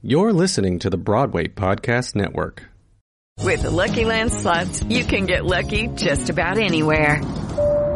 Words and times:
You're 0.00 0.32
listening 0.32 0.78
to 0.80 0.90
the 0.90 0.96
Broadway 0.96 1.48
Podcast 1.48 2.14
Network. 2.14 2.62
With 3.42 3.62
the 3.62 3.70
Lucky 3.70 4.04
Land 4.04 4.32
slots, 4.32 4.80
you 4.84 5.04
can 5.04 5.26
get 5.26 5.44
lucky 5.44 5.88
just 5.88 6.30
about 6.30 6.56
anywhere. 6.56 7.20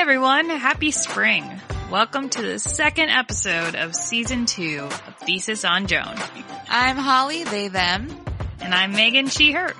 Hey 0.00 0.04
everyone, 0.04 0.48
happy 0.48 0.92
spring. 0.92 1.44
Welcome 1.90 2.30
to 2.30 2.40
the 2.40 2.58
second 2.58 3.10
episode 3.10 3.74
of 3.74 3.94
season 3.94 4.46
two 4.46 4.78
of 4.80 5.16
Thesis 5.26 5.62
on 5.62 5.88
Joan. 5.88 6.16
I'm 6.70 6.96
Holly, 6.96 7.44
they, 7.44 7.68
them. 7.68 8.08
And 8.60 8.74
I'm 8.74 8.92
Megan, 8.92 9.26
she, 9.28 9.52
her. 9.52 9.74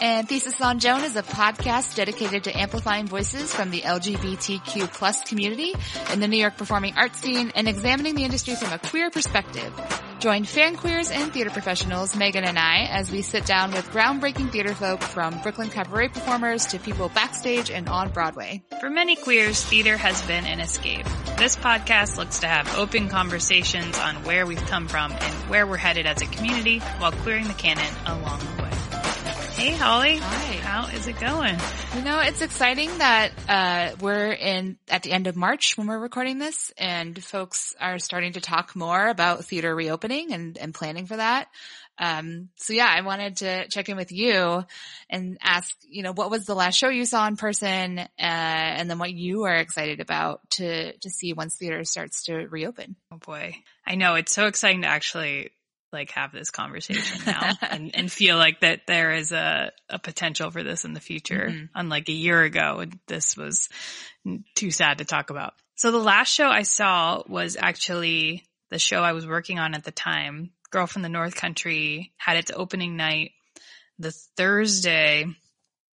And 0.00 0.26
Thesis 0.26 0.58
on 0.62 0.78
Joan 0.78 1.04
is 1.04 1.16
a 1.16 1.22
podcast 1.22 1.96
dedicated 1.96 2.44
to 2.44 2.58
amplifying 2.58 3.08
voices 3.08 3.54
from 3.54 3.70
the 3.70 3.82
LGBTQ 3.82 4.90
plus 4.90 5.22
community 5.24 5.74
in 6.14 6.20
the 6.20 6.28
New 6.28 6.38
York 6.38 6.56
performing 6.56 6.94
arts 6.96 7.20
scene 7.20 7.52
and 7.54 7.68
examining 7.68 8.14
the 8.14 8.24
industry 8.24 8.54
from 8.54 8.72
a 8.72 8.78
queer 8.78 9.10
perspective. 9.10 9.70
Join 10.18 10.42
fan 10.42 10.74
queers 10.74 11.12
and 11.12 11.32
theater 11.32 11.50
professionals, 11.50 12.16
Megan 12.16 12.42
and 12.42 12.58
I, 12.58 12.88
as 12.90 13.08
we 13.08 13.22
sit 13.22 13.46
down 13.46 13.70
with 13.70 13.88
groundbreaking 13.90 14.50
theater 14.50 14.74
folk 14.74 15.00
from 15.00 15.40
Brooklyn 15.42 15.70
cabaret 15.70 16.08
performers 16.08 16.66
to 16.66 16.80
people 16.80 17.08
backstage 17.08 17.70
and 17.70 17.88
on 17.88 18.10
Broadway. 18.10 18.62
For 18.80 18.90
many 18.90 19.14
queers, 19.14 19.62
theater 19.62 19.96
has 19.96 20.20
been 20.22 20.44
an 20.44 20.58
escape. 20.58 21.06
This 21.36 21.54
podcast 21.54 22.16
looks 22.16 22.40
to 22.40 22.48
have 22.48 22.76
open 22.76 23.08
conversations 23.08 23.96
on 23.96 24.16
where 24.24 24.44
we've 24.44 24.66
come 24.66 24.88
from 24.88 25.12
and 25.12 25.34
where 25.48 25.68
we're 25.68 25.76
headed 25.76 26.06
as 26.06 26.20
a 26.20 26.26
community 26.26 26.80
while 26.98 27.12
clearing 27.12 27.46
the 27.46 27.54
canon 27.54 27.94
along 28.06 28.40
the 28.40 28.62
way. 28.64 28.67
Hey 29.58 29.72
Holly. 29.72 30.18
Hi. 30.18 30.52
How 30.58 30.86
is 30.86 31.08
it 31.08 31.18
going? 31.18 31.58
You 31.96 32.02
know, 32.04 32.20
it's 32.20 32.42
exciting 32.42 32.96
that 32.98 33.32
uh, 33.48 33.96
we're 34.00 34.30
in 34.30 34.78
at 34.88 35.02
the 35.02 35.10
end 35.10 35.26
of 35.26 35.34
March 35.34 35.76
when 35.76 35.88
we're 35.88 35.98
recording 35.98 36.38
this, 36.38 36.72
and 36.78 37.20
folks 37.24 37.74
are 37.80 37.98
starting 37.98 38.34
to 38.34 38.40
talk 38.40 38.76
more 38.76 39.08
about 39.08 39.44
theater 39.44 39.74
reopening 39.74 40.32
and, 40.32 40.56
and 40.58 40.72
planning 40.72 41.06
for 41.06 41.16
that. 41.16 41.48
Um, 41.98 42.50
so 42.54 42.72
yeah, 42.72 42.86
I 42.88 43.00
wanted 43.00 43.38
to 43.38 43.66
check 43.66 43.88
in 43.88 43.96
with 43.96 44.12
you 44.12 44.64
and 45.10 45.36
ask, 45.42 45.74
you 45.88 46.04
know, 46.04 46.12
what 46.12 46.30
was 46.30 46.46
the 46.46 46.54
last 46.54 46.76
show 46.76 46.88
you 46.88 47.04
saw 47.04 47.26
in 47.26 47.34
person, 47.34 47.98
uh, 47.98 48.06
and 48.16 48.88
then 48.88 49.00
what 49.00 49.12
you 49.12 49.42
are 49.42 49.56
excited 49.56 49.98
about 49.98 50.48
to 50.50 50.96
to 50.96 51.10
see 51.10 51.32
once 51.32 51.56
theater 51.56 51.82
starts 51.82 52.22
to 52.26 52.46
reopen. 52.46 52.94
Oh 53.10 53.16
boy. 53.16 53.56
I 53.84 53.96
know 53.96 54.14
it's 54.14 54.32
so 54.32 54.46
exciting 54.46 54.82
to 54.82 54.88
actually 54.88 55.50
like 55.92 56.10
have 56.10 56.32
this 56.32 56.50
conversation 56.50 57.22
now 57.26 57.52
and, 57.70 57.90
and 57.94 58.12
feel 58.12 58.36
like 58.36 58.60
that 58.60 58.80
there 58.86 59.12
is 59.12 59.32
a, 59.32 59.72
a 59.88 59.98
potential 59.98 60.50
for 60.50 60.62
this 60.62 60.84
in 60.84 60.92
the 60.92 61.00
future. 61.00 61.48
Mhm. 61.50 61.68
Unlike 61.74 62.08
a 62.08 62.12
year 62.12 62.42
ago, 62.42 62.84
this 63.06 63.36
was 63.36 63.68
too 64.54 64.70
sad 64.70 64.98
to 64.98 65.04
talk 65.04 65.30
about. 65.30 65.54
So 65.76 65.90
the 65.90 65.98
last 65.98 66.28
show 66.28 66.48
I 66.48 66.62
saw 66.62 67.22
was 67.26 67.56
actually 67.58 68.44
the 68.70 68.78
show 68.78 69.02
I 69.02 69.12
was 69.12 69.26
working 69.26 69.58
on 69.58 69.74
at 69.74 69.84
the 69.84 69.92
time. 69.92 70.50
Girl 70.70 70.86
from 70.86 71.02
the 71.02 71.08
North 71.08 71.34
Country 71.34 72.12
had 72.18 72.36
its 72.36 72.50
opening 72.54 72.96
night 72.96 73.30
the 73.98 74.12
Thursday. 74.36 75.26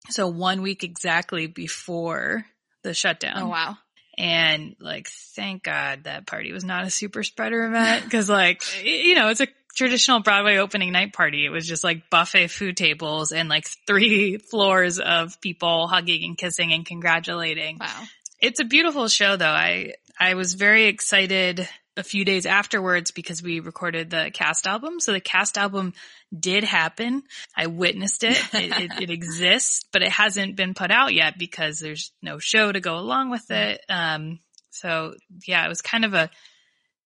So 0.10 0.28
one 0.28 0.62
week 0.62 0.84
exactly 0.84 1.48
before 1.48 2.46
the 2.84 2.94
shutdown. 2.94 3.44
Oh 3.44 3.48
wow. 3.48 3.78
And 4.18 4.76
like, 4.80 5.10
thank 5.36 5.64
God 5.64 6.06
that 6.06 6.26
party 6.26 6.54
was 6.54 6.64
not 6.64 6.86
a 6.86 6.90
super 6.90 7.24
spreader 7.24 7.66
event. 7.66 8.10
Cause 8.10 8.30
like, 8.30 8.62
you 8.84 9.16
know, 9.16 9.30
it's 9.30 9.42
a 9.42 9.48
traditional 9.76 10.22
Broadway 10.22 10.58
opening 10.58 10.92
night 10.92 11.14
party. 11.14 11.46
It 11.46 11.50
was 11.50 11.68
just 11.68 11.84
like 11.84 12.10
buffet 12.10 12.48
food 12.48 12.78
tables 12.78 13.32
and 13.32 13.50
like 13.50 13.68
three 13.86 14.38
floors 14.50 15.00
of 15.00 15.40
people 15.42 15.88
hugging 15.88 16.24
and 16.24 16.38
kissing 16.38 16.74
and 16.74 16.86
congratulating. 16.86 17.78
Wow. 17.80 18.04
It's 18.42 18.60
a 18.60 18.66
beautiful 18.66 19.08
show 19.08 19.36
though. 19.36 19.46
I, 19.46 19.94
I 20.20 20.36
was 20.36 20.54
very 20.54 20.86
excited 20.86 21.68
a 21.98 22.04
few 22.04 22.26
days 22.26 22.46
afterwards 22.46 23.12
because 23.12 23.42
we 23.42 23.60
recorded 23.60 24.10
the 24.10 24.30
cast 24.34 24.68
album. 24.68 25.00
So 25.00 25.14
the 25.14 25.22
cast 25.22 25.58
album 25.58 25.94
did 26.38 26.64
happen. 26.64 27.24
I 27.56 27.68
witnessed 27.68 28.24
it. 28.24 28.42
It, 28.54 28.72
it, 28.80 29.02
it 29.04 29.10
exists, 29.10 29.86
but 29.92 30.02
it 30.02 30.12
hasn't 30.12 30.56
been 30.56 30.74
put 30.74 30.92
out 30.92 31.14
yet 31.14 31.38
because 31.38 31.80
there's 31.80 32.12
no 32.22 32.40
show 32.40 32.72
to 32.72 32.80
go 32.80 32.98
along 32.98 33.30
with 33.30 33.52
it. 33.52 33.82
Um, 33.90 34.40
so 34.72 35.16
yeah, 35.46 35.66
it 35.66 35.70
was 35.70 35.82
kind 35.82 36.06
of 36.06 36.14
a, 36.14 36.30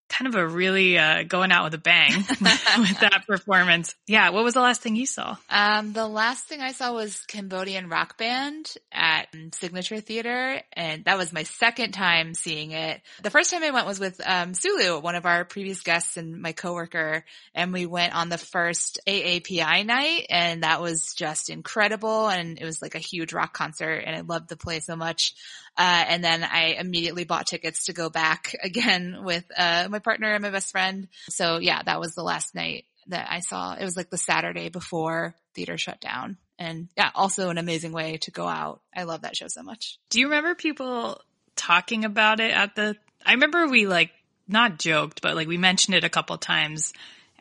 kind 0.09 0.27
of 0.27 0.35
a 0.35 0.47
really, 0.47 0.97
uh, 0.97 1.23
going 1.23 1.51
out 1.51 1.65
with 1.65 1.73
a 1.75 1.77
bang 1.77 2.11
with 2.41 2.99
that 2.99 3.23
performance. 3.27 3.95
Yeah. 4.07 4.29
What 4.29 4.43
was 4.43 4.55
the 4.55 4.61
last 4.61 4.81
thing 4.81 4.95
you 4.95 5.05
saw? 5.05 5.37
Um, 5.49 5.93
the 5.93 6.07
last 6.07 6.45
thing 6.45 6.61
I 6.61 6.71
saw 6.71 6.93
was 6.93 7.23
Cambodian 7.27 7.89
Rock 7.89 8.17
Band 8.17 8.73
at 8.91 9.27
Signature 9.53 10.01
Theater, 10.01 10.61
and 10.73 11.05
that 11.05 11.17
was 11.17 11.31
my 11.31 11.43
second 11.43 11.91
time 11.91 12.33
seeing 12.33 12.71
it. 12.71 13.01
The 13.23 13.29
first 13.29 13.51
time 13.51 13.63
I 13.63 13.71
went 13.71 13.87
was 13.87 13.99
with 13.99 14.19
um, 14.25 14.53
Sulu, 14.53 14.99
one 14.99 15.15
of 15.15 15.25
our 15.25 15.45
previous 15.45 15.81
guests 15.81 16.17
and 16.17 16.41
my 16.41 16.51
coworker, 16.51 17.23
and 17.53 17.71
we 17.71 17.85
went 17.85 18.15
on 18.15 18.29
the 18.29 18.37
first 18.37 18.99
AAPI 19.07 19.85
night, 19.85 20.25
and 20.29 20.63
that 20.63 20.81
was 20.81 21.13
just 21.13 21.49
incredible. 21.49 22.27
And 22.27 22.59
it 22.59 22.65
was 22.65 22.81
like 22.81 22.95
a 22.95 22.99
huge 22.99 23.33
rock 23.33 23.53
concert, 23.53 24.03
and 24.05 24.15
I 24.15 24.21
loved 24.21 24.49
the 24.49 24.57
play 24.57 24.79
so 24.79 24.95
much. 24.95 25.35
Uh, 25.79 26.03
and 26.09 26.21
then 26.21 26.43
I 26.43 26.75
immediately 26.77 27.23
bought 27.23 27.47
tickets 27.47 27.85
to 27.85 27.93
go 27.93 28.09
back 28.09 28.53
again 28.63 29.19
with 29.23 29.45
uh, 29.55 29.87
my 29.89 29.99
partner 29.99 30.33
and 30.33 30.43
my 30.43 30.49
best 30.49 30.71
friend. 30.71 31.07
So 31.29 31.59
yeah, 31.59 31.81
that 31.81 32.01
was 32.01 32.13
the 32.15 32.23
last 32.23 32.53
night 32.53 32.83
that 33.07 33.27
I 33.31 33.39
saw. 33.39 33.73
It 33.73 33.83
was 33.85 33.95
like 33.95 34.09
the 34.09 34.17
Saturday 34.17 34.67
before 34.67 35.35
theater 35.55 35.77
shut 35.77 36.01
down. 36.01 36.37
And 36.59 36.89
yeah, 36.97 37.09
also 37.15 37.49
an 37.49 37.57
amazing 37.57 37.93
way 37.93 38.17
to 38.23 38.31
go 38.31 38.45
out. 38.45 38.81
I 38.93 39.03
love 39.03 39.21
that 39.21 39.37
show 39.37 39.47
so 39.47 39.63
much. 39.63 39.97
Do 40.09 40.19
you 40.19 40.25
remember 40.25 40.53
people 40.53 41.21
talking 41.55 42.03
about 42.03 42.41
it 42.41 42.51
at 42.51 42.75
the, 42.75 42.97
I 43.25 43.31
remember 43.31 43.67
we 43.67 43.87
like 43.87 44.11
not 44.49 44.79
joked, 44.79 45.21
but 45.21 45.35
like 45.35 45.47
we 45.47 45.57
mentioned 45.57 45.95
it 45.95 46.03
a 46.03 46.09
couple 46.09 46.37
times 46.37 46.91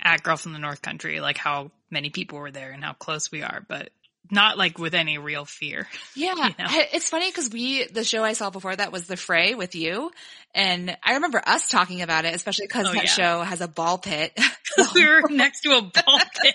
at 0.01 0.23
Girl 0.23 0.37
from 0.37 0.53
the 0.53 0.61
North 0.61 0.81
Country, 0.81 1.19
like 1.19 1.39
how 1.39 1.73
many 1.91 2.11
people 2.11 2.39
were 2.39 2.53
there 2.53 2.71
and 2.71 2.85
how 2.85 2.93
close 2.93 3.33
we 3.33 3.43
are, 3.43 3.65
but 3.67 3.91
not 4.31 4.59
like 4.59 4.79
with 4.79 4.95
any 4.95 5.19
real 5.19 5.45
fear. 5.45 5.87
Yeah. 6.15 6.35
You 6.35 6.43
know? 6.43 6.67
It's 6.93 7.09
funny 7.11 7.31
because 7.31 7.51
we, 7.51 7.87
the 7.87 8.03
show 8.05 8.25
I 8.25 8.33
saw 8.33 8.51
before 8.51 8.75
that 8.75 8.91
was 8.93 9.07
The 9.07 9.17
Fray 9.17 9.55
with 9.55 9.75
you. 9.77 10.11
And 10.55 10.97
I 11.05 11.15
remember 11.15 11.41
us 11.47 11.69
talking 11.69 12.03
about 12.03 12.25
it, 12.25 12.35
especially 12.35 12.67
because 12.67 12.89
Oh, 12.89 12.93
that 12.93 13.05
yeah. 13.05 13.11
show 13.11 13.43
has 13.43 13.61
a 13.61 13.69
ball 13.69 13.99
pit. 13.99 14.33
we 14.95 15.07
were 15.07 15.23
next 15.31 15.61
to 15.61 15.71
a 15.77 15.83
ball 15.83 16.19
pit. 16.43 16.55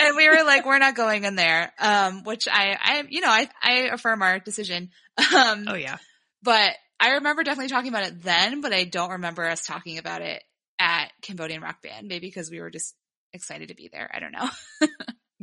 and 0.00 0.16
we 0.16 0.28
were 0.28 0.44
like, 0.44 0.64
we're 0.64 0.78
not 0.78 0.94
going 0.94 1.24
in 1.24 1.34
there. 1.34 1.72
Um, 1.80 2.22
which 2.24 2.46
I, 2.50 2.76
I, 2.80 3.04
you 3.08 3.20
know, 3.20 3.30
I, 3.30 3.48
I 3.62 3.72
affirm 3.92 4.22
our 4.22 4.38
decision. 4.38 4.90
Um, 5.18 5.64
oh 5.68 5.74
yeah. 5.74 5.96
but 6.42 6.72
I 7.00 7.12
remember 7.14 7.42
definitely 7.42 7.70
talking 7.70 7.88
about 7.88 8.06
it 8.06 8.22
then, 8.22 8.60
but 8.60 8.72
I 8.72 8.84
don't 8.84 9.10
remember 9.12 9.44
us 9.44 9.66
talking 9.66 9.98
about 9.98 10.22
it 10.22 10.42
at 10.78 11.10
Cambodian 11.22 11.62
Rock 11.62 11.82
Band. 11.82 12.06
Maybe 12.06 12.28
because 12.28 12.50
we 12.50 12.60
were 12.60 12.70
just 12.70 12.94
excited 13.32 13.68
to 13.68 13.74
be 13.74 13.88
there. 13.92 14.08
I 14.14 14.20
don't 14.20 14.32
know. 14.32 14.48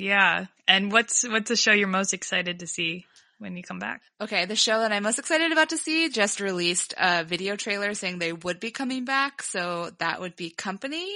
Yeah. 0.02 0.46
And 0.68 0.92
what's, 0.92 1.28
what's 1.28 1.52
a 1.52 1.56
show 1.56 1.72
you're 1.72 1.88
most 1.88 2.14
excited 2.14 2.60
to 2.60 2.68
see 2.68 3.06
when 3.40 3.58
you 3.58 3.64
come 3.64 3.80
back? 3.80 4.02
Okay, 4.20 4.46
the 4.46 4.56
show 4.56 4.80
that 4.80 4.92
I'm 4.92 5.04
most 5.04 5.20
excited 5.20 5.52
about 5.52 5.70
to 5.70 5.78
see 5.78 6.10
just 6.10 6.40
released 6.40 6.94
a 6.98 7.24
video 7.24 7.56
trailer 7.56 7.94
saying 7.94 8.20
they 8.20 8.34
would 8.34 8.60
be 8.60 8.72
coming 8.72 9.06
back. 9.06 9.44
So 9.44 9.92
that 10.00 10.22
would 10.22 10.36
be 10.36 10.50
Company 10.50 11.08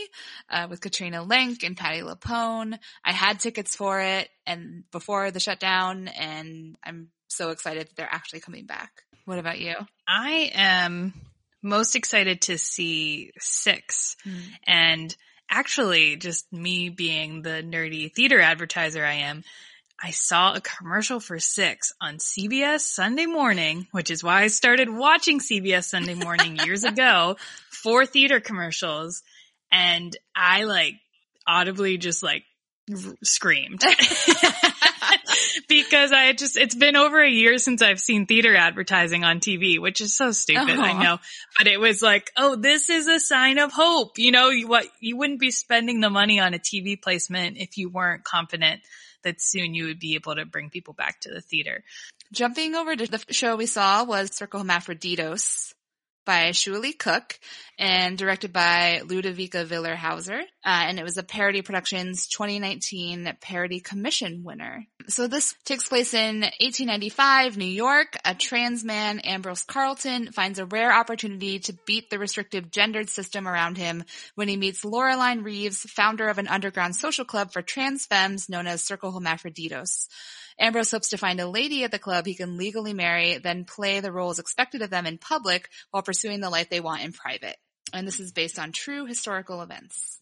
uh, 0.49 0.67
with 0.69 0.81
Katrina 0.81 1.23
Lenk 1.23 1.63
and 1.63 1.77
Patti 1.77 2.01
LuPone. 2.01 2.77
I 3.03 3.11
had 3.11 3.39
tickets 3.39 3.75
for 3.75 4.01
it 4.01 4.29
and 4.45 4.83
before 4.91 5.31
the 5.31 5.39
shutdown, 5.39 6.07
and 6.07 6.75
I'm 6.83 7.09
so 7.27 7.49
excited 7.49 7.87
that 7.87 7.95
they're 7.95 8.09
actually 8.11 8.41
coming 8.41 8.65
back. 8.65 8.91
What 9.25 9.39
about 9.39 9.59
you? 9.59 9.75
I 10.07 10.51
am 10.53 11.13
most 11.61 11.95
excited 11.95 12.41
to 12.43 12.57
see 12.57 13.31
six. 13.39 14.15
Hmm. 14.23 14.37
And 14.67 15.15
actually, 15.49 16.15
just 16.15 16.51
me 16.51 16.89
being 16.89 17.41
the 17.41 17.63
nerdy 17.63 18.13
theater 18.13 18.39
advertiser 18.39 19.03
I 19.03 19.13
am, 19.13 19.43
I 20.01 20.11
saw 20.11 20.53
a 20.53 20.61
commercial 20.61 21.19
for 21.19 21.39
six 21.39 21.93
on 22.01 22.17
CBS 22.17 22.81
Sunday 22.81 23.25
morning, 23.25 23.87
which 23.91 24.11
is 24.11 24.23
why 24.23 24.43
I 24.43 24.47
started 24.47 24.89
watching 24.89 25.39
CBS 25.39 25.85
Sunday 25.85 26.15
morning 26.15 26.57
years 26.65 26.83
ago 26.83 27.37
for 27.69 28.05
theater 28.05 28.39
commercials. 28.39 29.23
And 29.71 30.15
I 30.35 30.63
like 30.63 30.95
audibly 31.47 31.97
just 31.97 32.23
like 32.23 32.43
r- 32.91 33.15
screamed 33.23 33.83
because 35.69 36.11
I 36.11 36.33
just, 36.33 36.57
it's 36.57 36.75
been 36.75 36.95
over 36.95 37.21
a 37.21 37.29
year 37.29 37.57
since 37.57 37.81
I've 37.81 37.99
seen 37.99 38.25
theater 38.25 38.55
advertising 38.55 39.23
on 39.23 39.39
TV, 39.39 39.79
which 39.79 40.01
is 40.01 40.15
so 40.15 40.31
stupid. 40.31 40.79
I 40.79 40.91
uh-huh. 40.91 41.03
know, 41.03 41.17
but 41.57 41.67
it 41.67 41.79
was 41.79 42.01
like, 42.01 42.31
oh, 42.37 42.55
this 42.55 42.89
is 42.89 43.07
a 43.07 43.19
sign 43.19 43.59
of 43.59 43.71
hope. 43.71 44.17
You 44.17 44.31
know, 44.31 44.49
you, 44.49 44.67
what, 44.67 44.87
you 44.99 45.17
wouldn't 45.17 45.39
be 45.39 45.51
spending 45.51 45.99
the 45.99 46.09
money 46.09 46.39
on 46.39 46.53
a 46.53 46.59
TV 46.59 47.01
placement 47.01 47.57
if 47.57 47.77
you 47.77 47.89
weren't 47.89 48.23
confident 48.23 48.81
that 49.23 49.41
soon 49.41 49.73
you 49.73 49.85
would 49.85 49.99
be 49.99 50.15
able 50.15 50.35
to 50.35 50.45
bring 50.45 50.69
people 50.69 50.93
back 50.93 51.19
to 51.21 51.29
the 51.29 51.41
theater. 51.41 51.83
Jumping 52.31 52.75
over 52.75 52.95
to 52.95 53.05
the 53.05 53.23
show 53.31 53.55
we 53.55 53.65
saw 53.65 54.03
was 54.03 54.31
Cercle 54.31 54.63
Hermaphroditos 54.63 55.74
by 56.25 56.49
Shualee 56.49 56.97
Cook 56.97 57.39
and 57.77 58.17
directed 58.17 58.53
by 58.53 59.01
Ludovica 59.03 59.65
Villar-Hauser. 59.65 60.39
Uh, 60.39 60.43
and 60.63 60.97
it 60.97 61.03
was 61.03 61.17
a 61.17 61.23
Parity 61.23 61.61
Productions 61.61 62.27
2019 62.27 63.37
Parity 63.41 63.79
Commission 63.79 64.43
winner. 64.43 64.85
So 65.07 65.27
this 65.27 65.53
takes 65.65 65.87
place 65.87 66.13
in 66.13 66.41
1895, 66.41 67.57
New 67.57 67.65
York. 67.65 68.15
A 68.25 68.33
trans 68.33 68.83
man, 68.83 69.19
Ambrose 69.19 69.63
Carlton, 69.63 70.31
finds 70.31 70.57
a 70.57 70.65
rare 70.65 70.93
opportunity 70.93 71.59
to 71.59 71.77
beat 71.85 72.09
the 72.09 72.17
restrictive 72.17 72.71
gendered 72.71 73.09
system 73.09 73.47
around 73.47 73.77
him 73.77 74.03
when 74.35 74.47
he 74.47 74.57
meets 74.57 74.83
Laureline 74.83 75.43
Reeves, 75.43 75.81
founder 75.81 76.27
of 76.27 76.37
an 76.37 76.47
underground 76.47 76.95
social 76.95 77.25
club 77.25 77.51
for 77.51 77.61
trans 77.61 78.05
femmes 78.05 78.49
known 78.49 78.67
as 78.67 78.81
Cercle 78.81 79.13
Hermaphroditos. 79.13 80.07
Ambrose 80.59 80.91
hopes 80.91 81.09
to 81.09 81.17
find 81.17 81.39
a 81.39 81.47
lady 81.47 81.83
at 81.83 81.91
the 81.91 81.99
club 81.99 82.25
he 82.25 82.35
can 82.35 82.57
legally 82.57 82.93
marry, 82.93 83.37
then 83.37 83.65
play 83.65 83.99
the 83.99 84.11
roles 84.11 84.39
expected 84.39 84.81
of 84.81 84.89
them 84.89 85.05
in 85.05 85.17
public 85.17 85.69
while 85.91 86.03
pursuing 86.03 86.39
the 86.39 86.49
life 86.49 86.69
they 86.69 86.79
want 86.79 87.03
in 87.03 87.11
private. 87.11 87.57
And 87.93 88.07
this 88.07 88.19
is 88.19 88.31
based 88.31 88.57
on 88.57 88.71
true 88.71 89.05
historical 89.05 89.61
events. 89.61 90.19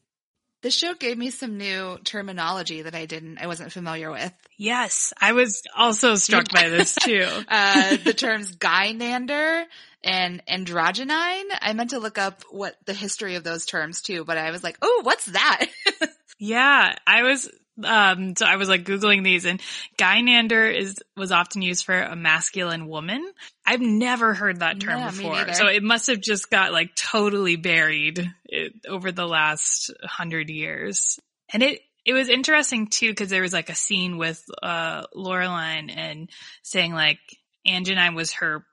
This 0.61 0.75
show 0.75 0.93
gave 0.93 1.17
me 1.17 1.29
some 1.29 1.57
new 1.57 1.97
terminology 2.05 2.83
that 2.83 2.95
I 2.95 3.05
didn't, 3.05 3.37
I 3.37 3.47
wasn't 3.47 3.73
familiar 3.73 4.09
with. 4.09 4.31
Yes, 4.57 5.11
I 5.19 5.33
was 5.33 5.61
also 5.75 6.15
struck 6.15 6.49
by 6.51 6.69
this 6.69 6.95
too. 7.01 7.27
Uh, 7.49 7.97
the 7.97 8.13
terms 8.13 8.55
gynander 8.55 9.65
and 10.05 10.41
androgynine. 10.45 11.49
I 11.61 11.73
meant 11.73 11.89
to 11.89 11.99
look 11.99 12.17
up 12.17 12.43
what 12.49 12.75
the 12.85 12.93
history 12.93 13.35
of 13.35 13.43
those 13.43 13.65
terms 13.65 14.01
too, 14.01 14.23
but 14.23 14.37
I 14.37 14.51
was 14.51 14.63
like, 14.63 14.77
oh, 14.81 15.01
what's 15.03 15.25
that? 15.25 15.65
Yeah, 16.39 16.95
I 17.07 17.23
was 17.23 17.49
um 17.83 18.35
so 18.35 18.45
I 18.45 18.57
was 18.57 18.69
like 18.69 18.83
googling 18.83 19.23
these 19.23 19.45
and 19.45 19.59
gynander 19.97 20.71
is 20.75 20.99
was 21.17 21.31
often 21.31 21.61
used 21.61 21.85
for 21.85 21.99
a 21.99 22.15
masculine 22.15 22.87
woman. 22.87 23.25
I've 23.65 23.81
never 23.81 24.33
heard 24.33 24.59
that 24.59 24.79
term 24.79 24.99
Yeah, 24.99 25.09
before. 25.09 25.53
So 25.53 25.67
it 25.67 25.81
must 25.83 26.07
have 26.07 26.21
just 26.21 26.49
got 26.51 26.71
like 26.71 26.95
totally 26.95 27.55
buried 27.55 28.31
it, 28.45 28.73
over 28.87 29.11
the 29.11 29.25
last 29.25 29.91
100 30.01 30.49
years. 30.49 31.19
And 31.51 31.63
it 31.63 31.81
it 32.05 32.13
was 32.13 32.29
interesting 32.29 32.87
too 32.87 33.09
because 33.09 33.29
there 33.29 33.41
was 33.41 33.53
like 33.53 33.69
a 33.69 33.75
scene 33.75 34.17
with 34.17 34.43
uh 34.61 35.03
Laureline 35.15 35.91
and 35.95 36.29
saying 36.61 36.93
like 36.93 37.19
angina 37.65 38.11
was 38.11 38.33
her 38.33 38.65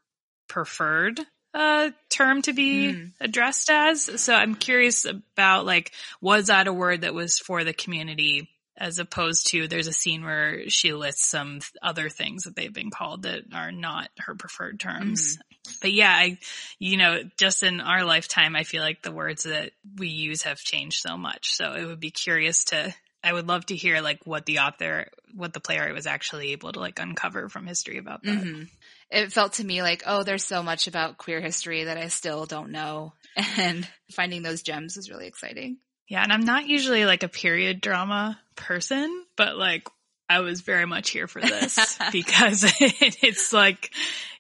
preferred 0.49 1.21
uh 1.55 1.91
term 2.11 2.43
to 2.43 2.53
be 2.53 2.93
Hmm. 2.93 3.07
addressed 3.21 3.71
as. 3.71 4.21
So 4.23 4.35
I'm 4.35 4.55
curious 4.55 5.05
about 5.07 5.65
like 5.65 5.93
was 6.21 6.49
that 6.49 6.69
a 6.69 6.73
word 6.73 7.03
that 7.03 7.15
was 7.15 7.39
for 7.39 7.65
the 7.65 7.73
community 7.73 8.49
as 8.81 8.99
opposed 8.99 9.49
to 9.49 9.69
there's 9.69 9.87
a 9.87 9.93
scene 9.93 10.25
where 10.25 10.69
she 10.71 10.95
lists 10.95 11.29
some 11.29 11.61
other 11.83 12.09
things 12.09 12.45
that 12.45 12.57
they've 12.57 12.73
been 12.73 12.91
called 12.91 13.25
that 13.25 13.43
are 13.53 13.71
not 13.71 14.09
her 14.19 14.35
preferred 14.35 14.81
terms. 14.81 15.37
But 15.83 15.93
yeah, 15.93 16.11
I, 16.11 16.39
you 16.79 16.97
know, 16.97 17.21
just 17.37 17.63
in 17.63 17.83
our 17.83 18.05
lifetime, 18.05 18.57
I 18.57 18.65
feel 18.65 18.83
like 18.83 19.03
the 19.03 19.13
words 19.13 19.43
that 19.43 19.73
we 19.99 20.09
use 20.09 20.43
have 20.45 20.59
changed 20.59 21.03
so 21.03 21.19
much. 21.19 21.53
So 21.53 21.75
it 21.75 21.85
would 21.85 22.01
be 22.01 22.11
curious 22.11 22.65
to, 22.67 22.95
I 23.23 23.35
would 23.35 23.47
love 23.47 23.67
to 23.67 23.77
hear 23.77 24.01
like 24.01 24.27
what 24.27 24.47
the 24.47 24.61
author, 24.61 25.09
what 25.35 25.53
the 25.53 25.61
playwright 25.61 25.95
was 25.95 26.07
actually 26.07 26.53
able 26.53 26.73
to 26.73 26.81
like 26.81 26.99
uncover 26.99 27.51
from 27.51 27.67
history 27.67 27.99
about 27.99 28.23
that. 28.23 28.43
Mhm. 28.43 28.69
It 29.11 29.33
felt 29.33 29.55
to 29.55 29.65
me 29.65 29.83
like, 29.83 30.05
oh, 30.07 30.23
there's 30.23 30.45
so 30.45 30.63
much 30.63 30.87
about 30.87 31.19
queer 31.19 31.41
history 31.43 31.85
that 31.85 31.99
I 31.99 32.09
still 32.09 32.47
don't 32.47 32.71
know. 32.71 33.13
And 33.59 33.87
finding 34.13 34.43
those 34.43 34.63
gems 34.63 34.97
was 34.97 35.11
really 35.11 35.27
exciting. 35.27 35.77
Yeah, 36.11 36.25
and 36.25 36.33
I'm 36.33 36.45
not 36.45 36.67
usually 36.67 37.05
like 37.05 37.23
a 37.23 37.29
period 37.29 37.81
drama 37.81 38.39
person, 38.57 39.25
but 39.37 39.57
like 39.57 39.89
I 40.29 40.41
was 40.41 40.61
very 40.61 40.85
much 40.85 41.11
here 41.11 41.29
for 41.29 41.41
this 41.41 41.99
because 42.13 42.65
it's 42.81 43.53
like 43.53 43.95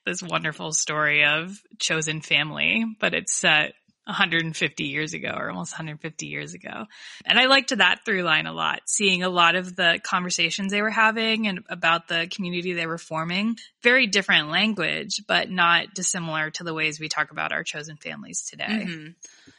this 0.04 0.20
wonderful 0.20 0.72
story 0.72 1.24
of 1.24 1.62
chosen 1.78 2.22
family, 2.22 2.84
but 2.98 3.14
it's 3.14 3.32
set 3.32 3.74
150 4.04 4.82
years 4.82 5.14
ago 5.14 5.32
or 5.32 5.48
almost 5.48 5.72
150 5.72 6.26
years 6.26 6.54
ago. 6.54 6.86
And 7.24 7.38
I 7.38 7.46
liked 7.46 7.76
that 7.76 8.00
through 8.04 8.22
line 8.22 8.46
a 8.46 8.52
lot, 8.52 8.80
seeing 8.86 9.22
a 9.22 9.28
lot 9.28 9.54
of 9.54 9.76
the 9.76 10.00
conversations 10.02 10.72
they 10.72 10.82
were 10.82 10.90
having 10.90 11.46
and 11.46 11.60
about 11.68 12.08
the 12.08 12.26
community 12.34 12.72
they 12.72 12.88
were 12.88 12.98
forming. 12.98 13.56
Very 13.84 14.08
different 14.08 14.48
language, 14.48 15.22
but 15.28 15.48
not 15.50 15.94
dissimilar 15.94 16.50
to 16.52 16.64
the 16.64 16.74
ways 16.74 16.98
we 16.98 17.08
talk 17.08 17.30
about 17.30 17.52
our 17.52 17.62
chosen 17.62 17.96
families 17.96 18.42
today. 18.42 18.86
Mhm. 18.88 19.14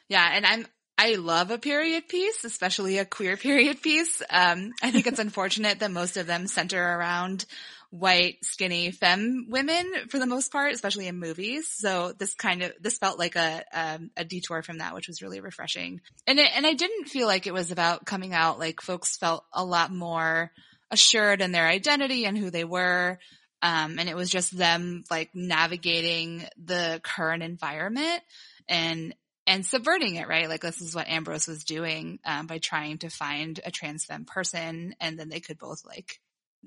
Yeah, 0.10 0.30
and 0.34 0.46
I'm 0.46 0.66
I 1.02 1.16
love 1.16 1.50
a 1.50 1.58
period 1.58 2.08
piece, 2.08 2.44
especially 2.44 3.00
a 3.00 3.06
queer 3.06 3.36
period 3.48 3.82
piece. 3.82 4.22
Um, 4.30 4.72
I 4.84 4.92
think 4.92 5.08
it's 5.08 5.18
unfortunate 5.18 5.80
that 5.80 5.90
most 5.90 6.16
of 6.16 6.28
them 6.28 6.46
center 6.46 6.80
around 6.80 7.46
white, 7.90 8.38
skinny 8.44 8.92
femme 8.92 9.48
women 9.50 9.92
for 10.10 10.20
the 10.20 10.28
most 10.28 10.52
part, 10.52 10.74
especially 10.74 11.08
in 11.08 11.18
movies. 11.18 11.68
So 11.68 12.14
this 12.14 12.36
kind 12.36 12.62
of 12.62 12.74
this 12.80 13.00
felt 13.00 13.18
like 13.18 13.36
a 13.36 13.64
um, 13.74 14.12
a 14.16 14.24
detour 14.24 14.62
from 14.62 14.78
that, 14.78 14.94
which 14.94 15.08
was 15.08 15.24
really 15.24 15.42
refreshing. 15.42 16.02
And 16.28 16.38
it, 16.38 16.52
and 16.56 16.68
I 16.68 16.76
didn't 16.76 17.06
feel 17.06 17.26
like 17.26 17.48
it 17.48 17.54
was 17.54 17.72
about 17.72 18.06
coming 18.06 18.36
out. 18.36 18.60
Like 18.60 18.80
folks 18.80 19.18
felt 19.18 19.44
a 19.52 19.66
lot 19.66 19.92
more 19.92 20.52
assured 20.92 21.42
in 21.42 21.52
their 21.52 21.68
identity 21.68 22.26
and 22.26 22.38
who 22.38 22.52
they 22.52 22.64
were. 22.64 23.18
Um, 23.64 23.98
and 23.98 24.08
it 24.08 24.16
was 24.16 24.30
just 24.30 24.56
them 24.56 25.04
like 25.10 25.32
navigating 25.34 26.46
the 26.64 27.02
current 27.04 27.42
environment 27.42 28.22
and 28.70 29.16
and 29.52 29.66
subverting 29.66 30.16
it, 30.16 30.30
right? 30.30 30.48
Like 30.48 30.62
this 30.62 30.80
is 30.82 30.96
what 30.96 31.10
Ambrose 31.10 31.46
was 31.46 31.66
doing 31.66 32.20
um, 32.24 32.48
by 32.48 32.58
trying 32.58 33.00
to 33.00 33.10
find 33.10 33.60
a 33.66 33.70
trans 33.70 34.06
femme 34.06 34.24
person, 34.24 34.96
and 35.02 35.20
then 35.20 35.28
they 35.28 35.42
could 35.42 35.60
both 35.60 35.86
like 35.86 36.22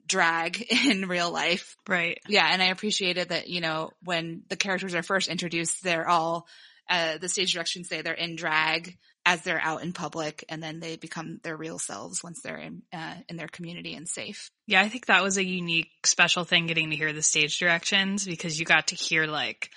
drag 0.07 0.61
in 0.87 1.09
real 1.09 1.31
life. 1.33 1.77
Right. 1.89 2.19
Yeah, 2.29 2.47
and 2.51 2.63
I 2.63 2.67
appreciated 2.67 3.31
that 3.31 3.49
you 3.49 3.63
know 3.63 3.91
when 4.03 4.43
the 4.49 4.57
characters 4.57 4.95
are 4.95 5.03
first 5.03 5.29
introduced, 5.29 5.83
they're 5.83 6.07
all 6.07 6.47
uh, 6.91 7.17
the 7.17 7.31
stage 7.31 7.55
directions 7.55 7.89
say 7.89 8.03
they're 8.03 8.13
in 8.13 8.37
drag 8.37 8.99
as 9.25 9.41
they're 9.41 9.63
out 9.63 9.83
in 9.83 9.95
public, 9.95 10.45
and 10.51 10.63
then 10.63 10.81
they 10.81 10.97
become 10.97 11.41
their 11.43 11.57
real 11.57 11.79
selves 11.79 12.23
once 12.23 12.43
they're 12.43 12.59
in 12.59 12.83
uh, 12.93 13.15
in 13.31 13.37
their 13.39 13.49
community 13.49 13.95
and 13.95 14.07
safe. 14.07 14.51
Yeah, 14.67 14.83
I 14.83 14.91
think 14.91 15.07
that 15.07 15.23
was 15.23 15.39
a 15.39 15.45
unique, 15.45 15.89
special 16.05 16.45
thing 16.45 16.67
getting 16.67 16.91
to 16.91 16.97
hear 16.97 17.15
the 17.15 17.23
stage 17.23 17.59
directions 17.59 18.27
because 18.27 18.61
you 18.61 18.67
got 18.67 18.89
to 18.89 18.95
hear 18.95 19.25
like 19.25 19.71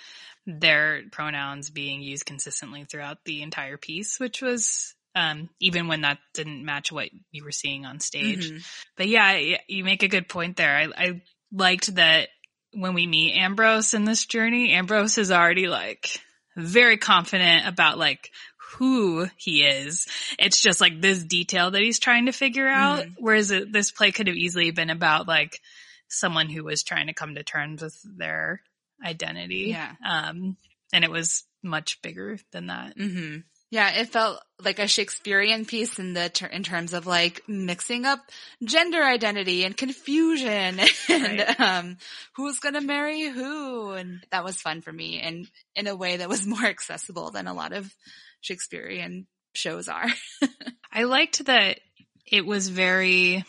their 0.47 1.01
pronouns 1.11 1.69
being 1.69 2.01
used 2.01 2.25
consistently 2.25 2.85
throughout 2.85 3.17
the 3.25 3.43
entire 3.43 3.77
piece, 3.77 4.19
which 4.19 4.41
was 4.41 4.95
um, 5.13 5.49
even 5.59 5.87
when 5.87 6.01
that 6.01 6.19
didn't 6.33 6.63
match 6.63 6.91
what 6.91 7.09
you 7.31 7.43
were 7.43 7.51
seeing 7.51 7.85
on 7.85 7.99
stage. 7.99 8.51
Mhm. 8.51 8.63
But 8.95 9.07
yeah, 9.09 9.57
you 9.67 9.83
make 9.83 10.03
a 10.03 10.07
good 10.07 10.29
point 10.29 10.55
there. 10.57 10.75
I, 10.75 10.87
I 10.95 11.21
liked 11.51 11.95
that 11.95 12.29
when 12.73 12.93
we 12.93 13.07
meet 13.07 13.35
Ambrose 13.35 13.93
in 13.93 14.05
this 14.05 14.25
journey, 14.25 14.71
Ambrose 14.73 15.17
is 15.17 15.31
already 15.31 15.67
like 15.67 16.21
very 16.55 16.97
confident 16.97 17.67
about 17.67 17.97
like 17.97 18.31
who 18.75 19.27
he 19.37 19.63
is. 19.63 20.07
It's 20.37 20.61
just 20.61 20.79
like 20.79 21.01
this 21.01 21.23
detail 21.23 21.71
that 21.71 21.81
he's 21.81 21.99
trying 21.99 22.27
to 22.27 22.31
figure 22.31 22.67
out. 22.67 23.05
Whereas 23.17 23.51
it, 23.51 23.73
this 23.73 23.91
play 23.91 24.11
could 24.11 24.27
have 24.27 24.35
easily 24.35 24.71
been 24.71 24.91
about 24.91 25.27
like 25.27 25.59
someone 26.07 26.49
who 26.49 26.63
was 26.63 26.83
trying 26.83 27.07
to 27.07 27.13
come 27.13 27.35
to 27.35 27.43
terms 27.43 27.81
with 27.81 27.99
their 28.17 28.61
identity. 29.03 29.65
Yeah. 29.69 29.91
Um, 30.07 30.57
and 30.93 31.03
it 31.03 31.11
was 31.11 31.43
much 31.63 32.01
bigger 32.01 32.37
than 32.51 32.67
that. 32.67 32.93
hmm 32.97 33.37
Yeah, 33.71 33.89
it 33.99 34.09
felt 34.09 34.39
like 34.63 34.79
a 34.79 34.87
Shakespearean 34.87 35.65
piece 35.65 35.99
in 35.99 36.13
the 36.13 36.29
ter- 36.29 36.45
in 36.47 36.63
terms 36.63 36.93
of 36.93 37.05
like 37.05 37.41
mixing 37.47 38.05
up 38.05 38.19
gender 38.63 39.03
identity 39.03 39.65
and 39.65 39.75
confusion 39.75 40.79
and 41.09 41.39
Right. 41.39 41.59
um 41.59 41.97
who's 42.35 42.59
going 42.59 42.75
to 42.75 42.81
marry 42.81 43.27
who 43.29 43.91
and 43.91 44.25
that 44.31 44.43
was 44.45 44.55
fun 44.61 44.81
for 44.81 44.93
me 44.93 45.19
and 45.21 45.47
in 45.75 45.87
a 45.87 45.95
way 45.95 46.17
that 46.17 46.29
was 46.29 46.45
more 46.47 46.65
accessible 46.65 47.31
than 47.31 47.47
a 47.47 47.53
lot 47.53 47.73
of 47.73 47.93
Shakespearean 48.41 49.27
shows 49.53 49.87
are. 49.89 50.07
I 50.91 51.03
liked 51.03 51.45
that 51.45 51.79
it 52.25 52.45
was 52.45 52.69
very 52.69 53.43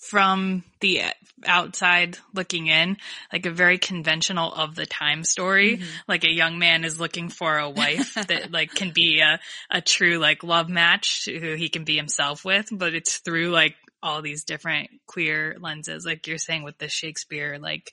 from 0.00 0.64
the 0.80 1.02
outside 1.46 2.18
looking 2.34 2.66
in, 2.68 2.96
like 3.32 3.46
a 3.46 3.50
very 3.50 3.78
conventional 3.78 4.52
of 4.52 4.74
the 4.74 4.86
time 4.86 5.24
story. 5.24 5.76
Mm-hmm. 5.76 5.86
Like 6.08 6.24
a 6.24 6.32
young 6.32 6.58
man 6.58 6.84
is 6.84 7.00
looking 7.00 7.28
for 7.28 7.58
a 7.58 7.70
wife 7.70 8.14
that 8.28 8.50
like 8.52 8.74
can 8.74 8.92
be 8.92 9.20
a, 9.20 9.40
a 9.70 9.80
true 9.80 10.18
like 10.18 10.42
love 10.42 10.68
match 10.68 11.26
who 11.26 11.54
he 11.54 11.68
can 11.68 11.84
be 11.84 11.96
himself 11.96 12.44
with, 12.44 12.68
but 12.70 12.94
it's 12.94 13.18
through 13.18 13.50
like 13.50 13.74
all 14.02 14.22
these 14.22 14.44
different 14.44 14.90
queer 15.06 15.56
lenses, 15.60 16.04
like 16.06 16.26
you're 16.26 16.38
saying 16.38 16.62
with 16.62 16.78
the 16.78 16.88
Shakespeare, 16.88 17.58
like, 17.60 17.92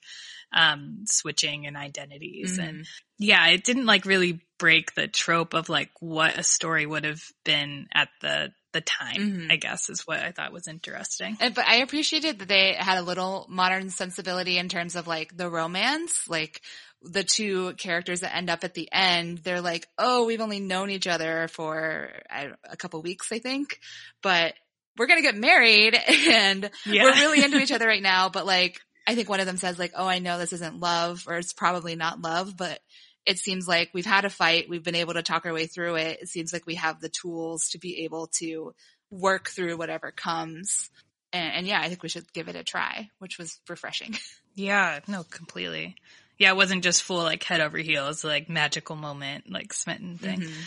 um, 0.51 1.05
switching 1.05 1.65
and 1.65 1.75
identities. 1.75 2.60
Mm-hmm. 2.60 2.67
And 2.67 2.86
yeah, 3.17 3.48
it 3.48 3.63
didn't 3.63 3.88
like 3.88 4.05
really 4.05 4.41
break 4.60 4.93
the 4.93 5.07
trope 5.07 5.53
of 5.53 5.69
like 5.69 5.89
what 6.00 6.38
a 6.38 6.43
story 6.43 6.86
would 6.86 7.05
have 7.05 7.24
been 7.43 7.88
at 7.93 8.10
the 8.22 8.51
the 8.74 8.82
time, 8.82 9.15
mm-hmm. 9.18 9.51
I 9.51 9.56
guess 9.56 9.89
is 9.89 10.06
what 10.06 10.20
I 10.20 10.32
thought 10.32 10.51
was 10.51 10.68
interesting. 10.68 11.38
And, 11.39 11.53
but 11.53 11.65
I 11.65 11.77
appreciated 11.77 12.39
that 12.39 12.48
they 12.48 12.74
had 12.74 12.98
a 12.98 13.03
little 13.03 13.46
modern 13.50 13.89
sensibility 13.89 14.58
in 14.58 14.68
terms 14.68 14.96
of 14.96 15.08
like 15.08 15.36
the 15.38 15.50
romance, 15.50 16.27
like 16.27 16.62
the 17.01 17.24
two 17.24 17.74
characters 17.74 18.22
that 18.22 18.36
end 18.36 18.50
up 18.50 18.63
at 18.63 18.74
the 18.74 18.89
end, 18.92 19.39
they're 19.39 19.62
like, 19.62 19.88
oh, 19.98 20.25
we've 20.25 20.42
only 20.42 20.60
known 20.60 20.89
each 20.89 21.08
other 21.08 21.48
for 21.50 22.10
a 22.30 22.77
couple 22.77 23.01
weeks, 23.01 23.32
I 23.32 23.39
think, 23.39 23.80
but 24.22 24.53
we're 24.98 25.08
going 25.08 25.20
to 25.20 25.27
get 25.27 25.36
married 25.36 25.96
and 26.08 26.70
yeah. 26.86 27.03
we're 27.03 27.13
really 27.13 27.44
into 27.44 27.60
each 27.60 27.72
other 27.74 27.88
right 27.88 28.01
now. 28.01 28.30
But 28.30 28.46
like, 28.46 28.80
I 29.06 29.15
think 29.15 29.30
one 29.30 29.39
of 29.42 29.46
them 29.46 29.58
says 29.58 29.77
like, 29.77 29.92
oh, 29.96 30.08
I 30.08 30.20
know 30.20 30.38
this 30.38 30.53
isn't 30.53 30.80
love 30.80 31.25
or 31.27 31.38
it's 31.38 31.53
probably 31.53 31.96
not 31.96 32.22
love, 32.22 32.56
but 32.56 32.80
it 33.25 33.38
seems 33.39 33.68
like 33.68 33.89
we've 33.94 34.06
had 34.06 34.25
a 34.25 34.30
fight. 34.30 34.70
We've 34.70 34.84
been 34.84 34.96
able 34.96 35.13
to 35.13 35.24
talk 35.24 35.46
our 35.46 35.53
way 35.53 35.68
through 35.68 35.96
it. 35.96 36.20
It 36.22 36.30
seems 36.30 36.51
like 36.51 36.65
we 36.65 36.75
have 36.75 37.00
the 37.00 37.10
tools 37.10 37.70
to 37.70 37.80
be 37.80 38.03
able 38.03 38.27
to 38.39 38.74
work 39.10 39.50
through 39.50 39.77
whatever 39.77 40.12
comes. 40.12 40.89
And, 41.32 41.53
and 41.53 41.68
yeah, 41.68 41.80
I 41.80 41.88
think 41.88 42.03
we 42.03 42.10
should 42.10 42.32
give 42.34 42.50
it 42.50 42.56
a 42.56 42.63
try, 42.63 43.10
which 43.20 43.38
was 43.38 43.60
refreshing. 43.70 44.15
Yeah, 44.56 45.00
no, 45.08 45.24
completely. 45.24 45.96
Yeah, 46.38 46.51
it 46.51 46.56
wasn't 46.56 46.84
just 46.84 47.01
full 47.01 47.24
like 47.24 47.42
head 47.42 47.60
over 47.60 47.80
heels, 47.80 48.24
like 48.24 48.50
magical 48.50 48.96
moment, 48.96 49.51
like 49.51 49.74
smitten 49.74 50.20
thing. 50.20 50.42
Mm-hmm. 50.42 50.62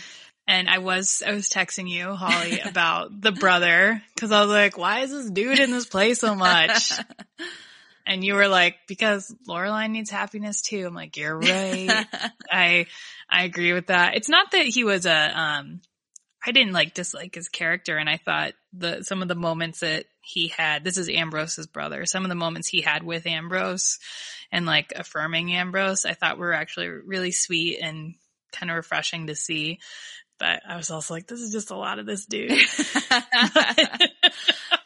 And 0.45 0.69
I 0.69 0.79
was, 0.79 1.23
I 1.25 1.31
was 1.31 1.47
texting 1.47 1.89
you, 1.89 2.13
Holly, 2.13 2.59
about 2.59 3.21
the 3.21 3.31
brother, 3.31 4.03
cause 4.19 4.33
I 4.33 4.41
was 4.41 4.49
like, 4.49 4.77
why 4.77 5.03
is 5.03 5.11
this 5.11 5.31
dude 5.31 5.59
in 5.59 5.71
this 5.71 5.85
play 5.85 6.15
so 6.15 6.35
much? 6.35 6.91
And 8.07 8.23
you 8.23 8.35
were 8.35 8.47
like, 8.47 8.75
because 8.87 9.35
Lorelai 9.47 9.89
needs 9.89 10.09
happiness 10.09 10.61
too. 10.61 10.85
I'm 10.87 10.93
like, 10.93 11.17
you're 11.17 11.37
right. 11.37 12.05
I, 12.51 12.85
I 13.29 13.43
agree 13.43 13.73
with 13.73 13.87
that. 13.87 14.15
It's 14.15 14.29
not 14.29 14.51
that 14.51 14.65
he 14.65 14.85
was 14.85 15.05
a, 15.05 15.39
um, 15.39 15.81
I 16.45 16.51
didn't 16.53 16.71
like 16.71 16.93
dislike 16.93 17.35
his 17.35 17.49
character 17.49 17.97
and 17.97 18.09
I 18.09 18.15
thought 18.15 18.53
the, 18.71 19.03
some 19.03 19.21
of 19.21 19.27
the 19.27 19.35
moments 19.35 19.81
that 19.81 20.05
he 20.21 20.47
had, 20.47 20.85
this 20.85 20.97
is 20.97 21.09
Ambrose's 21.09 21.67
brother, 21.67 22.05
some 22.05 22.23
of 22.23 22.29
the 22.29 22.35
moments 22.35 22.69
he 22.69 22.81
had 22.81 23.03
with 23.03 23.27
Ambrose 23.27 23.99
and 24.53 24.65
like 24.65 24.93
affirming 24.95 25.53
Ambrose, 25.53 26.05
I 26.05 26.13
thought 26.13 26.37
were 26.37 26.53
actually 26.53 26.87
really 26.87 27.31
sweet 27.31 27.79
and 27.81 28.15
kind 28.53 28.71
of 28.71 28.77
refreshing 28.77 29.27
to 29.27 29.35
see. 29.35 29.79
But 30.39 30.61
I 30.65 30.77
was 30.77 30.91
also 30.91 31.13
like, 31.13 31.27
this 31.27 31.41
is 31.41 31.51
just 31.51 31.71
a 31.71 31.75
lot 31.75 31.99
of 31.99 32.05
this 32.05 32.25
dude. 32.25 32.51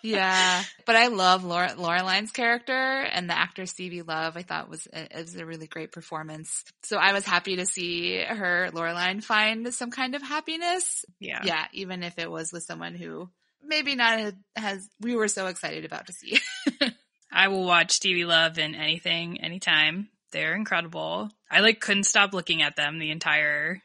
yeah, 0.01 0.63
but 0.86 0.96
I 0.96 1.08
love 1.08 1.43
Laura 1.43 1.74
Lorelai's 1.75 2.31
character 2.31 2.74
and 2.74 3.29
the 3.29 3.38
actor 3.38 3.65
Stevie 3.65 4.01
Love. 4.01 4.38
I 4.38 4.43
thought 4.43 4.70
was 4.70 4.88
a, 4.93 5.08
was 5.15 5.36
a 5.36 5.46
really 5.46 5.67
great 5.67 5.91
performance. 5.91 6.63
So 6.84 6.98
I 6.98 7.13
was 7.13 7.25
happy 7.25 7.58
to 7.58 7.65
see 7.65 8.22
her 8.22 8.70
Lorelai 8.72 9.24
find 9.24 9.74
some 9.74 9.91
kind 9.91 10.15
of 10.15 10.22
happiness. 10.22 11.05
Yeah, 11.20 11.41
yeah, 11.43 11.65
even 11.74 12.03
if 12.03 12.17
it 12.20 12.29
was 12.29 12.51
with 12.51 12.63
someone 12.63 12.96
who 12.96 13.29
maybe 13.63 13.96
not 13.96 14.34
has 14.55 14.88
we 15.00 15.15
were 15.15 15.27
so 15.27 15.48
excited 15.48 15.86
about 15.86 16.08
to 16.08 16.13
see. 16.13 16.39
I 17.31 17.48
will 17.48 17.65
watch 17.65 17.91
Stevie 17.91 18.25
Love 18.25 18.58
in 18.58 18.75
anything, 18.75 19.41
anytime. 19.41 20.10
They're 20.31 20.55
incredible. 20.55 21.29
I 21.50 21.62
like 21.62 21.79
couldn't 21.79 22.03
stop 22.03 22.34
looking 22.34 22.62
at 22.62 22.75
them 22.75 23.00
the 23.00 23.12
entire. 23.12 23.81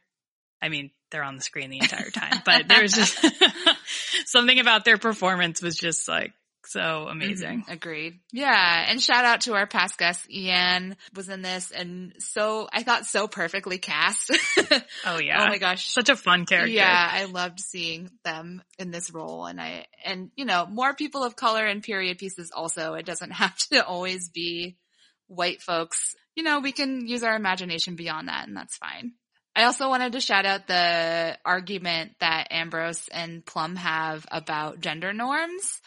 I 0.61 0.69
mean, 0.69 0.91
they're 1.11 1.23
on 1.23 1.37
the 1.37 1.43
screen 1.43 1.71
the 1.71 1.79
entire 1.79 2.11
time, 2.11 2.43
but 2.45 2.67
there's 2.69 2.93
just 2.93 3.25
something 4.27 4.59
about 4.59 4.85
their 4.85 4.99
performance 4.99 5.63
was 5.63 5.77
just 5.77 6.09
like 6.09 6.33
so 6.69 7.07
amazing. 7.09 7.63
Mm-hmm. 7.63 7.73
Agreed. 7.73 8.21
Yeah. 8.33 8.85
And 8.89 9.01
shout 9.01 9.25
out 9.25 9.43
to 9.43 9.55
our 9.55 9.67
past 9.67 9.99
guest, 9.99 10.31
Ian 10.31 10.97
was 11.15 11.29
in 11.29 11.43
this 11.43 11.71
and 11.71 12.13
so, 12.19 12.69
I 12.73 12.83
thought 12.83 13.07
so 13.07 13.29
perfectly 13.29 13.79
cast. 13.79 14.31
oh 15.05 15.19
yeah. 15.19 15.45
oh 15.45 15.49
my 15.49 15.59
gosh. 15.59 15.89
Such 15.89 16.09
a 16.09 16.17
fun 16.17 16.47
character. 16.47 16.73
Yeah. 16.73 17.09
I 17.11 17.25
loved 17.25 17.61
seeing 17.61 18.11
them 18.25 18.63
in 18.79 18.91
this 18.91 19.13
role 19.13 19.47
and 19.47 19.61
I, 19.61 19.87
and 20.05 20.31
you 20.37 20.45
know, 20.45 20.67
more 20.67 20.95
people 20.95 21.25
of 21.25 21.37
color 21.37 21.67
in 21.67 21.81
period 21.81 22.19
pieces 22.19 22.51
also. 22.55 22.95
It 22.95 23.07
doesn't 23.07 23.31
have 23.33 23.57
to 23.71 23.85
always 23.87 24.29
be 24.29 24.77
white 25.29 25.63
folks. 25.63 26.15
You 26.35 26.43
know, 26.43 26.61
we 26.61 26.73
can 26.73 27.07
use 27.07 27.23
our 27.23 27.37
imagination 27.37 27.97
beyond 27.97 28.29
that 28.29 28.47
and 28.47 28.57
that's 28.57 28.77
fine. 28.77 29.13
I 29.57 29.65
also 29.65 29.89
wanted 29.89 30.13
to 30.13 30.21
shout 30.21 30.45
out 30.45 30.67
the 30.67 31.39
argument 31.43 32.13
that 32.21 32.49
Ambrose 32.51 33.09
and 33.09 33.45
Plum 33.45 33.75
have 33.77 34.27
about 34.31 34.81
gender 34.81 35.15
norms 35.15 35.81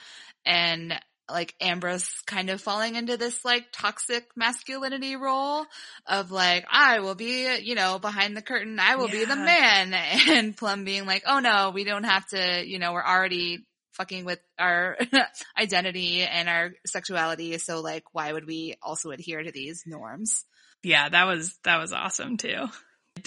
and 0.43 0.99
like 1.29 1.53
Ambrose 1.61 2.09
kind 2.25 2.49
of 2.49 2.59
falling 2.59 2.95
into 2.95 3.15
this 3.15 3.45
like 3.45 3.67
toxic 3.71 4.25
masculinity 4.35 5.15
role 5.15 5.67
of 6.07 6.31
like, 6.31 6.65
I 6.71 7.01
will 7.01 7.13
be, 7.13 7.59
you 7.59 7.75
know, 7.75 7.99
behind 7.99 8.35
the 8.35 8.41
curtain. 8.41 8.79
I 8.79 8.95
will 8.95 9.07
yeah. 9.09 9.19
be 9.19 9.25
the 9.25 9.35
man. 9.35 9.93
And 10.29 10.57
Plum 10.57 10.83
being 10.83 11.05
like, 11.05 11.21
oh 11.27 11.37
no, 11.37 11.69
we 11.71 11.83
don't 11.83 12.05
have 12.05 12.25
to, 12.29 12.65
you 12.65 12.79
know, 12.79 12.93
we're 12.93 13.05
already 13.05 13.67
fucking 13.93 14.25
with 14.25 14.39
our 14.57 14.97
identity 15.59 16.23
and 16.23 16.49
our 16.49 16.71
sexuality. 16.87 17.55
So 17.59 17.81
like, 17.81 18.05
why 18.13 18.33
would 18.33 18.47
we 18.47 18.77
also 18.81 19.11
adhere 19.11 19.43
to 19.43 19.51
these 19.51 19.83
norms? 19.85 20.43
Yeah, 20.81 21.07
that 21.07 21.27
was, 21.27 21.55
that 21.65 21.77
was 21.77 21.93
awesome 21.93 22.37
too. 22.37 22.67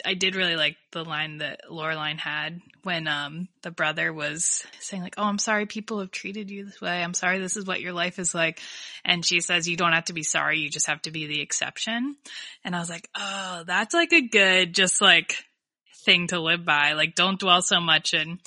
I 0.04 0.14
did 0.14 0.36
really 0.36 0.56
like 0.56 0.76
the 0.92 1.04
line 1.04 1.38
that 1.38 1.62
Lorelai 1.70 2.18
had 2.18 2.60
when 2.82 3.06
um 3.08 3.48
the 3.62 3.70
brother 3.70 4.12
was 4.12 4.64
saying 4.80 5.02
like, 5.02 5.14
"Oh, 5.18 5.24
I'm 5.24 5.38
sorry 5.38 5.66
people 5.66 6.00
have 6.00 6.10
treated 6.10 6.50
you 6.50 6.64
this 6.64 6.80
way. 6.80 7.02
I'm 7.02 7.14
sorry 7.14 7.38
this 7.38 7.56
is 7.56 7.66
what 7.66 7.80
your 7.80 7.92
life 7.92 8.18
is 8.18 8.34
like." 8.34 8.60
And 9.04 9.24
she 9.24 9.40
says, 9.40 9.68
"You 9.68 9.76
don't 9.76 9.92
have 9.92 10.06
to 10.06 10.12
be 10.12 10.22
sorry, 10.22 10.58
you 10.58 10.70
just 10.70 10.88
have 10.88 11.02
to 11.02 11.10
be 11.10 11.26
the 11.26 11.40
exception." 11.40 12.16
And 12.64 12.74
I 12.74 12.78
was 12.78 12.90
like, 12.90 13.08
"Oh, 13.16 13.64
that's 13.66 13.94
like 13.94 14.12
a 14.12 14.28
good 14.28 14.74
just 14.74 15.00
like 15.00 15.44
thing 16.04 16.28
to 16.28 16.40
live 16.40 16.64
by. 16.64 16.92
Like 16.92 17.14
don't 17.14 17.40
dwell 17.40 17.62
so 17.62 17.80
much 17.80 18.14
in 18.14 18.38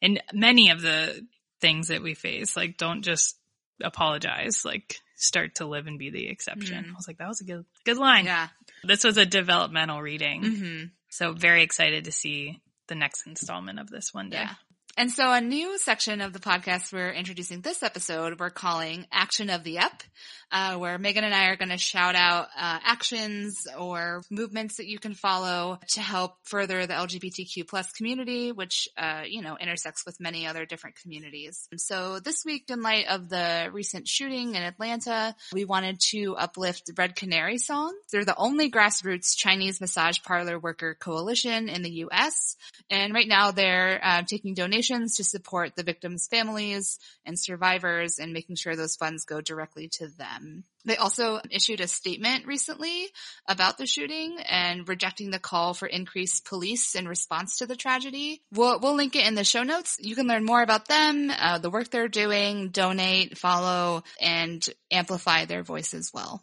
in 0.00 0.18
many 0.32 0.70
of 0.70 0.80
the 0.80 1.26
things 1.60 1.88
that 1.88 2.02
we 2.02 2.14
face. 2.14 2.56
Like 2.56 2.76
don't 2.76 3.02
just 3.02 3.36
apologize. 3.82 4.64
Like 4.64 4.96
start 5.22 5.56
to 5.56 5.66
live 5.66 5.86
and 5.86 5.98
be 5.98 6.10
the 6.10 6.28
exception. 6.28 6.84
Mm. 6.84 6.90
I 6.90 6.94
was 6.94 7.06
like, 7.08 7.18
that 7.18 7.28
was 7.28 7.40
a 7.40 7.44
good, 7.44 7.64
good 7.84 7.96
line. 7.96 8.24
Yeah. 8.26 8.48
This 8.84 9.04
was 9.04 9.16
a 9.16 9.26
developmental 9.26 10.00
reading. 10.00 10.42
Mm-hmm. 10.42 10.84
So 11.10 11.32
very 11.32 11.62
excited 11.62 12.04
to 12.04 12.12
see 12.12 12.60
the 12.88 12.94
next 12.94 13.26
installment 13.26 13.78
of 13.78 13.88
this 13.88 14.12
one 14.12 14.30
day. 14.30 14.38
Yeah. 14.38 14.54
And 14.98 15.10
so 15.10 15.32
a 15.32 15.40
new 15.40 15.78
section 15.78 16.20
of 16.20 16.34
the 16.34 16.38
podcast 16.38 16.92
we're 16.92 17.12
introducing 17.12 17.62
this 17.62 17.82
episode, 17.82 18.38
we're 18.38 18.50
calling 18.50 19.06
Action 19.10 19.48
of 19.48 19.64
the 19.64 19.78
Up, 19.78 20.02
uh, 20.50 20.76
where 20.76 20.98
Megan 20.98 21.24
and 21.24 21.34
I 21.34 21.46
are 21.46 21.56
going 21.56 21.70
to 21.70 21.78
shout 21.78 22.14
out 22.14 22.48
uh, 22.54 22.78
actions 22.84 23.66
or 23.78 24.20
movements 24.30 24.76
that 24.76 24.86
you 24.86 24.98
can 24.98 25.14
follow 25.14 25.78
to 25.92 26.02
help 26.02 26.34
further 26.42 26.86
the 26.86 26.92
LGBTQ 26.92 27.66
plus 27.66 27.90
community, 27.92 28.52
which, 28.52 28.86
uh, 28.98 29.22
you 29.26 29.40
know, 29.40 29.56
intersects 29.56 30.04
with 30.04 30.20
many 30.20 30.46
other 30.46 30.66
different 30.66 30.96
communities. 30.96 31.66
And 31.70 31.80
so 31.80 32.20
this 32.20 32.44
week, 32.44 32.64
in 32.68 32.82
light 32.82 33.06
of 33.08 33.30
the 33.30 33.70
recent 33.72 34.06
shooting 34.06 34.56
in 34.56 34.62
Atlanta, 34.62 35.34
we 35.54 35.64
wanted 35.64 36.00
to 36.10 36.36
uplift 36.36 36.90
Red 36.98 37.16
Canary 37.16 37.56
Song. 37.56 37.96
They're 38.12 38.26
the 38.26 38.36
only 38.36 38.70
grassroots 38.70 39.34
Chinese 39.34 39.80
massage 39.80 40.18
parlor 40.22 40.58
worker 40.58 40.94
coalition 41.00 41.70
in 41.70 41.80
the 41.80 41.90
U.S. 41.90 42.56
And 42.90 43.14
right 43.14 43.26
now 43.26 43.52
they're 43.52 43.98
uh, 44.04 44.22
taking 44.28 44.52
donations 44.52 44.81
donations 44.82 45.16
to 45.16 45.24
support 45.24 45.76
the 45.76 45.82
victims' 45.82 46.26
families 46.28 46.98
and 47.24 47.38
survivors 47.38 48.18
and 48.18 48.32
making 48.32 48.56
sure 48.56 48.76
those 48.76 48.96
funds 48.96 49.24
go 49.24 49.40
directly 49.40 49.88
to 49.88 50.08
them. 50.08 50.64
They 50.84 50.96
also 50.96 51.40
issued 51.50 51.80
a 51.80 51.86
statement 51.86 52.46
recently 52.46 53.06
about 53.46 53.78
the 53.78 53.86
shooting 53.86 54.38
and 54.48 54.88
rejecting 54.88 55.30
the 55.30 55.38
call 55.38 55.74
for 55.74 55.86
increased 55.86 56.44
police 56.44 56.96
in 56.96 57.06
response 57.06 57.58
to 57.58 57.66
the 57.66 57.76
tragedy. 57.76 58.42
We'll, 58.52 58.80
we'll 58.80 58.96
link 58.96 59.14
it 59.14 59.26
in 59.26 59.36
the 59.36 59.44
show 59.44 59.62
notes. 59.62 59.96
You 60.00 60.16
can 60.16 60.26
learn 60.26 60.44
more 60.44 60.62
about 60.62 60.88
them, 60.88 61.30
uh, 61.30 61.58
the 61.58 61.70
work 61.70 61.90
they're 61.90 62.08
doing, 62.08 62.70
donate, 62.70 63.38
follow, 63.38 64.02
and 64.20 64.64
amplify 64.90 65.44
their 65.44 65.62
voice 65.62 65.94
as 65.94 66.10
well. 66.12 66.42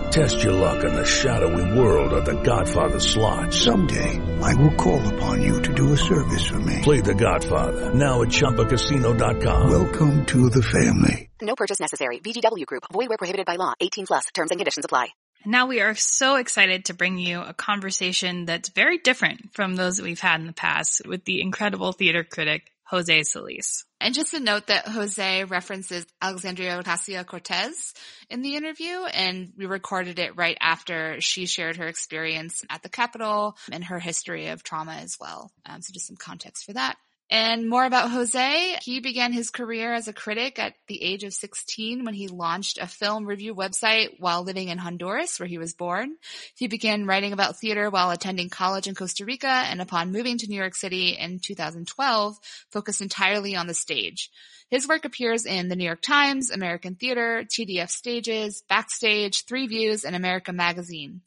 Test 0.11 0.43
your 0.43 0.51
luck 0.51 0.83
in 0.83 0.93
the 0.93 1.05
shadowy 1.05 1.79
world 1.79 2.11
of 2.11 2.25
the 2.25 2.33
Godfather 2.43 2.99
slot. 2.99 3.53
Someday, 3.53 4.19
I 4.41 4.53
will 4.55 4.75
call 4.75 5.01
upon 5.15 5.41
you 5.41 5.61
to 5.61 5.73
do 5.73 5.93
a 5.93 5.97
service 5.97 6.45
for 6.47 6.59
me. 6.59 6.81
Play 6.81 6.99
the 6.99 7.15
Godfather, 7.15 7.93
now 7.93 8.21
at 8.21 8.27
ChumbaCasino.com. 8.27 9.69
Welcome 9.69 10.25
to 10.25 10.49
the 10.49 10.61
family. 10.61 11.29
No 11.41 11.55
purchase 11.55 11.79
necessary. 11.79 12.19
VGW 12.19 12.65
Group. 12.65 12.83
Void 12.91 13.07
where 13.07 13.17
prohibited 13.17 13.45
by 13.45 13.55
law. 13.55 13.73
18 13.79 14.05
plus. 14.05 14.25
Terms 14.33 14.51
and 14.51 14.59
conditions 14.59 14.83
apply. 14.83 15.07
Now 15.45 15.67
we 15.67 15.79
are 15.79 15.95
so 15.95 16.35
excited 16.35 16.85
to 16.85 16.93
bring 16.93 17.17
you 17.17 17.39
a 17.39 17.53
conversation 17.53 18.43
that's 18.43 18.67
very 18.67 18.97
different 18.97 19.53
from 19.53 19.77
those 19.77 19.95
that 19.95 20.03
we've 20.03 20.19
had 20.19 20.41
in 20.41 20.45
the 20.45 20.53
past 20.53 21.03
with 21.07 21.23
the 21.23 21.41
incredible 21.41 21.93
theater 21.93 22.25
critic, 22.25 22.69
Jose 22.83 23.23
Solis. 23.23 23.85
And 24.01 24.15
just 24.15 24.33
a 24.33 24.39
note 24.39 24.65
that 24.67 24.87
Jose 24.87 25.43
references 25.43 26.07
Alexandria 26.19 26.81
Ocasio-Cortez 26.81 27.93
in 28.31 28.41
the 28.41 28.55
interview, 28.55 29.03
and 29.03 29.53
we 29.55 29.67
recorded 29.67 30.17
it 30.17 30.35
right 30.35 30.57
after 30.59 31.21
she 31.21 31.45
shared 31.45 31.77
her 31.77 31.87
experience 31.87 32.63
at 32.67 32.81
the 32.81 32.89
Capitol 32.89 33.55
and 33.71 33.83
her 33.83 33.99
history 33.99 34.47
of 34.47 34.63
trauma 34.63 34.93
as 34.93 35.17
well. 35.19 35.51
Um, 35.67 35.83
so 35.83 35.93
just 35.93 36.07
some 36.07 36.17
context 36.17 36.65
for 36.65 36.73
that. 36.73 36.97
And 37.31 37.69
more 37.69 37.85
about 37.85 38.11
Jose. 38.11 38.75
He 38.81 38.99
began 38.99 39.31
his 39.31 39.51
career 39.51 39.93
as 39.93 40.09
a 40.09 40.13
critic 40.13 40.59
at 40.59 40.73
the 40.87 41.01
age 41.01 41.23
of 41.23 41.31
16 41.31 42.03
when 42.03 42.13
he 42.13 42.27
launched 42.27 42.77
a 42.77 42.85
film 42.85 43.25
review 43.25 43.55
website 43.55 44.19
while 44.19 44.43
living 44.43 44.67
in 44.67 44.77
Honduras, 44.77 45.39
where 45.39 45.47
he 45.47 45.57
was 45.57 45.73
born. 45.73 46.17
He 46.55 46.67
began 46.67 47.05
writing 47.05 47.31
about 47.31 47.57
theater 47.57 47.89
while 47.89 48.11
attending 48.11 48.49
college 48.49 48.85
in 48.85 48.95
Costa 48.95 49.23
Rica 49.23 49.47
and 49.47 49.81
upon 49.81 50.11
moving 50.11 50.39
to 50.39 50.47
New 50.47 50.57
York 50.57 50.75
City 50.75 51.11
in 51.17 51.39
2012, 51.39 52.37
focused 52.69 53.01
entirely 53.01 53.55
on 53.55 53.65
the 53.65 53.73
stage. 53.73 54.29
His 54.71 54.87
work 54.87 55.03
appears 55.03 55.45
in 55.45 55.67
the 55.67 55.75
New 55.75 55.83
York 55.83 56.01
Times, 56.01 56.49
American 56.49 56.95
Theater, 56.95 57.43
TDF 57.43 57.89
Stages, 57.89 58.63
Backstage, 58.69 59.43
Three 59.43 59.67
Views, 59.67 60.05
and 60.05 60.15
America 60.15 60.53
Magazine. 60.53 61.19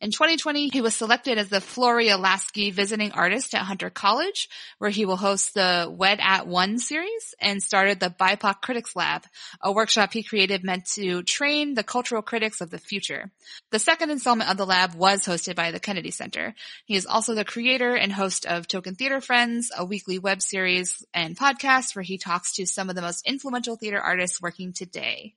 In 0.00 0.10
2020, 0.10 0.68
he 0.68 0.80
was 0.80 0.96
selected 0.96 1.38
as 1.38 1.48
the 1.48 1.58
Floria 1.58 2.18
Lasky 2.18 2.72
Visiting 2.72 3.12
Artist 3.12 3.54
at 3.54 3.62
Hunter 3.62 3.88
College, 3.88 4.48
where 4.78 4.90
he 4.90 5.06
will 5.06 5.16
host 5.16 5.54
the 5.54 5.88
Wed 5.88 6.18
at 6.20 6.48
One 6.48 6.78
series 6.78 7.36
and 7.40 7.62
started 7.62 8.00
the 8.00 8.10
BIPOC 8.10 8.60
Critics 8.60 8.96
Lab, 8.96 9.22
a 9.62 9.70
workshop 9.70 10.12
he 10.12 10.24
created 10.24 10.64
meant 10.64 10.86
to 10.94 11.22
train 11.22 11.74
the 11.74 11.84
cultural 11.84 12.20
critics 12.20 12.60
of 12.60 12.70
the 12.70 12.78
future. 12.78 13.30
The 13.70 13.78
second 13.78 14.10
installment 14.10 14.50
of 14.50 14.56
the 14.56 14.66
lab 14.66 14.94
was 14.94 15.24
hosted 15.24 15.54
by 15.54 15.70
the 15.70 15.80
Kennedy 15.80 16.10
Center. 16.10 16.54
He 16.84 16.96
is 16.96 17.06
also 17.06 17.34
the 17.34 17.44
creator 17.44 17.94
and 17.94 18.12
host 18.12 18.44
of 18.44 18.66
Token 18.66 18.96
Theater 18.96 19.20
Friends, 19.20 19.70
a 19.76 19.84
weekly 19.84 20.18
web 20.18 20.42
series 20.42 21.04
and 21.14 21.36
podcast 21.36 21.94
where 21.94 22.02
he 22.02 22.18
talks 22.18 22.54
to 22.54 22.66
some 22.66 22.87
of 22.90 22.96
the 22.96 23.02
most 23.02 23.26
influential 23.26 23.76
theater 23.76 24.00
artists 24.00 24.40
working 24.40 24.72
today. 24.72 25.34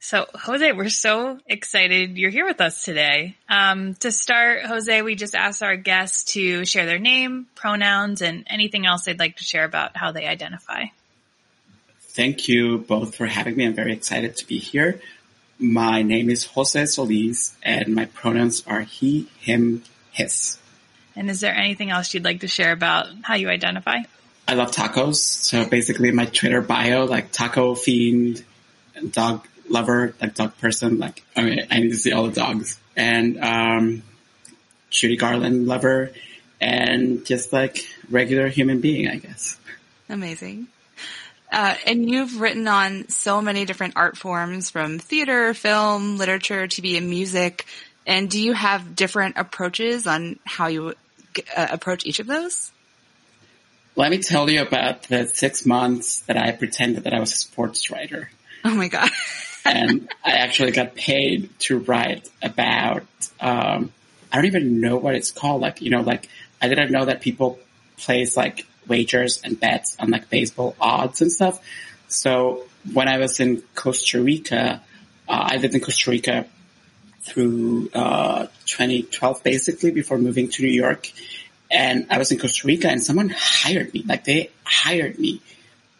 So, 0.00 0.26
Jose, 0.32 0.72
we're 0.72 0.90
so 0.90 1.38
excited 1.46 2.16
you're 2.16 2.30
here 2.30 2.46
with 2.46 2.60
us 2.60 2.84
today. 2.84 3.36
Um, 3.48 3.94
to 3.96 4.12
start, 4.12 4.64
Jose, 4.64 5.02
we 5.02 5.16
just 5.16 5.34
asked 5.34 5.62
our 5.62 5.76
guests 5.76 6.32
to 6.34 6.64
share 6.64 6.86
their 6.86 7.00
name, 7.00 7.46
pronouns, 7.56 8.22
and 8.22 8.46
anything 8.48 8.86
else 8.86 9.04
they'd 9.04 9.18
like 9.18 9.36
to 9.38 9.44
share 9.44 9.64
about 9.64 9.96
how 9.96 10.12
they 10.12 10.26
identify. 10.26 10.84
Thank 12.00 12.48
you 12.48 12.78
both 12.78 13.16
for 13.16 13.26
having 13.26 13.56
me. 13.56 13.66
I'm 13.66 13.74
very 13.74 13.92
excited 13.92 14.36
to 14.36 14.46
be 14.46 14.58
here. 14.58 15.00
My 15.58 16.02
name 16.02 16.30
is 16.30 16.44
Jose 16.44 16.86
Solis, 16.86 17.56
and 17.64 17.94
my 17.94 18.04
pronouns 18.04 18.62
are 18.68 18.82
he, 18.82 19.28
him, 19.40 19.82
his. 20.12 20.58
And 21.16 21.28
is 21.28 21.40
there 21.40 21.54
anything 21.54 21.90
else 21.90 22.14
you'd 22.14 22.24
like 22.24 22.40
to 22.40 22.48
share 22.48 22.70
about 22.70 23.08
how 23.22 23.34
you 23.34 23.48
identify? 23.48 23.98
I 24.48 24.54
love 24.54 24.70
tacos. 24.70 25.16
So 25.16 25.66
basically 25.66 26.10
my 26.10 26.24
Twitter 26.24 26.62
bio, 26.62 27.04
like 27.04 27.30
taco 27.30 27.74
fiend, 27.74 28.42
dog 29.10 29.46
lover, 29.68 30.14
like 30.22 30.34
dog 30.34 30.56
person, 30.56 30.98
like, 30.98 31.22
I 31.36 31.42
mean, 31.42 31.66
I 31.70 31.80
need 31.80 31.90
to 31.90 31.96
see 31.96 32.12
all 32.12 32.24
the 32.24 32.32
dogs 32.32 32.80
and, 32.96 33.38
um, 33.44 34.02
Judy 34.88 35.18
Garland 35.18 35.66
lover 35.66 36.12
and 36.62 37.26
just 37.26 37.52
like 37.52 37.86
regular 38.08 38.48
human 38.48 38.80
being, 38.80 39.06
I 39.06 39.16
guess. 39.16 39.58
Amazing. 40.08 40.68
Uh, 41.52 41.74
and 41.86 42.08
you've 42.08 42.40
written 42.40 42.66
on 42.68 43.06
so 43.10 43.42
many 43.42 43.66
different 43.66 43.94
art 43.96 44.16
forms 44.16 44.70
from 44.70 44.98
theater, 44.98 45.52
film, 45.52 46.16
literature, 46.16 46.66
TV, 46.66 46.96
and 46.96 47.10
music. 47.10 47.66
And 48.06 48.30
do 48.30 48.40
you 48.40 48.54
have 48.54 48.96
different 48.96 49.36
approaches 49.36 50.06
on 50.06 50.38
how 50.44 50.68
you 50.68 50.94
uh, 51.54 51.66
approach 51.70 52.06
each 52.06 52.18
of 52.18 52.26
those? 52.26 52.72
Let 53.98 54.12
me 54.12 54.18
tell 54.18 54.48
you 54.48 54.62
about 54.62 55.02
the 55.08 55.26
six 55.34 55.66
months 55.66 56.20
that 56.20 56.36
I 56.36 56.52
pretended 56.52 57.02
that 57.02 57.12
I 57.12 57.18
was 57.18 57.32
a 57.32 57.36
sports 57.36 57.90
writer. 57.90 58.30
Oh 58.64 58.72
my 58.72 58.86
god! 58.86 59.10
and 59.64 60.08
I 60.24 60.34
actually 60.34 60.70
got 60.70 60.94
paid 60.94 61.50
to 61.62 61.80
write 61.80 62.28
about. 62.40 63.02
Um, 63.40 63.92
I 64.30 64.36
don't 64.36 64.44
even 64.44 64.80
know 64.80 64.98
what 64.98 65.16
it's 65.16 65.32
called. 65.32 65.62
Like 65.62 65.82
you 65.82 65.90
know, 65.90 66.02
like 66.02 66.28
I 66.62 66.68
didn't 66.68 66.92
know 66.92 67.06
that 67.06 67.22
people 67.22 67.58
place 67.96 68.36
like 68.36 68.68
wagers 68.86 69.40
and 69.42 69.58
bets 69.58 69.96
on 69.98 70.10
like 70.10 70.30
baseball 70.30 70.76
odds 70.80 71.20
and 71.20 71.32
stuff. 71.32 71.60
So 72.06 72.66
when 72.92 73.08
I 73.08 73.18
was 73.18 73.40
in 73.40 73.64
Costa 73.74 74.22
Rica, 74.22 74.80
uh, 75.28 75.48
I 75.50 75.56
lived 75.56 75.74
in 75.74 75.80
Costa 75.80 76.12
Rica 76.12 76.46
through 77.22 77.90
uh, 77.94 78.46
2012 78.66 79.42
basically 79.42 79.90
before 79.90 80.18
moving 80.18 80.50
to 80.50 80.62
New 80.62 80.68
York. 80.68 81.10
And 81.70 82.06
I 82.10 82.18
was 82.18 82.32
in 82.32 82.38
Costa 82.38 82.66
Rica 82.66 82.88
and 82.88 83.02
someone 83.02 83.28
hired 83.28 83.92
me, 83.92 84.02
like 84.06 84.24
they 84.24 84.50
hired 84.64 85.18
me 85.18 85.42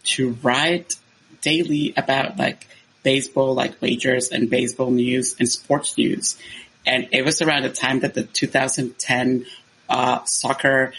to 0.05 0.31
write 0.43 0.97
daily 1.43 1.93
about 1.97 2.39
like 2.39 2.67
baseball, 3.03 3.55
like 3.55 3.81
wagers 3.83 4.31
and 4.31 4.49
baseball 4.49 4.91
news 4.91 5.37
and 5.39 5.49
sports 5.49 5.99
news. 5.99 6.39
And 6.87 7.09
it 7.13 7.25
was 7.25 7.43
around 7.43 7.63
the 7.63 7.71
time 7.71 8.01
that 8.01 8.15
the 8.15 8.23
2010 8.23 9.47
uh, 9.89 10.25
soccer 10.25 10.95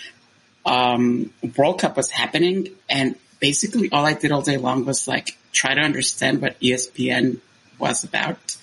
um, 0.66 1.34
World 1.58 1.80
Cup 1.80 1.98
was 1.98 2.12
happening. 2.12 2.68
And 2.88 3.16
basically 3.40 3.90
all 3.92 4.06
I 4.06 4.14
did 4.14 4.32
all 4.32 4.42
day 4.42 4.58
long 4.58 4.86
was 4.86 5.08
like 5.08 5.38
try 5.52 5.74
to 5.74 5.82
understand 5.82 6.42
what 6.42 6.60
ESPN 6.60 7.40
was 7.78 8.04
about 8.04 8.58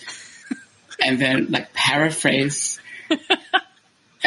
and 1.02 1.18
then 1.18 1.46
like 1.50 1.72
paraphrase 1.72 2.78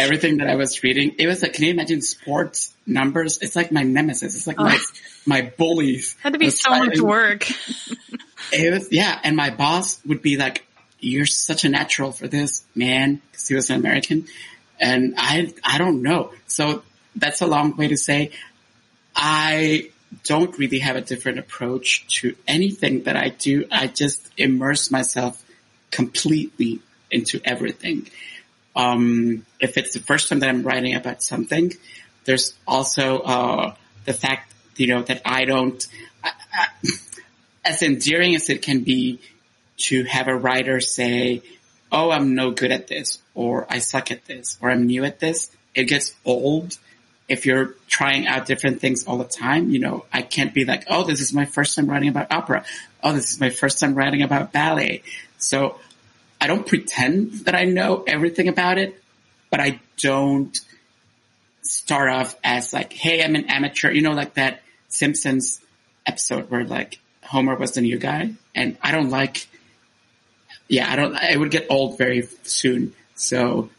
everything 0.01 0.37
that 0.37 0.47
I 0.47 0.55
was 0.55 0.83
reading. 0.83 1.15
It 1.17 1.27
was 1.27 1.41
like, 1.41 1.53
can 1.53 1.65
you 1.65 1.71
imagine 1.71 2.01
sports 2.01 2.73
numbers? 2.85 3.39
It's 3.41 3.55
like 3.55 3.71
my 3.71 3.83
nemesis. 3.83 4.35
It's 4.35 4.47
like 4.47 4.59
oh. 4.59 4.63
my, 4.63 4.79
my 5.25 5.53
bullies. 5.57 6.15
Had 6.21 6.33
to 6.33 6.39
be 6.39 6.49
so 6.49 6.69
much 6.71 6.99
work. 6.99 7.49
it 8.53 8.73
was, 8.73 8.91
yeah. 8.91 9.19
And 9.23 9.35
my 9.35 9.49
boss 9.49 10.03
would 10.05 10.21
be 10.21 10.37
like, 10.37 10.65
you're 10.99 11.25
such 11.25 11.63
a 11.63 11.69
natural 11.69 12.11
for 12.11 12.27
this, 12.27 12.63
man. 12.75 13.21
Cause 13.33 13.47
he 13.47 13.55
was 13.55 13.69
an 13.69 13.77
American. 13.77 14.27
And 14.79 15.15
I, 15.17 15.53
I 15.63 15.77
don't 15.77 16.01
know. 16.01 16.31
So 16.47 16.83
that's 17.15 17.41
a 17.41 17.47
long 17.47 17.75
way 17.75 17.87
to 17.89 17.97
say 17.97 18.31
I 19.15 19.89
don't 20.23 20.57
really 20.57 20.79
have 20.79 20.95
a 20.95 21.01
different 21.01 21.39
approach 21.39 22.07
to 22.19 22.35
anything 22.47 23.03
that 23.03 23.15
I 23.15 23.29
do. 23.29 23.65
I 23.71 23.87
just 23.87 24.29
immerse 24.37 24.91
myself 24.91 25.43
completely 25.91 26.79
into 27.11 27.39
everything. 27.43 28.07
Um, 28.79 29.45
if 29.59 29.77
it's 29.77 29.93
the 29.93 29.99
first 29.99 30.29
time 30.29 30.39
that 30.39 30.49
I'm 30.49 30.63
writing 30.63 30.95
about 30.95 31.21
something, 31.21 31.73
there's 32.23 32.53
also 32.65 33.19
uh, 33.19 33.75
the 34.05 34.13
fact, 34.13 34.53
you 34.77 34.87
know, 34.87 35.01
that 35.03 35.21
I 35.25 35.45
don't, 35.45 35.85
I, 36.23 36.31
I, 36.53 36.67
as 37.65 37.83
endearing 37.83 38.35
as 38.35 38.49
it 38.49 38.61
can 38.61 38.83
be 38.83 39.19
to 39.89 40.03
have 40.05 40.27
a 40.27 40.35
writer 40.35 40.79
say, 40.79 41.41
"Oh, 41.91 42.09
I'm 42.09 42.35
no 42.35 42.51
good 42.51 42.71
at 42.71 42.87
this," 42.87 43.17
or 43.33 43.67
"I 43.69 43.79
suck 43.79 44.11
at 44.11 44.25
this," 44.25 44.57
or 44.61 44.71
"I'm 44.71 44.87
new 44.87 45.03
at 45.03 45.19
this," 45.19 45.51
it 45.75 45.85
gets 45.85 46.13
old 46.23 46.77
if 47.29 47.45
you're 47.45 47.75
trying 47.87 48.27
out 48.27 48.47
different 48.47 48.81
things 48.81 49.05
all 49.05 49.17
the 49.17 49.23
time, 49.23 49.69
you 49.69 49.79
know, 49.79 50.05
I 50.11 50.23
can't 50.23 50.53
be 50.53 50.65
like, 50.65 50.85
oh, 50.89 51.03
this 51.03 51.21
is 51.21 51.31
my 51.31 51.45
first 51.45 51.75
time 51.75 51.87
writing 51.87 52.09
about 52.09 52.31
opera. 52.31 52.65
Oh, 53.03 53.13
this 53.13 53.31
is 53.31 53.39
my 53.39 53.51
first 53.51 53.79
time 53.79 53.93
writing 53.93 54.23
about 54.23 54.51
ballet. 54.51 55.03
So 55.37 55.79
I 56.41 56.47
don't 56.47 56.65
pretend 56.65 57.31
that 57.45 57.55
I 57.55 57.65
know 57.65 58.03
everything 58.07 58.47
about 58.47 58.77
it, 58.77 59.01
but 59.49 59.59
I 59.59 59.79
don't 60.01 60.57
start 61.61 62.09
off 62.09 62.35
as 62.43 62.73
like, 62.73 62.93
hey, 62.93 63.23
I'm 63.23 63.35
an 63.35 63.45
amateur, 63.45 63.91
you 63.91 64.01
know, 64.01 64.11
like 64.11 64.35
that 64.35 64.61
Simpsons 64.87 65.59
episode 66.05 66.49
where 66.49 66.63
like 66.63 66.99
Homer 67.23 67.55
was 67.55 67.73
the 67.73 67.81
new 67.81 67.97
guy. 67.97 68.33
And 68.55 68.77
I 68.81 68.91
don't 68.91 69.09
like, 69.09 69.47
yeah, 70.67 70.91
I 70.91 70.95
don't, 70.95 71.15
I 71.15 71.35
would 71.35 71.51
get 71.51 71.67
old 71.69 71.97
very 71.97 72.27
soon. 72.43 72.93
So 73.15 73.69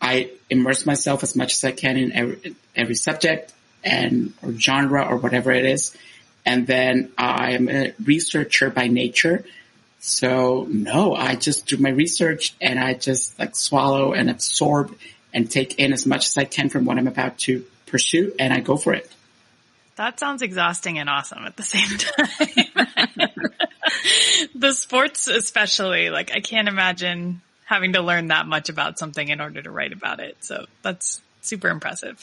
I 0.00 0.30
immerse 0.48 0.86
myself 0.86 1.22
as 1.22 1.34
much 1.34 1.54
as 1.54 1.64
I 1.64 1.72
can 1.72 1.96
in 1.96 2.12
every, 2.12 2.56
every 2.76 2.94
subject 2.94 3.52
and 3.82 4.32
or 4.42 4.52
genre 4.52 5.04
or 5.06 5.16
whatever 5.16 5.52
it 5.52 5.64
is. 5.64 5.96
And 6.46 6.66
then 6.66 7.12
I 7.16 7.52
am 7.52 7.68
a 7.68 7.94
researcher 8.02 8.70
by 8.70 8.86
nature. 8.86 9.44
So 10.06 10.66
no, 10.68 11.14
I 11.14 11.34
just 11.34 11.64
do 11.64 11.78
my 11.78 11.88
research 11.88 12.54
and 12.60 12.78
I 12.78 12.92
just 12.92 13.38
like 13.38 13.56
swallow 13.56 14.12
and 14.12 14.28
absorb 14.28 14.94
and 15.32 15.50
take 15.50 15.78
in 15.78 15.94
as 15.94 16.04
much 16.04 16.26
as 16.26 16.36
I 16.36 16.44
can 16.44 16.68
from 16.68 16.84
what 16.84 16.98
I'm 16.98 17.08
about 17.08 17.38
to 17.38 17.64
pursue 17.86 18.34
and 18.38 18.52
I 18.52 18.60
go 18.60 18.76
for 18.76 18.92
it. 18.92 19.10
That 19.96 20.20
sounds 20.20 20.42
exhausting 20.42 20.98
and 20.98 21.08
awesome 21.08 21.46
at 21.46 21.56
the 21.56 21.62
same 21.62 21.96
time. 21.96 23.40
the 24.54 24.74
sports 24.74 25.26
especially, 25.26 26.10
like 26.10 26.32
I 26.32 26.40
can't 26.40 26.68
imagine 26.68 27.40
having 27.64 27.94
to 27.94 28.02
learn 28.02 28.26
that 28.26 28.46
much 28.46 28.68
about 28.68 28.98
something 28.98 29.26
in 29.26 29.40
order 29.40 29.62
to 29.62 29.70
write 29.70 29.94
about 29.94 30.20
it. 30.20 30.36
So 30.40 30.66
that's 30.82 31.22
super 31.40 31.68
impressive. 31.68 32.22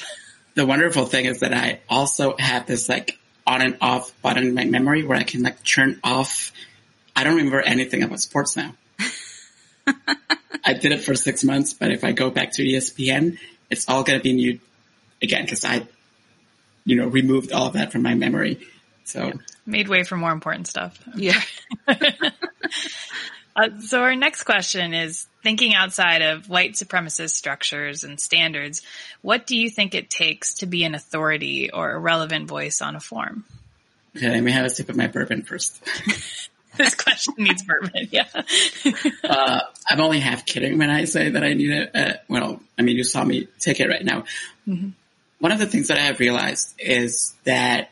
The 0.54 0.68
wonderful 0.68 1.08
thing 1.08 1.26
is 1.26 1.40
that 1.40 1.52
I 1.52 1.80
also 1.90 2.36
have 2.38 2.68
this 2.68 2.88
like 2.88 3.18
on 3.48 3.64
and 3.64 3.78
off 3.82 4.14
button 4.22 4.46
in 4.46 4.54
my 4.54 4.66
memory 4.66 5.02
where 5.02 5.18
I 5.18 5.24
can 5.24 5.42
like 5.42 5.64
turn 5.64 6.00
off. 6.04 6.52
I 7.16 7.24
don't 7.24 7.36
remember 7.36 7.62
anything 7.62 8.04
about 8.04 8.20
sports 8.20 8.56
now. 8.56 8.74
I 10.64 10.74
did 10.74 10.92
it 10.92 11.04
for 11.04 11.16
six 11.16 11.44
months, 11.44 11.74
but 11.74 11.92
if 11.92 12.04
I 12.04 12.12
go 12.12 12.30
back 12.30 12.54
to 12.54 12.64
ESPN, 12.64 13.38
it's 13.70 13.90
all 13.90 14.04
going 14.04 14.20
to 14.20 14.24
be 14.24 14.34
new 14.34 14.60
again 15.22 15.44
because 15.44 15.66
I, 15.66 15.88
you 16.86 16.96
know, 16.96 17.08
removed 17.08 17.52
all 17.52 17.68
of 17.68 17.74
that 17.74 17.92
from 17.92 18.04
my 18.04 18.16
memory. 18.16 18.60
So 19.04 19.34
made 19.66 19.88
way 19.88 20.04
for 20.04 20.18
more 20.18 20.32
important 20.32 20.68
stuff. 20.68 20.98
Yeah. 21.16 21.42
uh, 21.88 21.96
so 23.82 24.02
our 24.02 24.16
next 24.16 24.44
question 24.44 24.94
is 24.94 25.28
thinking 25.44 25.74
outside 25.74 26.22
of 26.22 26.50
white 26.50 26.74
supremacist 26.74 27.32
structures 27.32 28.04
and 28.04 28.20
standards. 28.20 28.82
What 29.22 29.48
do 29.48 29.58
you 29.58 29.70
think 29.70 29.96
it 29.96 30.10
takes 30.10 30.56
to 30.56 30.66
be 30.66 30.84
an 30.84 30.96
authority 30.96 31.72
or 31.72 31.92
a 31.92 32.00
relevant 32.00 32.48
voice 32.48 32.82
on 32.82 32.96
a 32.96 33.00
form? 33.00 33.46
Okay, 34.16 34.30
let 34.30 34.44
me 34.44 34.52
have 34.52 34.66
a 34.66 34.70
sip 34.70 34.90
of 34.90 34.98
my 34.98 35.08
bourbon 35.08 35.42
first. 35.44 35.82
this 36.82 36.96
question 36.96 37.36
needs 37.38 37.64
bourbon. 37.64 38.08
Yeah. 38.12 38.28
uh, 39.24 39.60
I'm 39.90 40.02
only 40.02 40.20
half 40.20 40.46
kidding 40.46 40.78
when 40.78 40.90
I 40.90 41.06
say 41.06 41.30
that 41.30 41.44
I 41.44 41.54
need 41.54 41.72
it. 41.72 41.96
Uh, 41.96 42.14
well, 42.28 42.62
I 42.78 42.82
mean, 42.82 42.98
you 42.98 43.04
saw 43.04 43.24
me 43.24 43.48
take 43.60 43.80
it 43.80 43.90
right 43.90 44.04
now. 44.04 44.26
Mm-hmm. 44.68 44.90
One 45.40 45.52
of 45.52 45.60
the 45.60 45.66
things 45.66 45.88
that 45.88 45.98
I 45.98 46.02
have 46.02 46.20
realized 46.20 46.74
is 46.80 47.34
that 47.46 47.90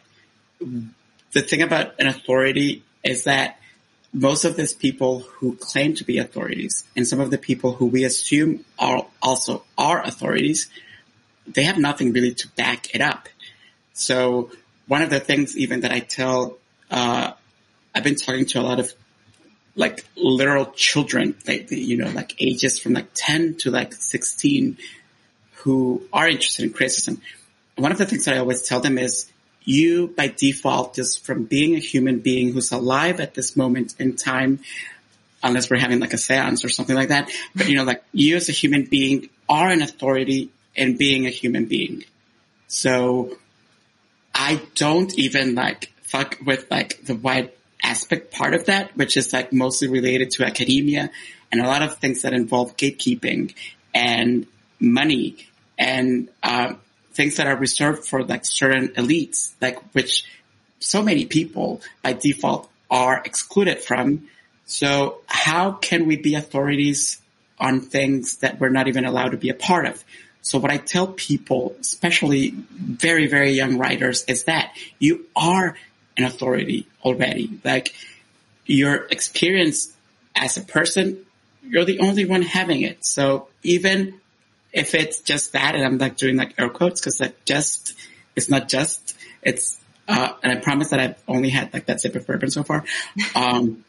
the 1.32 1.42
thing 1.42 1.62
about 1.62 2.00
an 2.00 2.08
authority 2.08 2.84
is 3.04 3.24
that 3.24 3.60
most 4.12 4.46
of 4.46 4.56
these 4.56 4.74
people 4.74 5.20
who 5.20 5.56
claim 5.56 5.94
to 5.96 6.04
be 6.04 6.18
authorities 6.18 6.84
and 6.96 7.08
some 7.08 7.20
of 7.20 7.32
the 7.32 7.38
people 7.38 7.74
who 7.74 7.86
we 7.86 8.04
assume 8.04 8.66
are 8.78 9.06
also 9.22 9.64
are 9.78 10.02
authorities, 10.04 10.68
they 11.48 11.64
have 11.64 11.78
nothing 11.78 12.12
really 12.12 12.34
to 12.34 12.48
back 12.50 12.94
it 12.94 13.02
up. 13.02 13.30
So 13.94 14.52
one 14.88 15.02
of 15.02 15.10
the 15.10 15.20
things 15.20 15.58
even 15.58 15.82
that 15.82 15.92
I 15.92 16.00
tell, 16.00 16.58
uh, 16.90 17.34
I've 17.94 18.04
been 18.04 18.16
talking 18.16 18.46
to 18.48 18.60
a 18.60 18.64
lot 18.64 18.80
of 18.80 18.94
like 19.76 20.06
literal 20.16 20.66
children, 20.68 21.36
like, 21.48 21.72
you 21.72 21.98
know, 21.98 22.10
like 22.10 22.36
ages 22.42 22.80
from 22.80 22.94
like 22.94 23.08
10 23.14 23.56
to 23.60 23.72
like 23.72 23.94
16 23.94 24.78
who 25.54 26.04
are 26.12 26.28
interested 26.28 26.66
in 26.66 26.74
criticism. 26.74 27.22
One 27.76 27.92
of 27.92 27.98
the 27.98 28.06
things 28.06 28.26
that 28.26 28.36
I 28.36 28.40
always 28.40 28.62
tell 28.64 28.80
them 28.80 28.98
is 28.98 29.32
you 29.64 30.08
by 30.08 30.28
default, 30.28 30.96
just 30.96 31.26
from 31.26 31.44
being 31.44 31.76
a 31.76 31.80
human 31.80 32.20
being 32.20 32.52
who's 32.52 32.72
alive 32.72 33.20
at 33.20 33.34
this 33.36 33.56
moment 33.56 33.96
in 34.00 34.16
time, 34.16 34.60
unless 35.44 35.70
we're 35.70 35.80
having 35.80 36.00
like 36.00 36.14
a 36.14 36.18
seance 36.18 36.66
or 36.66 36.70
something 36.70 36.96
like 36.96 37.10
that, 37.10 37.32
but 37.56 37.70
you 37.70 37.78
know, 37.78 37.84
like 37.84 38.04
you 38.12 38.36
as 38.36 38.50
a 38.50 38.52
human 38.52 38.86
being 38.86 39.30
are 39.48 39.70
an 39.70 39.82
authority 39.82 40.50
in 40.76 40.98
being 40.98 41.26
a 41.26 41.30
human 41.30 41.66
being. 41.66 42.04
So 42.68 43.38
I 44.34 44.62
don't 44.76 45.18
even 45.18 45.56
like 45.56 45.92
fuck 46.02 46.38
with 46.46 46.70
like 46.72 47.06
the 47.06 47.16
white 47.16 47.56
aspect 47.82 48.32
part 48.32 48.54
of 48.54 48.66
that, 48.66 48.96
which 48.96 49.18
is 49.18 49.34
like 49.34 49.54
mostly 49.54 49.88
related 49.88 50.32
to 50.32 50.44
academia 50.44 51.10
and 51.52 51.62
a 51.62 51.68
lot 51.68 51.82
of 51.82 51.98
things 51.98 52.22
that 52.22 52.34
involve 52.34 52.78
gatekeeping 52.78 53.54
and 53.94 54.46
money 54.80 55.48
and 55.78 56.30
uh, 56.44 56.74
things 57.14 57.38
that 57.38 57.48
are 57.48 57.56
reserved 57.56 58.06
for 58.06 58.24
like 58.24 58.46
certain 58.46 58.90
elites, 58.90 59.52
like 59.62 59.80
which 59.94 60.26
so 60.80 61.02
many 61.02 61.26
people 61.26 61.82
by 62.02 62.14
default 62.14 62.70
are 62.90 63.22
excluded 63.24 63.80
from. 63.80 64.28
So 64.66 65.22
how 65.26 65.72
can 65.72 66.06
we 66.06 66.18
be 66.18 66.36
authorities 66.36 67.20
on 67.60 67.82
things 67.82 68.38
that 68.38 68.60
we're 68.60 68.70
not 68.70 68.88
even 68.88 69.06
allowed 69.06 69.30
to 69.30 69.38
be 69.38 69.50
a 69.50 69.54
part 69.54 69.86
of? 69.86 70.04
So 70.42 70.58
what 70.60 70.72
I 70.72 70.78
tell 70.78 71.08
people, 71.08 71.76
especially 71.82 72.52
very, 72.52 73.28
very 73.28 73.52
young 73.52 73.78
writers, 73.78 74.24
is 74.26 74.46
that 74.46 74.76
you 74.98 75.26
are 75.36 75.76
an 76.20 76.26
authority 76.26 76.86
already. 77.04 77.60
Like 77.64 77.96
your 78.66 79.08
experience 79.10 79.96
as 80.36 80.58
a 80.58 80.62
person, 80.62 81.26
you're 81.64 81.86
the 81.86 82.00
only 82.00 82.26
one 82.26 82.44
having 82.44 82.82
it. 82.82 83.04
So 83.04 83.48
even 83.64 84.20
if 84.72 84.94
it's 84.94 85.22
just 85.22 85.54
that, 85.54 85.76
and 85.76 85.84
I'm 85.84 85.98
like 85.98 86.18
doing 86.18 86.38
like 86.38 86.54
air 86.60 86.70
quotes 86.70 87.02
because 87.02 87.20
like 87.20 87.46
just, 87.46 87.96
it's 88.36 88.50
not 88.50 88.70
just, 88.70 89.18
it's, 89.42 89.80
uh, 90.08 90.34
and 90.44 90.52
I 90.52 90.56
promise 90.58 90.90
that 90.90 91.00
I've 91.00 91.24
only 91.28 91.50
had 91.50 91.74
like 91.74 91.88
that 91.88 92.02
sip 92.02 92.16
of 92.16 92.28
bourbon 92.28 92.52
so 92.52 92.64
far. 92.64 92.84
Um, 93.36 93.84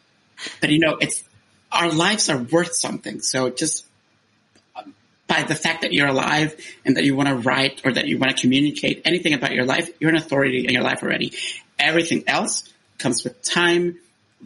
but 0.60 0.70
you 0.70 0.78
know, 0.78 0.96
it's, 1.00 1.22
our 1.72 1.92
lives 1.92 2.28
are 2.28 2.38
worth 2.38 2.74
something. 2.74 3.20
So 3.20 3.50
just 3.50 3.86
by 5.26 5.44
the 5.44 5.54
fact 5.54 5.82
that 5.82 5.92
you're 5.92 6.08
alive 6.08 6.56
and 6.84 6.96
that 6.96 7.04
you 7.04 7.14
want 7.14 7.28
to 7.28 7.36
write 7.36 7.82
or 7.84 7.92
that 7.92 8.06
you 8.06 8.18
want 8.18 8.36
to 8.36 8.40
communicate 8.40 9.02
anything 9.04 9.32
about 9.32 9.52
your 9.52 9.64
life, 9.64 9.88
you're 10.00 10.10
an 10.10 10.16
authority 10.16 10.66
in 10.66 10.74
your 10.74 10.82
life 10.82 11.04
already. 11.04 11.32
Everything 11.80 12.24
else 12.26 12.72
comes 12.98 13.24
with 13.24 13.42
time, 13.42 13.98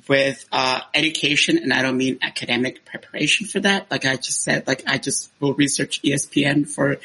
with 0.09 0.45
uh, 0.53 0.81
education, 0.95 1.59
and 1.59 1.73
I 1.73 1.83
don't 1.83 1.97
mean 1.97 2.19
academic 2.23 2.85
preparation 2.85 3.47
for 3.47 3.61
that. 3.61 3.91
Like 3.91 4.07
I 4.07 4.17
just 4.17 4.43
said, 4.43 4.67
like 4.67 4.85
I 4.87 4.99
just 4.99 5.31
will 5.41 5.55
research 5.55 6.01
ESPN 6.03 6.69
for 6.69 6.99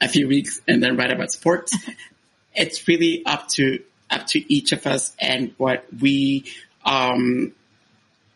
a 0.00 0.08
few 0.08 0.28
weeks 0.28 0.60
and 0.68 0.82
then 0.82 0.96
write 0.96 1.12
about 1.12 1.32
sports. 1.32 1.76
it's 2.54 2.86
really 2.88 3.24
up 3.24 3.48
to 3.48 3.82
up 4.10 4.26
to 4.26 4.52
each 4.52 4.72
of 4.72 4.86
us 4.86 5.14
and 5.20 5.54
what 5.58 5.86
we 6.00 6.44
um 6.84 7.52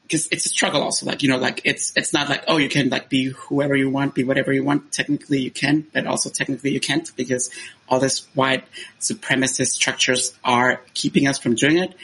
because 0.02 0.28
it's 0.30 0.46
a 0.46 0.48
struggle 0.48 0.82
also 0.82 1.06
like 1.06 1.22
you 1.22 1.28
know 1.28 1.38
like 1.38 1.60
it's 1.64 1.92
it's 1.96 2.12
not 2.12 2.28
like 2.28 2.44
oh 2.48 2.56
you 2.56 2.68
can 2.68 2.88
like 2.88 3.08
be 3.08 3.26
whoever 3.30 3.74
you 3.74 3.88
want 3.88 4.14
be 4.14 4.24
whatever 4.24 4.52
you 4.52 4.64
want 4.64 4.92
technically 4.92 5.40
you 5.40 5.50
can 5.50 5.86
but 5.92 6.06
also 6.06 6.28
technically 6.28 6.70
you 6.70 6.80
can't 6.80 7.14
because 7.16 7.50
all 7.88 7.98
this 7.98 8.26
white 8.34 8.64
supremacist 9.00 9.68
structures 9.68 10.34
are 10.44 10.80
keeping 10.94 11.26
us 11.26 11.38
from 11.38 11.54
doing 11.54 11.78
it 11.78 11.94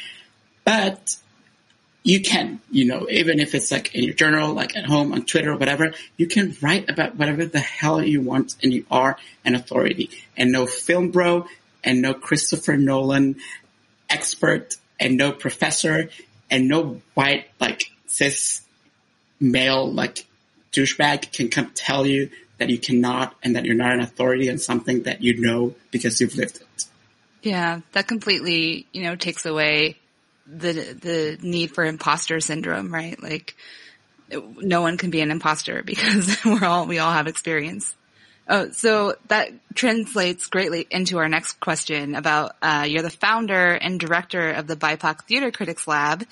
but 0.65 1.17
you 2.09 2.23
can, 2.23 2.61
you 2.71 2.87
know, 2.87 3.07
even 3.11 3.39
if 3.39 3.55
it's 3.55 3.71
like 3.71 3.95
in 3.95 4.03
your 4.03 4.15
journal, 4.15 4.55
like 4.55 4.75
at 4.77 4.87
home, 4.87 5.13
on 5.13 5.27
Twitter, 5.27 5.53
or 5.53 5.57
whatever, 5.57 5.93
you 6.17 6.27
can 6.27 6.57
write 6.63 6.89
about 6.89 7.17
whatever 7.17 7.45
the 7.45 7.61
hell 7.61 8.03
you 8.03 8.23
want 8.23 8.57
and 8.63 8.73
you 8.73 8.87
are 8.91 9.19
an 9.45 9.55
authority. 9.55 10.09
And 10.37 10.51
no 10.51 10.65
film 10.65 11.11
bro 11.11 11.47
and 11.85 12.01
no 12.01 12.15
Christopher 12.15 12.79
Nolan 12.79 13.37
expert 14.09 14.77
and 14.99 15.19
no 15.19 15.33
professor 15.33 16.09
and 16.51 16.69
no 16.69 17.01
white, 17.15 17.47
like 17.61 17.83
cis 18.07 18.63
male, 19.41 19.91
like 19.91 20.27
douchebag 20.73 21.33
can 21.33 21.49
come 21.49 21.71
tell 21.75 22.07
you 22.07 22.31
that 22.59 22.69
you 22.71 22.79
cannot 22.79 23.35
and 23.43 23.57
that 23.57 23.65
you're 23.65 23.75
not 23.75 23.93
an 23.93 24.01
authority 24.01 24.51
on 24.51 24.59
something 24.59 25.05
that 25.05 25.23
you 25.23 25.41
know 25.41 25.75
because 25.91 26.21
you've 26.21 26.35
lived 26.35 26.57
it. 26.57 26.85
Yeah, 27.43 27.81
that 27.93 28.09
completely, 28.09 28.87
you 28.93 29.05
know, 29.05 29.17
takes 29.17 29.47
away 29.47 29.97
the 30.47 30.73
the 30.73 31.39
need 31.41 31.73
for 31.73 31.85
imposter 31.85 32.41
syndrome, 32.41 32.93
right? 32.93 33.21
Like 33.23 33.55
no 34.31 34.83
one 34.83 34.99
can 34.99 35.11
be 35.11 35.21
an 35.21 35.31
imposter 35.31 35.83
because 35.87 36.45
we're 36.45 36.65
all 36.65 36.87
we 36.87 36.99
all 36.99 37.13
have 37.13 37.27
experience. 37.27 37.95
Oh, 38.49 38.71
so 38.71 39.15
that 39.29 39.51
translates 39.75 40.47
greatly 40.47 40.87
into 40.91 41.19
our 41.19 41.29
next 41.29 41.61
question 41.61 42.15
about 42.15 42.53
uh, 42.63 42.87
you're 42.89 43.03
the 43.03 43.11
founder 43.11 43.73
and 43.73 44.01
director 44.01 44.51
of 44.51 44.67
the 44.67 44.77
BIPOC 44.77 45.25
Theater 45.25 45.51
Critics 45.51 45.87
Lab. 45.87 46.25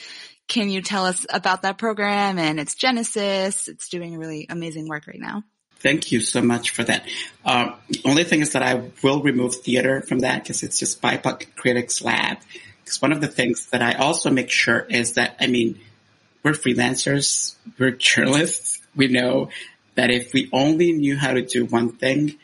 Can 0.49 0.71
you 0.71 0.81
tell 0.81 1.05
us 1.05 1.27
about 1.29 1.63
that 1.63 1.77
program 1.77 2.39
and 2.39 2.59
its 2.59 2.75
genesis? 2.75 3.69
It's 3.69 3.89
doing 3.89 4.17
really 4.17 4.47
amazing 4.49 4.89
work 4.89 5.07
right 5.07 5.21
now. 5.21 5.43
Thank 5.81 6.11
you 6.11 6.21
so 6.21 6.41
much 6.41 6.71
for 6.71 6.85
that. 6.85 7.07
Uh, 7.45 7.75
only 8.05 8.25
thing 8.25 8.41
is 8.41 8.53
that 8.53 8.63
I 8.63 8.91
will 9.03 9.23
remove 9.23 9.57
theater 9.57 10.01
from 10.01 10.21
that 10.21 10.43
because 10.43 10.63
it's 10.63 10.79
just 10.79 11.03
BIPOC 11.03 11.55
Critics 11.55 12.03
Lab. 12.03 12.39
Because 12.83 13.03
one 13.03 13.13
of 13.13 13.21
the 13.21 13.29
things 13.29 13.67
that 13.67 13.83
I 13.83 13.95
also 13.95 14.31
make 14.31 14.49
sure 14.49 14.87
is 14.89 15.15
that, 15.15 15.37
I 15.39 15.49
mean, 15.49 15.79
we're 16.43 16.53
freelancers, 16.53 17.57
we're 17.79 17.91
journalists. 17.91 18.81
We 18.95 19.09
know 19.09 19.51
that 19.97 20.11
if 20.11 20.33
we 20.33 20.49
only 20.53 20.93
knew 20.93 21.17
how 21.17 21.33
to 21.33 21.43
do 21.43 21.65
one 21.67 21.91
thing, 21.93 22.37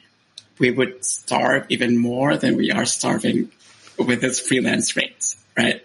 we 0.59 0.71
would 0.71 1.05
starve 1.05 1.67
even 1.69 1.97
more 1.97 2.37
than 2.37 2.57
we 2.57 2.71
are 2.71 2.85
starving 2.85 3.51
with 3.99 4.21
this 4.21 4.41
freelance 4.41 4.97
rates, 4.97 5.37
right? 5.57 5.83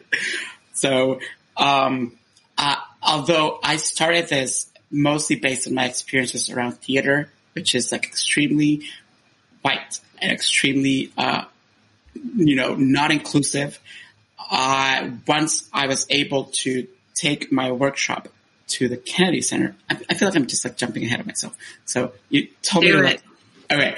So, 0.74 1.20
um, 1.56 2.18
uh, 2.58 2.76
although 3.02 3.60
I 3.64 3.78
started 3.78 4.28
this 4.30 4.72
mostly 4.90 5.36
based 5.36 5.68
on 5.68 5.74
my 5.74 5.86
experiences 5.86 6.50
around 6.50 6.74
theater, 6.74 7.32
which 7.54 7.76
is 7.76 7.92
like 7.92 8.06
extremely 8.06 8.84
white 9.62 10.00
and 10.20 10.32
extremely, 10.32 11.12
uh, 11.18 11.44
you 12.36 12.56
know, 12.56 12.76
not 12.76 13.12
inclusive. 13.12 13.80
Uh, 14.50 15.10
once 15.28 15.70
I 15.74 15.88
was 15.88 16.06
able 16.10 16.46
to 16.46 16.88
take 17.16 17.52
my 17.52 17.72
workshop 17.72 18.30
to 18.68 18.88
the 18.88 18.98
Kennedy 18.98 19.42
Center, 19.42 19.76
I, 19.90 19.98
I, 20.10 20.14
feel 20.14 20.28
like 20.28 20.38
I'm 20.38 20.46
just 20.48 20.64
like 20.66 20.78
jumping 20.78 21.04
ahead 21.04 21.20
of 21.20 21.26
myself. 21.26 21.56
So 21.86 22.14
you 22.30 22.48
told 22.62 22.84
Do 22.84 22.92
me 22.92 22.98
to 22.98 23.04
like, 23.04 23.24
okay. 23.72 23.96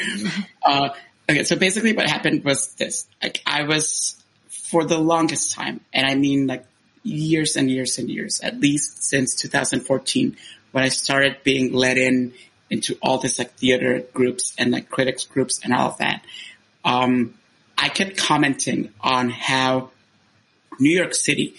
Uh, 0.63 0.89
okay. 1.29 1.43
So 1.43 1.55
basically 1.55 1.93
what 1.93 2.09
happened 2.09 2.43
was 2.43 2.73
this, 2.75 3.07
like 3.21 3.41
I 3.45 3.63
was 3.63 4.21
for 4.47 4.85
the 4.85 4.97
longest 4.97 5.51
time, 5.53 5.81
and 5.93 6.05
I 6.05 6.15
mean 6.15 6.47
like 6.47 6.65
years 7.03 7.55
and 7.55 7.69
years 7.69 7.97
and 7.97 8.09
years, 8.09 8.41
at 8.41 8.59
least 8.59 9.03
since 9.03 9.35
2014, 9.35 10.37
when 10.71 10.83
I 10.83 10.89
started 10.89 11.37
being 11.43 11.73
let 11.73 11.97
in 11.97 12.33
into 12.69 12.97
all 13.01 13.17
this 13.17 13.39
like 13.39 13.53
theater 13.53 14.03
groups 14.13 14.53
and 14.57 14.71
like 14.71 14.89
critics 14.89 15.25
groups 15.25 15.59
and 15.63 15.73
all 15.73 15.89
of 15.89 15.97
that. 15.97 16.23
Um, 16.85 17.33
I 17.77 17.89
kept 17.89 18.17
commenting 18.17 18.93
on 19.01 19.29
how 19.29 19.89
New 20.79 20.95
York 20.95 21.15
City, 21.15 21.55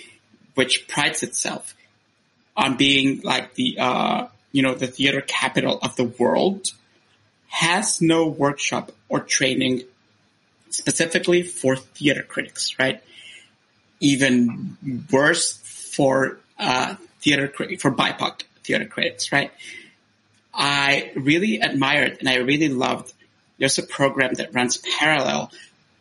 which 0.54 0.86
prides 0.86 1.22
itself 1.22 1.74
on 2.60 2.76
being 2.76 3.22
like 3.22 3.54
the, 3.54 3.78
uh, 3.78 4.26
you 4.52 4.62
know, 4.62 4.74
the 4.74 4.86
theater 4.86 5.22
capital 5.22 5.78
of 5.82 5.96
the 5.96 6.04
world, 6.04 6.72
has 7.48 8.02
no 8.02 8.28
workshop 8.28 8.92
or 9.08 9.20
training 9.20 9.82
specifically 10.68 11.42
for 11.42 11.74
theater 11.74 12.22
critics, 12.22 12.78
right? 12.78 13.02
Even 13.98 14.76
worse 15.10 15.56
for, 15.56 16.38
uh, 16.58 16.94
theater, 17.20 17.48
for 17.78 17.90
BIPOC 17.90 18.42
theater 18.62 18.84
critics, 18.84 19.32
right? 19.32 19.50
I 20.52 21.12
really 21.16 21.60
admired 21.60 22.18
and 22.20 22.28
I 22.28 22.36
really 22.36 22.68
loved 22.68 23.12
there's 23.58 23.78
a 23.78 23.82
program 23.82 24.34
that 24.34 24.54
runs 24.54 24.78
parallel 24.98 25.52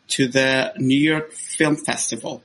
to 0.10 0.28
the 0.28 0.74
New 0.78 0.98
York 0.98 1.34
Film 1.34 1.76
Festival 1.76 2.42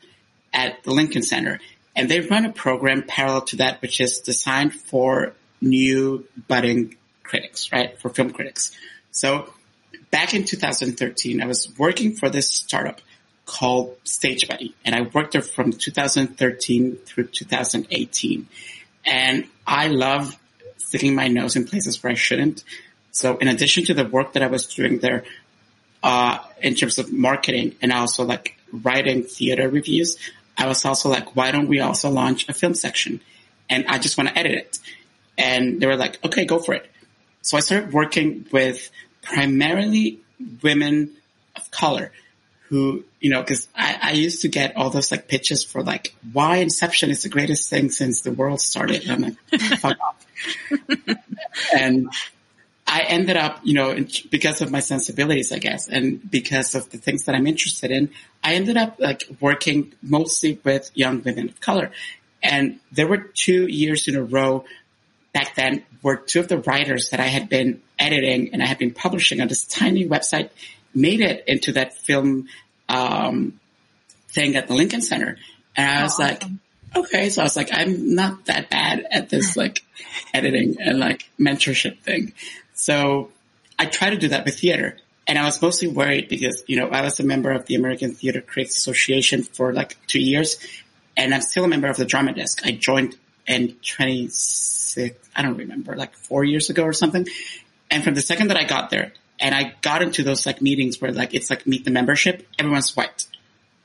at 0.53 0.83
the 0.83 0.93
Lincoln 0.93 1.23
Center. 1.23 1.61
And 1.97 2.11
they 2.11 2.21
run 2.21 2.45
a 2.45 2.53
program 2.53 3.05
parallel 3.07 3.43
to 3.43 3.57
that, 3.57 3.81
which 3.81 4.01
is 4.01 4.19
designed 4.19 4.75
for 4.75 5.35
new 5.61 6.27
budding 6.49 6.97
critics, 7.23 7.73
right? 7.73 7.99
For 8.01 8.09
film 8.09 8.31
critics. 8.31 8.77
So 9.11 9.53
back 10.11 10.35
in 10.35 10.45
2013, 10.45 11.43
I 11.43 11.47
was 11.47 11.73
working 11.79 12.15
for 12.15 12.29
this 12.29 12.51
startup 12.51 13.01
called 13.47 13.97
Stage 14.05 14.49
Buddy. 14.49 14.75
And 14.85 14.95
I 14.95 15.03
worked 15.03 15.33
there 15.33 15.43
from 15.43 15.73
2013 15.73 16.97
through 17.05 17.27
2018. 17.29 18.49
And 19.05 19.47
I 19.67 19.89
love 19.89 20.37
sticking 20.79 21.15
my 21.15 21.29
nose 21.29 21.57
in 21.57 21.67
places 21.67 22.03
where 22.03 22.13
I 22.13 22.17
shouldn't. 22.17 22.65
So 23.11 23.37
in 23.37 23.49
addition 23.49 23.85
to 23.87 23.95
the 23.95 24.05
work 24.05 24.33
that 24.33 24.43
I 24.43 24.47
was 24.47 24.67
doing 24.67 24.99
there, 24.99 25.25
uh, 26.03 26.39
in 26.61 26.75
terms 26.75 26.99
of 26.99 27.13
marketing 27.13 27.75
and 27.81 27.93
also 27.93 28.25
like 28.25 28.57
writing 28.73 29.23
theater 29.23 29.69
reviews, 29.69 30.19
I 30.57 30.67
was 30.67 30.85
also 30.85 31.09
like, 31.09 31.35
why 31.37 31.51
don't 31.51 31.69
we 31.69 31.81
also 31.81 32.11
launch 32.11 32.49
a 32.49 32.53
film 32.53 32.75
section? 32.75 33.21
And 33.69 33.87
I 33.87 33.99
just 33.99 34.17
want 34.17 34.31
to 34.31 34.39
edit 34.39 34.53
it. 34.53 34.79
And 35.37 35.81
they 35.81 35.87
were 35.87 35.97
like, 35.97 36.25
okay, 36.25 36.45
go 36.45 36.59
for 36.59 36.75
it. 36.75 36.91
So 37.43 37.57
I 37.57 37.61
started 37.61 37.93
working 37.93 38.47
with 38.53 38.91
primarily 39.23 40.21
women 40.63 41.11
of 41.57 41.71
color 41.71 42.13
who, 42.69 43.05
you 43.21 43.31
know, 43.31 43.43
cause 43.43 43.69
I, 43.75 43.99
I 44.01 44.13
used 44.13 44.43
to 44.43 44.49
get 44.49 44.77
all 44.77 44.91
those 44.91 45.11
like 45.11 45.29
pitches 45.29 45.65
for 45.65 45.83
like 45.83 46.15
why 46.33 46.57
Inception 46.57 47.11
is 47.11 47.23
the 47.23 47.29
greatest 47.29 47.69
thing 47.69 47.91
since 47.91 48.23
the 48.23 48.33
world 48.33 48.61
started. 48.61 49.03
And 49.07 49.13
I'm 49.13 49.23
like, 49.23 49.61
fuck 49.81 49.99
off. 50.01 50.27
and 51.77 52.09
I 52.95 53.01
ended 53.09 53.37
up, 53.37 53.59
you 53.65 53.75
know, 53.75 53.93
because 54.31 54.61
of 54.61 54.71
my 54.71 54.79
sensibilities, 54.79 55.51
I 55.51 55.59
guess, 55.59 55.89
and 55.89 56.31
because 56.31 56.77
of 56.77 56.91
the 56.91 56.99
things 56.99 57.25
that 57.25 57.35
I'm 57.35 57.49
interested 57.49 57.91
in, 57.91 58.11
I 58.45 58.55
ended 58.55 58.77
up 58.77 59.01
like 59.01 59.25
working 59.41 59.95
mostly 60.01 60.61
with 60.63 60.93
young 60.95 61.21
women 61.25 61.49
of 61.49 61.61
color. 61.61 61.91
And 62.41 62.79
there 62.93 63.09
were 63.09 63.17
two 63.17 63.67
years 63.67 64.07
in 64.07 64.15
a 64.15 64.23
row 64.23 64.65
back 65.33 65.57
then 65.57 65.85
where 66.03 66.15
two 66.15 66.39
of 66.39 66.47
the 66.47 66.59
writers 66.59 67.11
that 67.11 67.19
I 67.19 67.27
had 67.27 67.49
been 67.49 67.83
editing 67.99 68.51
and 68.53 68.63
I 68.63 68.67
had 68.67 68.79
been 68.79 68.95
publishing 68.95 69.41
on 69.41 69.49
this 69.49 69.65
tiny 69.65 70.07
website 70.07 70.51
made 70.95 71.21
it 71.21 71.43
into 71.49 71.73
that 71.73 71.95
film 71.95 72.47
um, 72.89 73.59
thing 74.29 74.55
at 74.55 74.69
the 74.69 74.75
Lincoln 74.75 75.03
Center. 75.03 75.37
And 75.75 75.99
I 75.99 76.03
was 76.05 76.21
oh, 76.21 76.23
like, 76.23 76.45
awesome. 76.45 76.61
okay. 76.95 77.29
So 77.29 77.43
I 77.43 77.45
was 77.45 77.57
like, 77.57 77.71
I'm 77.73 78.15
not 78.15 78.45
that 78.45 78.71
bad 78.71 79.05
at 79.11 79.31
this 79.31 79.57
like 79.57 79.83
editing 80.33 80.77
and 80.79 81.01
like 81.01 81.29
mentorship 81.41 81.99
thing. 82.03 82.35
So 82.75 83.31
I 83.79 83.87
try 83.87 84.11
to 84.11 84.17
do 84.17 84.29
that 84.29 84.45
with 84.45 84.59
theater. 84.59 84.99
And 85.27 85.39
I 85.39 85.45
was 85.45 85.63
mostly 85.63 85.89
worried 85.89 86.29
because, 86.29 86.63
you 86.67 86.77
know, 86.77 86.89
I 86.89 87.01
was 87.01 87.19
a 87.19 87.25
member 87.25 87.51
of 87.51 87.65
the 87.65 87.77
American 87.77 88.13
Theater 88.13 88.43
Critics 88.43 88.77
Association 88.77 89.43
for 89.43 89.73
like 89.73 89.97
two 90.07 90.21
years 90.21 90.59
and 91.17 91.35
I'm 91.35 91.41
still 91.43 91.65
a 91.65 91.69
member 91.69 91.89
of 91.89 91.97
the 91.97 92.05
drama 92.05 92.33
desk. 92.33 92.63
I 92.65 92.73
joined 92.73 93.17
in 93.47 93.77
26, 93.87 95.17
I 95.37 95.43
don't 95.43 95.57
remember, 95.57 95.97
like 95.97 96.15
four 96.15 96.45
years 96.45 96.71
ago 96.71 96.83
or 96.85 96.93
something. 96.93 97.27
And 97.91 98.03
from 98.03 98.15
the 98.15 98.23
second 98.23 98.49
that 98.49 98.57
I 98.57 98.65
got 98.65 98.91
there, 98.91 99.13
and 99.41 99.55
I 99.55 99.75
got 99.83 100.03
into 100.03 100.23
those 100.23 100.47
like 100.47 100.63
meetings 100.63 101.01
where 101.01 101.13
like 101.13 101.35
it's 101.35 101.51
like 101.51 101.67
meet 101.67 101.85
the 101.85 101.91
membership. 101.91 102.47
Everyone's 102.59 102.97
white 102.97 103.27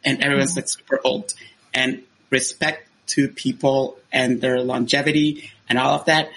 and 0.03 0.23
everyone's 0.23 0.55
like 0.55 0.69
super 0.69 0.99
old 1.03 1.33
and 1.73 2.03
respect 2.29 2.87
to 3.07 3.27
people 3.27 3.97
and 4.11 4.39
their 4.39 4.61
longevity 4.61 5.51
and 5.67 5.79
all 5.79 5.95
of 5.95 6.05
that. 6.05 6.29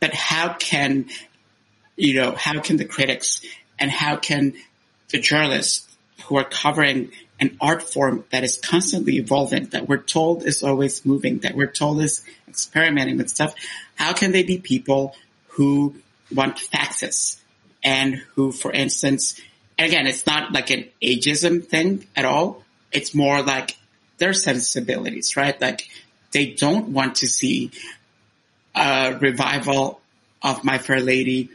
But 0.00 0.14
how 0.14 0.54
can, 0.54 1.06
you 1.96 2.14
know, 2.14 2.32
how 2.32 2.60
can 2.60 2.76
the 2.76 2.84
critics 2.84 3.42
and 3.78 3.90
how 3.90 4.16
can 4.16 4.54
the 5.10 5.18
journalists 5.18 5.88
who 6.24 6.36
are 6.36 6.44
covering 6.44 7.12
an 7.40 7.56
art 7.60 7.82
form 7.82 8.24
that 8.30 8.44
is 8.44 8.56
constantly 8.56 9.16
evolving, 9.16 9.66
that 9.66 9.88
we're 9.88 9.96
told 9.96 10.44
is 10.44 10.62
always 10.62 11.04
moving, 11.04 11.40
that 11.40 11.54
we're 11.56 11.66
told 11.66 12.00
is 12.00 12.24
experimenting 12.48 13.18
with 13.18 13.28
stuff, 13.28 13.54
how 13.96 14.12
can 14.12 14.32
they 14.32 14.42
be 14.42 14.58
people 14.58 15.16
who 15.48 15.96
want 16.32 16.56
faxes 16.56 17.38
and 17.82 18.14
who, 18.34 18.52
for 18.52 18.72
instance, 18.72 19.40
and 19.78 19.88
again, 19.88 20.06
it's 20.06 20.26
not 20.26 20.52
like 20.52 20.70
an 20.70 20.84
ageism 21.02 21.64
thing 21.64 22.06
at 22.14 22.24
all. 22.24 22.62
It's 22.92 23.14
more 23.14 23.42
like 23.42 23.76
their 24.18 24.32
sensibilities, 24.32 25.36
right? 25.36 25.60
Like 25.60 25.88
they 26.30 26.52
don't 26.52 26.90
want 26.90 27.16
to 27.16 27.26
see 27.26 27.72
a 28.74 29.18
revival 29.20 30.00
of 30.42 30.62
My 30.62 30.78
Fair 30.78 31.00
Lady 31.00 31.50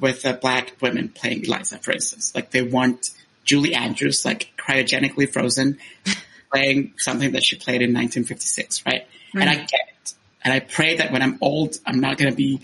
with 0.00 0.24
a 0.24 0.34
black 0.34 0.74
women 0.80 1.08
playing 1.08 1.44
Eliza, 1.44 1.78
for 1.78 1.92
instance. 1.92 2.34
Like 2.34 2.50
they 2.50 2.62
want 2.62 3.10
Julie 3.44 3.74
Andrews, 3.74 4.24
like 4.24 4.52
cryogenically 4.56 5.30
frozen, 5.30 5.78
playing 6.52 6.94
something 6.96 7.32
that 7.32 7.44
she 7.44 7.56
played 7.56 7.82
in 7.82 7.90
1956, 7.90 8.84
right? 8.86 9.02
Mm-hmm. 9.02 9.40
And 9.40 9.50
I 9.50 9.54
get 9.54 9.80
it. 9.88 10.14
And 10.42 10.54
I 10.54 10.60
pray 10.60 10.96
that 10.96 11.12
when 11.12 11.22
I'm 11.22 11.38
old, 11.40 11.76
I'm 11.84 12.00
not 12.00 12.16
going 12.16 12.30
to 12.30 12.36
be, 12.36 12.60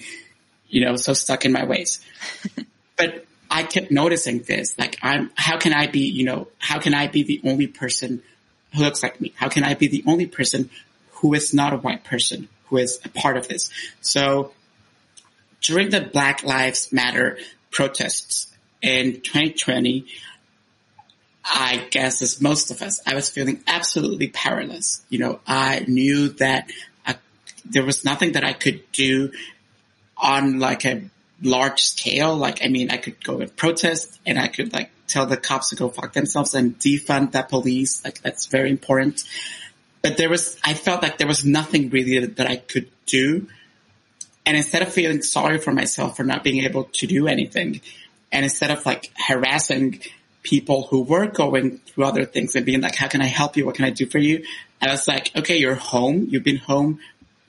you 0.69 0.85
know, 0.85 0.97
so 0.97 1.13
stuck 1.13 1.45
in 1.45 1.53
my 1.53 1.65
ways. 1.65 2.01
but 2.97 3.27
I 3.51 3.65
kept 3.65 3.91
noticing 3.91 4.41
this. 4.41 4.79
Like, 4.79 4.99
I'm, 5.03 5.31
how 5.35 5.59
can 5.59 5.73
I 5.73 5.87
be, 5.87 6.01
you 6.01 6.25
know, 6.25 6.49
how 6.59 6.79
can 6.79 6.95
I 6.95 7.09
be 7.09 7.25
the 7.25 7.41
only 7.45 7.67
person 7.67 8.23
who 8.75 8.83
looks 8.83 9.03
like 9.03 9.21
me? 9.21 9.33
How 9.37 9.49
can 9.49 9.65
I 9.65 9.75
be 9.75 9.89
the 9.89 10.05
only 10.07 10.27
person 10.27 10.71
who 11.13 11.35
is 11.35 11.53
not 11.53 11.73
a 11.73 11.77
white 11.77 12.05
person 12.05 12.49
who 12.67 12.79
is 12.79 13.01
a 13.05 13.09
part 13.09 13.37
of 13.37 13.49
this? 13.49 13.71
So 14.01 14.53
during 15.65 15.91
the 15.91 16.03
Black 16.03 16.45
Lives 16.45 16.93
Matter 16.93 17.39
protests 17.71 18.55
in 18.81 19.21
2020, 19.23 20.07
I 21.45 21.89
guess 21.91 22.23
as 22.23 22.41
most 22.41 22.71
of 22.71 22.83
us, 22.83 23.01
I 23.07 23.15
was 23.15 23.31
feeling 23.31 23.65
absolutely 23.67 24.29
powerless. 24.29 25.03
You 25.09 25.19
know, 25.19 25.41
I 25.47 25.85
knew 25.89 26.29
that 26.35 26.71
I, 27.07 27.17
there 27.65 27.85
was 27.85 28.05
nothing 28.05 28.33
that 28.33 28.45
I 28.45 28.53
could 28.53 28.83
do 28.93 29.33
on 30.17 30.61
like 30.61 30.85
a 30.85 31.03
large 31.43 31.83
scale. 31.83 32.37
Like, 32.37 32.63
I 32.63 32.69
mean, 32.69 32.91
I 32.91 32.99
could 32.99 33.23
go 33.25 33.41
and 33.41 33.55
protest 33.57 34.21
and 34.25 34.39
I 34.39 34.49
could 34.49 34.73
like 34.73 34.91
tell 35.07 35.27
the 35.27 35.37
cops 35.37 35.71
to 35.71 35.77
go 35.77 35.89
fuck 35.89 36.13
themselves 36.13 36.55
and 36.55 36.79
defund 36.79 37.33
the 37.33 37.43
police. 37.43 38.05
Like, 38.05 38.21
that's 38.21 38.47
very 38.47 38.71
important. 38.71 39.25
But 40.03 40.19
there 40.19 40.29
was, 40.29 40.59
I 40.63 40.75
felt 40.75 41.03
like 41.03 41.17
there 41.17 41.27
was 41.27 41.45
nothing 41.45 41.89
really 41.89 42.27
that 42.27 42.47
I 42.47 42.57
could 42.57 42.91
do 43.07 43.49
And 44.47 44.57
instead 44.57 44.83
of 44.83 44.93
feeling 44.93 45.23
sorry 45.23 45.59
for 45.59 45.73
myself 45.73 46.17
for 46.17 46.25
not 46.25 46.45
being 46.45 46.65
able 46.65 46.85
to 46.85 47.07
do 47.07 47.27
anything, 47.27 47.81
and 48.31 48.45
instead 48.45 48.71
of 48.71 48.85
like 48.85 49.11
harassing 49.17 50.01
people 50.43 50.87
who 50.89 51.03
were 51.03 51.27
going 51.27 51.79
through 51.79 52.05
other 52.05 52.25
things 52.27 52.55
and 52.55 52.67
being 52.67 52.81
like, 52.81 52.95
how 52.95 53.09
can 53.09 53.23
I 53.23 53.27
help 53.27 53.57
you? 53.57 53.65
What 53.65 53.77
can 53.77 53.87
I 53.87 53.91
do 53.91 54.07
for 54.07 54.19
you? 54.19 54.45
I 54.81 54.91
was 54.91 55.09
like, 55.09 55.35
okay, 55.35 55.57
you're 55.57 55.75
home. 55.75 56.27
You've 56.29 56.45
been 56.45 56.59
home 56.59 57.01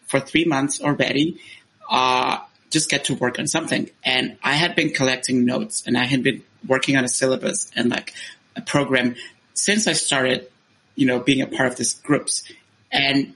for 0.08 0.20
three 0.20 0.46
months 0.46 0.82
already. 0.82 1.42
Uh, 1.90 2.40
just 2.72 2.90
get 2.90 3.06
to 3.06 3.16
work 3.16 3.38
on 3.40 3.48
something. 3.48 3.90
And 4.04 4.38
I 4.44 4.54
had 4.54 4.76
been 4.76 4.92
collecting 4.92 5.46
notes 5.46 5.84
and 5.86 5.98
I 5.98 6.06
had 6.06 6.24
been 6.24 6.44
working 6.66 6.98
on 6.98 7.04
a 7.04 7.08
syllabus 7.08 7.72
and 7.76 7.90
like 7.90 8.14
a 8.56 8.62
program 8.62 9.16
since 9.54 9.88
I 9.88 9.94
started, 9.94 10.50
you 10.96 11.06
know, 11.06 11.20
being 11.20 11.42
a 11.42 11.48
part 11.48 11.68
of 11.70 11.76
these 11.76 11.94
groups. 11.94 12.44
And 12.92 13.36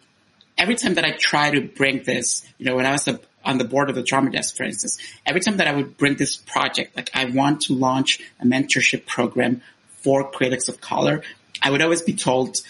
every 0.58 0.76
time 0.76 0.96
that 0.96 1.06
I 1.06 1.12
try 1.12 1.52
to 1.52 1.62
bring 1.62 2.04
this, 2.04 2.46
you 2.58 2.66
know, 2.66 2.76
when 2.76 2.86
I 2.86 2.92
was 2.92 3.08
a, 3.08 3.20
on 3.44 3.58
the 3.58 3.64
board 3.64 3.90
of 3.90 3.96
the 3.96 4.04
drama 4.04 4.32
desk, 4.32 4.56
for 4.56 4.64
instance, 4.64 4.98
every 5.26 5.42
time 5.42 5.58
that 5.58 5.68
I 5.68 5.74
would 5.74 5.98
bring 5.98 6.16
this 6.16 6.36
project, 6.36 6.96
like 6.96 7.10
I 7.14 7.26
want 7.26 7.62
to 7.62 7.74
launch 7.74 8.20
a 8.40 8.46
mentorship 8.46 9.06
program 9.06 9.62
for 10.02 10.30
critics 10.30 10.68
of 10.68 10.82
color, 10.82 11.24
I 11.62 11.72
would 11.72 11.82
always 11.82 12.02
be 12.02 12.14
told, 12.14 12.62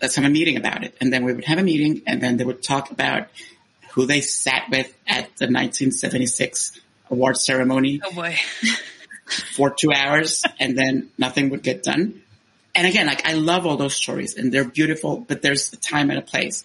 let's 0.00 0.16
have 0.16 0.24
a 0.24 0.30
meeting 0.30 0.56
about 0.56 0.84
it. 0.84 0.94
And 1.00 1.12
then 1.12 1.24
we 1.24 1.32
would 1.32 1.44
have 1.44 1.58
a 1.58 1.62
meeting 1.62 2.02
and 2.06 2.20
then 2.20 2.36
they 2.36 2.44
would 2.44 2.62
talk 2.62 2.90
about 2.90 3.28
who 3.90 4.06
they 4.06 4.20
sat 4.20 4.64
with 4.70 4.86
at 5.06 5.24
the 5.36 5.46
1976 5.46 6.80
award 7.10 7.36
ceremony. 7.38 8.00
Oh 8.04 8.12
boy. 8.12 8.36
for 9.26 9.70
two 9.70 9.92
hours 9.92 10.44
and 10.58 10.78
then 10.78 11.10
nothing 11.18 11.50
would 11.50 11.62
get 11.62 11.82
done. 11.82 12.22
And 12.74 12.86
again, 12.86 13.06
like 13.06 13.26
I 13.26 13.32
love 13.34 13.66
all 13.66 13.76
those 13.76 13.94
stories 13.94 14.36
and 14.36 14.52
they're 14.52 14.68
beautiful, 14.68 15.18
but 15.18 15.42
there's 15.42 15.72
a 15.72 15.76
time 15.76 16.10
and 16.10 16.18
a 16.18 16.22
place. 16.22 16.62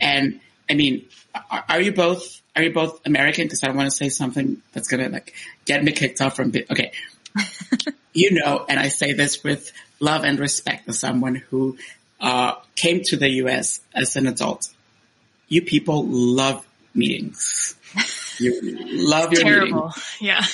And 0.00 0.40
I 0.68 0.74
mean, 0.74 1.06
are, 1.50 1.64
are 1.68 1.80
you 1.80 1.92
both, 1.92 2.40
are 2.54 2.62
you 2.62 2.72
both 2.72 3.06
American? 3.06 3.48
Cause 3.48 3.62
I 3.62 3.68
don't 3.68 3.76
want 3.76 3.90
to 3.90 3.96
say 3.96 4.08
something 4.08 4.62
that's 4.72 4.88
going 4.88 5.04
to 5.04 5.10
like 5.10 5.34
get 5.64 5.82
me 5.82 5.92
kicked 5.92 6.20
off 6.20 6.36
from, 6.36 6.52
okay. 6.70 6.92
you 8.12 8.32
know, 8.32 8.64
and 8.68 8.78
I 8.78 8.88
say 8.88 9.12
this 9.12 9.44
with 9.44 9.72
love 10.00 10.24
and 10.24 10.38
respect 10.38 10.88
as 10.88 10.98
someone 10.98 11.36
who, 11.36 11.76
uh, 12.20 12.54
came 12.74 13.02
to 13.04 13.16
the 13.16 13.28
U.S. 13.42 13.80
as 13.94 14.16
an 14.16 14.26
adult. 14.26 14.68
You 15.48 15.62
people 15.62 16.04
love 16.06 16.66
meetings. 16.94 17.74
You 18.38 18.60
love 18.62 19.32
your 19.32 19.42
Terrible. 19.42 19.86
meetings. 19.86 20.16
Yeah. 20.20 20.44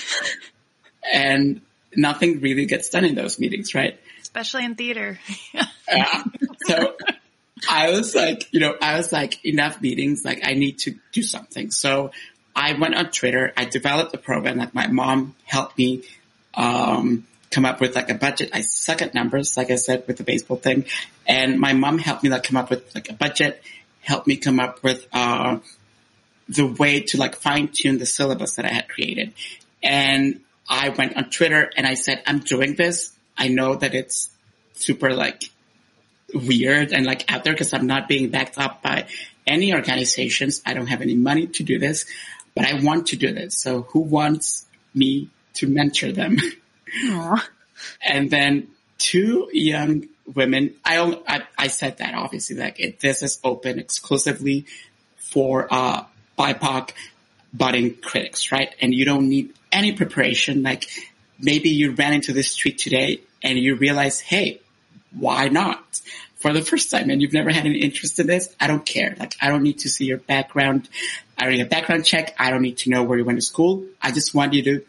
And 1.13 1.61
nothing 1.97 2.41
really 2.41 2.67
gets 2.67 2.91
done 2.91 3.05
in 3.05 3.15
those 3.15 3.39
meetings, 3.39 3.75
right? 3.75 3.99
Especially 4.21 4.65
in 4.65 4.75
theater. 4.75 5.19
Yeah. 5.95 6.25
So 6.67 6.97
I 7.69 7.91
was 7.91 8.15
like, 8.15 8.49
you 8.53 8.61
know, 8.61 8.77
I 8.81 8.97
was 8.97 9.13
like, 9.13 9.45
enough 9.45 9.81
meetings. 9.81 10.25
Like 10.25 10.41
I 10.45 10.55
need 10.55 10.79
to 10.81 10.97
do 11.13 11.23
something. 11.23 11.71
So 11.71 12.11
I 12.55 12.75
went 12.75 12.95
on 12.95 13.11
Twitter. 13.11 13.53
I 13.57 13.65
developed 13.65 14.15
a 14.15 14.19
program. 14.19 14.59
Like 14.59 14.75
my 14.75 14.89
mom 14.89 15.35
helped 15.45 15.79
me, 15.79 16.03
um, 16.55 17.27
come 17.51 17.65
up 17.65 17.81
with 17.81 17.95
like 17.95 18.11
a 18.11 18.15
budget. 18.15 18.51
I 18.53 18.63
suck 18.63 19.03
at 19.03 19.15
numbers, 19.15 19.57
like 19.57 19.71
I 19.71 19.77
said, 19.77 20.05
with 20.07 20.17
the 20.17 20.25
baseball 20.25 20.57
thing. 20.57 20.87
And 21.27 21.61
my 21.61 21.73
mom 21.73 21.99
helped 21.99 22.23
me 22.23 22.31
like 22.31 22.43
come 22.43 22.57
up 22.57 22.71
with 22.71 22.95
like 22.95 23.11
a 23.11 23.15
budget, 23.15 23.63
helped 24.01 24.27
me 24.27 24.37
come 24.37 24.59
up 24.59 24.83
with, 24.83 25.07
uh, 25.13 25.59
the 26.49 26.67
way 26.67 27.01
to 27.01 27.19
like 27.19 27.37
fine 27.37 27.69
tune 27.69 27.99
the 27.99 28.07
syllabus 28.07 28.57
that 28.57 28.65
I 28.65 28.73
had 28.73 28.89
created. 28.89 29.33
And 29.83 30.41
I 30.69 30.91
went 30.91 31.17
on 31.17 31.31
Twitter 31.31 31.71
and 31.77 31.87
I 31.87 31.95
said, 31.95 32.23
I'm 32.27 32.41
doing 32.41 32.75
this. 32.75 33.13
I 33.37 33.49
know 33.49 33.75
that 33.77 33.95
it's 33.95 34.31
super 34.75 35.15
like 35.15 35.45
weird 36.35 36.93
and 36.93 37.05
like 37.07 37.31
out 37.33 37.45
there 37.45 37.53
because 37.53 37.73
I'm 37.73 37.87
not 37.87 38.09
being 38.09 38.31
backed 38.31 38.59
up 38.59 38.83
by 38.83 39.07
any 39.47 39.75
organizations. 39.75 40.63
I 40.65 40.75
don't 40.75 40.87
have 40.87 41.03
any 41.03 41.15
money 41.15 41.47
to 41.49 41.63
do 41.63 41.79
this, 41.79 42.07
but 42.55 42.65
I 42.65 42.81
want 42.81 43.09
to 43.09 43.17
do 43.17 43.33
this. 43.33 43.59
So 43.59 43.83
who 43.83 44.01
wants 44.01 44.67
me 44.95 45.31
to 45.55 45.67
mentor 45.67 46.13
them? 46.13 46.39
and 48.03 48.31
then 48.31 48.69
two 48.99 49.49
young 49.53 50.09
women, 50.35 50.75
I, 50.85 51.21
I, 51.27 51.43
I 51.59 51.67
said 51.67 51.99
that 51.99 52.15
obviously 52.15 52.57
like 52.57 52.79
it, 52.79 53.01
this 53.01 53.23
is 53.23 53.41
open 53.43 53.79
exclusively 53.79 54.67
for, 55.17 55.67
uh, 55.71 56.05
BIPOC 56.39 56.91
budding 57.53 57.97
critics, 57.97 58.51
right? 58.51 58.75
And 58.81 58.95
you 58.95 59.05
don't 59.05 59.29
need 59.29 59.53
any 59.71 59.93
preparation. 59.93 60.63
Like 60.63 60.89
maybe 61.39 61.69
you 61.69 61.93
ran 61.93 62.15
into 62.15 62.33
this 62.33 62.57
tweet 62.57 62.79
today 62.79 63.21
and 63.43 63.59
you 63.59 63.75
realize, 63.75 64.21
hey, 64.21 64.62
why 65.19 65.49
not? 65.49 66.01
For 66.37 66.53
the 66.53 66.63
first 66.63 66.91
time 66.91 67.09
and 67.11 67.23
you've 67.23 67.33
never 67.33 67.53
had 67.53 67.67
any 67.67 67.79
interest 67.79 68.19
in 68.19 68.27
this, 68.27 68.55
I 68.61 68.67
don't 68.67 68.85
care. 68.85 69.15
Like 69.17 69.35
I 69.41 69.49
don't 69.49 69.63
need 69.63 69.81
to 69.81 69.89
see 69.89 70.07
your 70.07 70.19
background. 70.19 70.89
I 71.39 71.45
don't 71.45 71.53
need 71.53 71.63
a 71.63 71.67
background 71.67 72.05
check. 72.05 72.35
I 72.39 72.51
don't 72.51 72.63
need 72.63 72.79
to 72.79 72.91
know 72.91 73.05
where 73.05 73.17
you 73.19 73.25
went 73.25 73.39
to 73.39 73.45
school. 73.45 73.85
I 74.01 74.11
just 74.11 74.35
want 74.35 74.53
you 74.53 74.63
to 74.65 74.85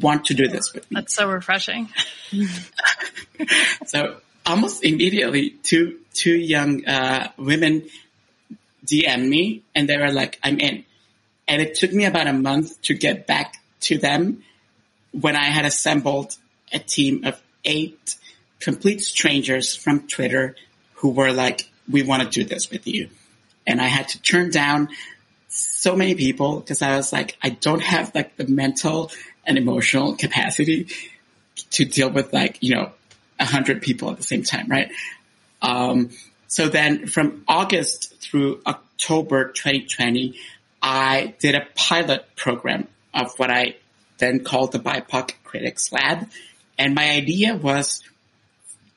want 0.00 0.26
to 0.26 0.34
do 0.34 0.48
this 0.48 0.74
with 0.74 0.90
me. 0.90 0.96
That's 0.96 1.14
so 1.14 1.28
refreshing. 1.28 1.88
so 3.86 4.18
almost 4.44 4.84
immediately 4.84 5.50
two, 5.50 6.00
two 6.12 6.36
young, 6.36 6.86
uh, 6.86 7.30
women 7.38 7.88
DM 8.84 9.28
me 9.28 9.62
and 9.74 9.88
they 9.88 9.96
were 9.96 10.12
like, 10.12 10.38
I'm 10.42 10.58
in. 10.60 10.84
And 11.46 11.62
it 11.62 11.74
took 11.76 11.92
me 11.92 12.04
about 12.04 12.26
a 12.26 12.32
month 12.32 12.80
to 12.82 12.94
get 12.94 13.26
back 13.26 13.56
to 13.82 13.96
them 13.96 14.42
when 15.12 15.36
I 15.36 15.44
had 15.44 15.64
assembled 15.64 16.36
a 16.72 16.78
team 16.78 17.24
of 17.24 17.40
eight 17.64 18.16
complete 18.60 19.02
strangers 19.02 19.74
from 19.74 20.06
Twitter 20.06 20.56
who 20.94 21.10
were 21.10 21.32
like, 21.32 21.70
we 21.90 22.02
want 22.02 22.22
to 22.22 22.28
do 22.28 22.44
this 22.44 22.70
with 22.70 22.86
you. 22.86 23.08
And 23.66 23.80
I 23.80 23.86
had 23.86 24.08
to 24.08 24.22
turn 24.22 24.50
down 24.50 24.88
so 25.48 25.96
many 25.96 26.14
people 26.14 26.60
because 26.60 26.82
I 26.82 26.96
was 26.96 27.12
like, 27.12 27.36
I 27.42 27.50
don't 27.50 27.82
have 27.82 28.14
like 28.14 28.36
the 28.36 28.46
mental 28.46 29.10
and 29.44 29.56
emotional 29.56 30.16
capacity 30.16 30.88
to 31.70 31.84
deal 31.84 32.10
with 32.10 32.32
like, 32.32 32.58
you 32.60 32.74
know, 32.74 32.92
a 33.38 33.44
hundred 33.44 33.82
people 33.82 34.10
at 34.10 34.16
the 34.16 34.22
same 34.22 34.42
time, 34.42 34.68
right? 34.68 34.90
Um, 35.62 36.10
so 36.48 36.68
then 36.68 37.06
from 37.06 37.44
August 37.46 38.20
through 38.20 38.60
October 38.66 39.52
2020, 39.52 40.38
I 40.82 41.34
did 41.38 41.54
a 41.54 41.66
pilot 41.74 42.24
program 42.36 42.88
of 43.14 43.32
what 43.38 43.50
I 43.50 43.76
then 44.18 44.44
called 44.44 44.72
the 44.72 44.78
BIPOC 44.78 45.32
Critics 45.44 45.92
Lab. 45.92 46.28
And 46.78 46.94
my 46.94 47.10
idea 47.10 47.56
was 47.56 48.02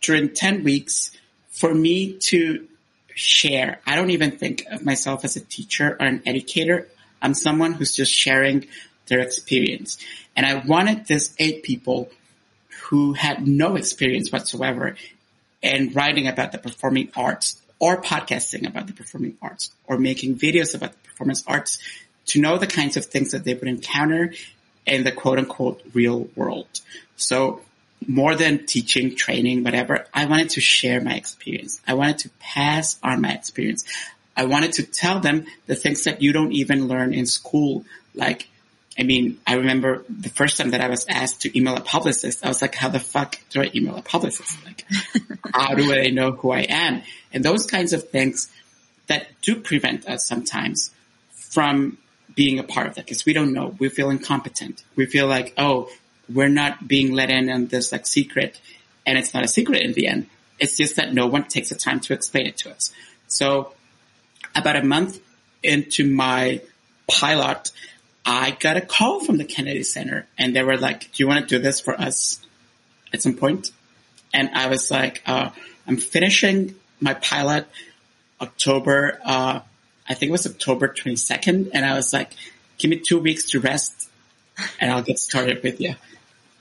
during 0.01 0.33
10 0.33 0.63
weeks 0.63 1.11
for 1.49 1.73
me 1.73 2.13
to 2.13 2.67
share. 3.13 3.79
I 3.85 3.95
don't 3.95 4.09
even 4.09 4.31
think 4.31 4.65
of 4.69 4.83
myself 4.83 5.23
as 5.23 5.35
a 5.35 5.41
teacher 5.41 5.95
or 5.99 6.05
an 6.05 6.23
educator. 6.25 6.87
I'm 7.21 7.33
someone 7.33 7.73
who's 7.73 7.95
just 7.95 8.11
sharing 8.11 8.67
their 9.07 9.19
experience. 9.19 9.97
And 10.35 10.45
I 10.45 10.55
wanted 10.55 11.05
these 11.05 11.35
eight 11.37 11.63
people 11.63 12.09
who 12.83 13.13
had 13.13 13.47
no 13.47 13.75
experience 13.75 14.31
whatsoever 14.31 14.95
in 15.61 15.93
writing 15.93 16.27
about 16.27 16.51
the 16.51 16.57
performing 16.57 17.11
arts 17.15 17.61
or 17.79 18.01
podcasting 18.01 18.67
about 18.67 18.87
the 18.87 18.93
performing 18.93 19.37
arts 19.41 19.71
or 19.85 19.97
making 19.97 20.35
videos 20.35 20.73
about 20.73 20.93
the 20.93 21.09
performance 21.09 21.43
arts 21.47 21.79
to 22.27 22.41
know 22.41 22.57
the 22.57 22.67
kinds 22.67 22.97
of 22.97 23.05
things 23.05 23.31
that 23.31 23.43
they 23.43 23.53
would 23.53 23.67
encounter 23.67 24.33
in 24.85 25.03
the 25.03 25.11
quote 25.11 25.37
unquote 25.37 25.81
real 25.93 26.27
world. 26.35 26.67
So 27.17 27.61
more 28.07 28.35
than 28.35 28.65
teaching, 28.65 29.15
training, 29.15 29.63
whatever, 29.63 30.07
I 30.13 30.25
wanted 30.25 30.51
to 30.51 30.61
share 30.61 31.01
my 31.01 31.13
experience. 31.13 31.81
I 31.87 31.93
wanted 31.93 32.19
to 32.19 32.29
pass 32.39 32.97
on 33.03 33.21
my 33.21 33.31
experience. 33.31 33.85
I 34.35 34.45
wanted 34.45 34.73
to 34.73 34.83
tell 34.83 35.19
them 35.19 35.45
the 35.67 35.75
things 35.75 36.05
that 36.05 36.21
you 36.21 36.33
don't 36.33 36.51
even 36.51 36.87
learn 36.87 37.13
in 37.13 37.25
school. 37.25 37.85
Like, 38.15 38.47
I 38.97 39.03
mean, 39.03 39.39
I 39.45 39.55
remember 39.55 40.03
the 40.09 40.29
first 40.29 40.57
time 40.57 40.71
that 40.71 40.81
I 40.81 40.89
was 40.89 41.05
asked 41.07 41.41
to 41.41 41.57
email 41.57 41.75
a 41.75 41.81
publicist, 41.81 42.43
I 42.43 42.47
was 42.47 42.61
like, 42.61 42.75
how 42.75 42.89
the 42.89 42.99
fuck 42.99 43.39
do 43.49 43.61
I 43.61 43.71
email 43.75 43.95
a 43.95 44.01
publicist? 44.01 44.57
Like, 44.65 44.85
how 45.53 45.75
do 45.75 45.87
they 45.87 46.11
know 46.11 46.31
who 46.31 46.51
I 46.51 46.61
am? 46.61 47.03
And 47.31 47.45
those 47.45 47.65
kinds 47.65 47.93
of 47.93 48.09
things 48.09 48.49
that 49.07 49.27
do 49.41 49.59
prevent 49.61 50.07
us 50.07 50.25
sometimes 50.25 50.91
from 51.33 51.97
being 52.35 52.59
a 52.59 52.63
part 52.63 52.87
of 52.87 52.95
that 52.95 53.05
because 53.05 53.25
we 53.25 53.33
don't 53.33 53.53
know. 53.53 53.75
We 53.79 53.89
feel 53.89 54.09
incompetent. 54.09 54.83
We 54.95 55.05
feel 55.05 55.27
like, 55.27 55.53
oh, 55.57 55.89
we're 56.33 56.49
not 56.49 56.87
being 56.87 57.11
let 57.11 57.29
in 57.29 57.49
on 57.49 57.67
this 57.67 57.91
like 57.91 58.05
secret 58.05 58.59
and 59.05 59.17
it's 59.17 59.33
not 59.33 59.43
a 59.43 59.47
secret 59.47 59.81
in 59.81 59.93
the 59.93 60.07
end. 60.07 60.27
It's 60.59 60.77
just 60.77 60.97
that 60.97 61.13
no 61.13 61.27
one 61.27 61.45
takes 61.45 61.69
the 61.69 61.75
time 61.75 61.99
to 62.01 62.13
explain 62.13 62.45
it 62.45 62.57
to 62.57 62.71
us. 62.71 62.93
So 63.27 63.73
about 64.55 64.75
a 64.75 64.83
month 64.83 65.19
into 65.63 66.09
my 66.09 66.61
pilot, 67.07 67.71
I 68.25 68.51
got 68.51 68.77
a 68.77 68.81
call 68.81 69.23
from 69.23 69.37
the 69.37 69.45
Kennedy 69.45 69.83
Center 69.83 70.27
and 70.37 70.55
they 70.55 70.63
were 70.63 70.77
like, 70.77 71.11
do 71.11 71.23
you 71.23 71.27
want 71.27 71.47
to 71.47 71.55
do 71.55 71.61
this 71.61 71.79
for 71.79 71.99
us 71.99 72.39
at 73.13 73.21
some 73.21 73.33
point? 73.33 73.71
And 74.33 74.49
I 74.53 74.67
was 74.67 74.91
like, 74.91 75.23
uh, 75.25 75.49
I'm 75.87 75.97
finishing 75.97 76.75
my 76.99 77.15
pilot 77.15 77.67
October, 78.39 79.19
uh, 79.25 79.61
I 80.07 80.13
think 80.13 80.29
it 80.29 80.31
was 80.31 80.47
October 80.47 80.87
22nd. 80.89 81.71
And 81.73 81.85
I 81.85 81.95
was 81.95 82.13
like, 82.13 82.31
give 82.77 82.89
me 82.89 82.99
two 82.99 83.19
weeks 83.19 83.49
to 83.51 83.59
rest 83.59 84.09
and 84.79 84.91
I'll 84.91 85.03
get 85.03 85.19
started 85.19 85.63
with 85.63 85.79
you. 85.79 85.95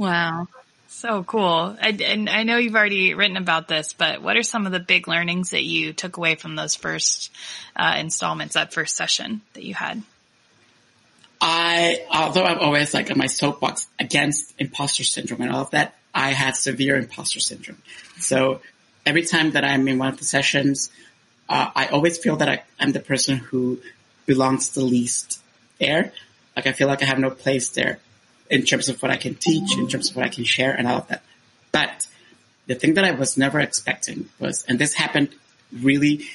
Wow. 0.00 0.48
So 0.88 1.22
cool. 1.24 1.76
I, 1.78 1.90
and 1.90 2.30
I 2.30 2.42
know 2.42 2.56
you've 2.56 2.74
already 2.74 3.12
written 3.12 3.36
about 3.36 3.68
this, 3.68 3.92
but 3.92 4.22
what 4.22 4.34
are 4.38 4.42
some 4.42 4.64
of 4.64 4.72
the 4.72 4.80
big 4.80 5.06
learnings 5.06 5.50
that 5.50 5.62
you 5.62 5.92
took 5.92 6.16
away 6.16 6.36
from 6.36 6.56
those 6.56 6.74
first 6.74 7.30
uh, 7.76 7.96
installments, 7.98 8.54
that 8.54 8.72
first 8.72 8.96
session 8.96 9.42
that 9.52 9.62
you 9.62 9.74
had? 9.74 10.02
I, 11.38 12.06
although 12.10 12.44
I'm 12.44 12.60
always 12.60 12.94
like 12.94 13.10
on 13.10 13.18
my 13.18 13.26
soapbox 13.26 13.88
against 13.98 14.54
imposter 14.58 15.04
syndrome 15.04 15.42
and 15.42 15.52
all 15.52 15.60
of 15.60 15.70
that, 15.72 15.96
I 16.14 16.30
had 16.30 16.56
severe 16.56 16.96
imposter 16.96 17.40
syndrome. 17.40 17.82
So 18.16 18.62
every 19.04 19.26
time 19.26 19.50
that 19.50 19.64
I'm 19.64 19.86
in 19.86 19.98
one 19.98 20.08
of 20.08 20.18
the 20.18 20.24
sessions, 20.24 20.90
uh, 21.46 21.72
I 21.76 21.88
always 21.88 22.16
feel 22.16 22.36
that 22.36 22.48
I, 22.48 22.62
I'm 22.78 22.92
the 22.92 23.00
person 23.00 23.36
who 23.36 23.80
belongs 24.24 24.70
the 24.70 24.82
least 24.82 25.42
there. 25.78 26.12
Like 26.56 26.66
I 26.66 26.72
feel 26.72 26.88
like 26.88 27.02
I 27.02 27.04
have 27.04 27.18
no 27.18 27.30
place 27.30 27.68
there 27.68 28.00
in 28.50 28.64
terms 28.64 28.88
of 28.88 29.00
what 29.00 29.10
I 29.10 29.16
can 29.16 29.36
teach, 29.36 29.78
in 29.78 29.88
terms 29.88 30.10
of 30.10 30.16
what 30.16 30.26
I 30.26 30.28
can 30.28 30.44
share 30.44 30.72
and 30.72 30.86
all 30.86 30.98
of 30.98 31.08
that. 31.08 31.22
But 31.72 32.06
the 32.66 32.74
thing 32.74 32.94
that 32.94 33.04
I 33.04 33.12
was 33.12 33.38
never 33.38 33.60
expecting 33.60 34.28
was, 34.38 34.64
and 34.68 34.78
this 34.78 34.94
happened 34.94 35.30
really 35.72 36.26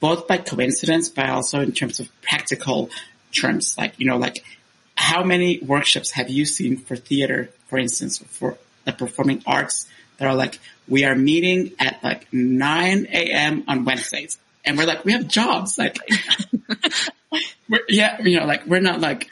both 0.00 0.26
by 0.26 0.38
coincidence, 0.38 1.08
but 1.08 1.28
also 1.28 1.60
in 1.60 1.72
terms 1.72 2.00
of 2.00 2.08
practical 2.22 2.90
terms, 3.32 3.76
like, 3.78 3.94
you 3.98 4.06
know, 4.06 4.16
like 4.16 4.44
how 4.96 5.22
many 5.22 5.58
workshops 5.60 6.10
have 6.12 6.28
you 6.28 6.44
seen 6.44 6.76
for 6.76 6.96
theater, 6.96 7.50
for 7.68 7.78
instance, 7.78 8.18
for 8.18 8.58
the 8.84 8.92
performing 8.92 9.42
arts 9.46 9.86
that 10.18 10.26
are 10.26 10.34
like, 10.34 10.58
we 10.88 11.04
are 11.04 11.14
meeting 11.14 11.72
at 11.78 12.02
like 12.02 12.32
9 12.32 13.06
a.m. 13.10 13.64
on 13.68 13.84
Wednesdays. 13.84 14.38
And 14.64 14.76
we're 14.76 14.86
like, 14.86 15.04
we 15.04 15.12
have 15.12 15.28
jobs. 15.28 15.78
Like, 15.78 15.98
yeah, 17.88 18.20
you 18.20 18.40
know, 18.40 18.46
like 18.46 18.66
we're 18.66 18.80
not 18.80 19.00
like, 19.00 19.30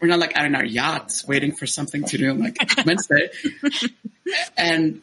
we're 0.00 0.08
not 0.08 0.18
like 0.18 0.36
out 0.36 0.46
in 0.46 0.54
our 0.54 0.64
yachts 0.64 1.26
waiting 1.26 1.52
for 1.52 1.66
something 1.66 2.04
to 2.04 2.18
do 2.18 2.30
on 2.30 2.40
like 2.40 2.56
Wednesday. 2.86 3.30
and 4.56 5.02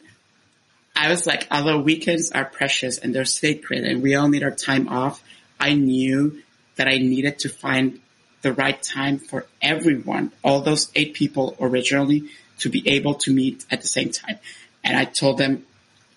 I 0.96 1.10
was 1.10 1.26
like, 1.26 1.46
although 1.50 1.78
weekends 1.78 2.32
are 2.32 2.44
precious 2.44 2.98
and 2.98 3.14
they're 3.14 3.24
sacred 3.24 3.84
and 3.84 4.02
we 4.02 4.14
all 4.16 4.28
need 4.28 4.42
our 4.42 4.50
time 4.50 4.88
off, 4.88 5.22
I 5.60 5.74
knew 5.74 6.42
that 6.76 6.88
I 6.88 6.98
needed 6.98 7.40
to 7.40 7.48
find 7.48 8.00
the 8.42 8.52
right 8.52 8.80
time 8.82 9.18
for 9.18 9.46
everyone, 9.60 10.32
all 10.42 10.60
those 10.60 10.90
eight 10.94 11.14
people 11.14 11.56
originally 11.60 12.30
to 12.58 12.68
be 12.68 12.88
able 12.88 13.14
to 13.14 13.32
meet 13.32 13.64
at 13.70 13.80
the 13.80 13.86
same 13.86 14.10
time. 14.10 14.38
And 14.82 14.96
I 14.96 15.04
told 15.04 15.38
them 15.38 15.66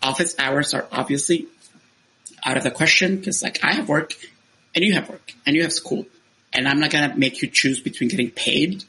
office 0.01 0.35
hours 0.39 0.73
are 0.73 0.87
obviously 0.91 1.47
out 2.43 2.57
of 2.57 2.63
the 2.63 2.71
question 2.71 3.17
because 3.17 3.43
like 3.43 3.63
I 3.63 3.73
have 3.73 3.87
work 3.87 4.15
and 4.73 4.83
you 4.83 4.93
have 4.93 5.09
work 5.09 5.33
and 5.45 5.55
you 5.55 5.61
have 5.63 5.73
school 5.73 6.05
and 6.53 6.67
I'm 6.67 6.79
not 6.79 6.91
to 6.91 7.13
make 7.17 7.41
you 7.41 7.47
choose 7.47 7.79
between 7.79 8.09
getting 8.09 8.31
paid 8.31 8.83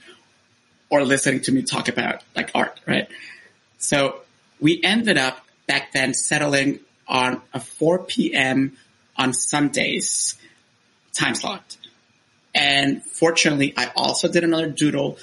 or 0.90 1.04
listening 1.04 1.40
to 1.42 1.52
me 1.52 1.62
talk 1.62 1.88
about 1.88 2.22
like 2.34 2.50
art, 2.54 2.78
right? 2.86 3.08
So 3.78 4.20
we 4.60 4.80
ended 4.82 5.18
up 5.18 5.44
back 5.66 5.92
then 5.92 6.14
settling 6.14 6.80
on 7.08 7.40
a 7.52 7.60
4 7.60 8.00
p.m. 8.00 8.76
on 9.16 9.32
Sundays 9.32 10.38
time 11.12 11.34
slot. 11.34 11.76
And 12.54 13.02
fortunately, 13.02 13.74
I 13.76 13.90
also 13.96 14.28
did 14.28 14.44
another 14.44 14.68
doodle 14.68 15.18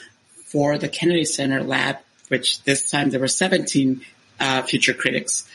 for 0.46 0.78
the 0.78 0.90
Kennedy 0.90 1.26
Center 1.26 1.64
lab, 1.64 1.98
which 2.28 2.64
this 2.64 2.90
time 2.90 3.12
there 3.12 3.20
were 3.20 3.28
17 3.28 4.02
uh, 4.40 4.62
future 4.64 4.94
critics. 4.94 5.48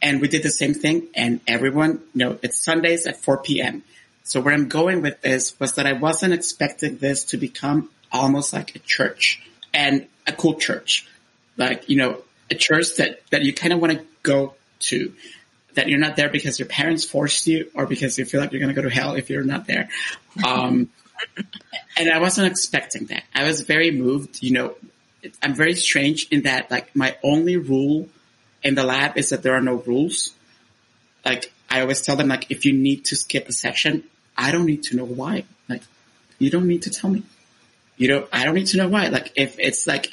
And 0.00 0.20
we 0.20 0.28
did 0.28 0.42
the 0.42 0.50
same 0.50 0.74
thing 0.74 1.08
and 1.14 1.40
everyone, 1.46 2.02
you 2.14 2.24
know, 2.24 2.38
it's 2.42 2.58
Sundays 2.58 3.06
at 3.06 3.18
4 3.18 3.38
p.m. 3.38 3.84
So 4.24 4.40
where 4.40 4.54
I'm 4.54 4.68
going 4.68 5.02
with 5.02 5.20
this 5.20 5.58
was 5.58 5.74
that 5.74 5.86
I 5.86 5.94
wasn't 5.94 6.34
expecting 6.34 6.98
this 6.98 7.24
to 7.26 7.36
become 7.36 7.90
almost 8.10 8.52
like 8.52 8.74
a 8.76 8.78
church 8.80 9.42
and 9.74 10.06
a 10.26 10.32
cool 10.32 10.54
church. 10.54 11.08
Like, 11.56 11.88
you 11.88 11.96
know, 11.96 12.22
a 12.50 12.54
church 12.54 12.96
that, 12.96 13.20
that 13.30 13.42
you 13.42 13.52
kind 13.52 13.72
of 13.72 13.80
want 13.80 13.98
to 13.98 14.04
go 14.22 14.54
to. 14.80 15.12
That 15.74 15.88
you're 15.88 15.98
not 15.98 16.16
there 16.16 16.28
because 16.28 16.58
your 16.58 16.68
parents 16.68 17.04
forced 17.04 17.46
you 17.46 17.70
or 17.74 17.86
because 17.86 18.18
you 18.18 18.26
feel 18.26 18.40
like 18.40 18.52
you're 18.52 18.60
going 18.60 18.74
to 18.74 18.80
go 18.80 18.86
to 18.86 18.94
hell 18.94 19.14
if 19.14 19.30
you're 19.30 19.42
not 19.42 19.66
there. 19.66 19.88
Um, 20.46 20.90
and 21.96 22.10
I 22.10 22.18
wasn't 22.18 22.48
expecting 22.48 23.06
that. 23.06 23.24
I 23.34 23.44
was 23.44 23.62
very 23.62 23.90
moved. 23.90 24.42
You 24.42 24.52
know, 24.52 24.74
I'm 25.42 25.54
very 25.54 25.74
strange 25.74 26.28
in 26.30 26.42
that 26.42 26.70
like 26.70 26.94
my 26.94 27.16
only 27.22 27.56
rule 27.56 28.08
in 28.62 28.74
the 28.74 28.84
lab 28.84 29.16
is 29.16 29.30
that 29.30 29.42
there 29.42 29.54
are 29.54 29.60
no 29.60 29.76
rules. 29.76 30.34
Like 31.24 31.52
I 31.70 31.80
always 31.80 32.02
tell 32.02 32.16
them 32.16 32.28
like 32.28 32.50
if 32.50 32.64
you 32.64 32.72
need 32.72 33.06
to 33.06 33.16
skip 33.16 33.48
a 33.48 33.52
section, 33.52 34.04
I 34.36 34.50
don't 34.52 34.66
need 34.66 34.84
to 34.84 34.96
know 34.96 35.04
why. 35.04 35.44
Like 35.68 35.82
you 36.38 36.50
don't 36.50 36.66
need 36.66 36.82
to 36.82 36.90
tell 36.90 37.10
me. 37.10 37.22
You 37.96 38.08
know, 38.08 38.28
I 38.32 38.44
don't 38.44 38.54
need 38.54 38.68
to 38.68 38.78
know 38.78 38.88
why. 38.88 39.08
Like 39.08 39.32
if 39.36 39.58
it's 39.58 39.86
like, 39.86 40.08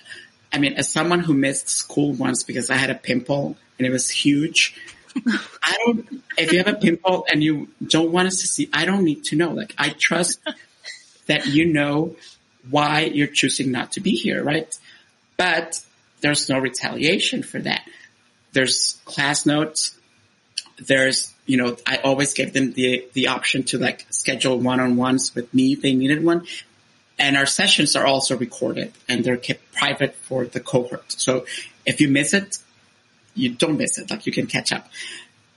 I 0.51 0.59
mean, 0.59 0.73
as 0.73 0.91
someone 0.91 1.21
who 1.21 1.33
missed 1.33 1.69
school 1.69 2.13
once 2.13 2.43
because 2.43 2.69
I 2.69 2.75
had 2.75 2.89
a 2.89 2.95
pimple 2.95 3.57
and 3.77 3.87
it 3.87 3.91
was 3.91 4.09
huge. 4.09 4.75
I 5.63 5.75
don't, 5.85 6.23
if 6.37 6.51
you 6.51 6.59
have 6.59 6.67
a 6.67 6.75
pimple 6.75 7.25
and 7.31 7.43
you 7.43 7.69
don't 7.85 8.11
want 8.11 8.27
us 8.27 8.41
to 8.41 8.47
see, 8.47 8.69
I 8.73 8.85
don't 8.85 9.03
need 9.03 9.23
to 9.25 9.35
know. 9.35 9.51
Like, 9.51 9.73
I 9.77 9.89
trust 9.89 10.39
that 11.27 11.47
you 11.47 11.65
know 11.65 12.15
why 12.69 13.01
you're 13.01 13.27
choosing 13.27 13.71
not 13.71 13.93
to 13.93 14.01
be 14.01 14.11
here, 14.11 14.43
right? 14.43 14.77
But 15.37 15.81
there's 16.21 16.49
no 16.49 16.59
retaliation 16.59 17.43
for 17.43 17.59
that. 17.59 17.81
There's 18.51 18.99
class 19.05 19.45
notes. 19.45 19.97
There's, 20.77 21.33
you 21.49 21.57
know, 21.57 21.75
I 21.83 21.97
always 21.97 22.35
gave 22.35 22.53
them 22.53 22.73
the, 22.73 23.07
the 23.13 23.29
option 23.29 23.63
to 23.63 23.79
like 23.79 24.05
schedule 24.11 24.59
one-on-ones 24.59 25.33
with 25.33 25.51
me 25.51 25.73
if 25.73 25.81
they 25.81 25.95
needed 25.95 26.23
one. 26.23 26.45
And 27.17 27.35
our 27.35 27.47
sessions 27.47 27.95
are 27.95 28.05
also 28.05 28.37
recorded 28.37 28.93
and 29.07 29.23
they're 29.23 29.35
kept 29.35 29.73
private 29.73 30.13
for 30.13 30.45
the 30.45 30.59
cohort. 30.59 31.11
So 31.11 31.47
if 31.87 32.01
you 32.01 32.07
miss 32.07 32.35
it, 32.35 32.59
you 33.33 33.49
don't 33.55 33.79
miss 33.79 33.97
it. 33.97 34.11
Like 34.11 34.27
you 34.27 34.31
can 34.31 34.45
catch 34.45 34.71
up. 34.71 34.87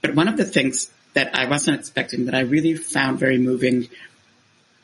But 0.01 0.15
one 0.15 0.27
of 0.27 0.35
the 0.35 0.45
things 0.45 0.91
that 1.13 1.35
I 1.35 1.47
wasn't 1.47 1.79
expecting 1.79 2.25
that 2.25 2.33
I 2.33 2.39
really 2.39 2.73
found 2.73 3.19
very 3.19 3.37
moving 3.37 3.87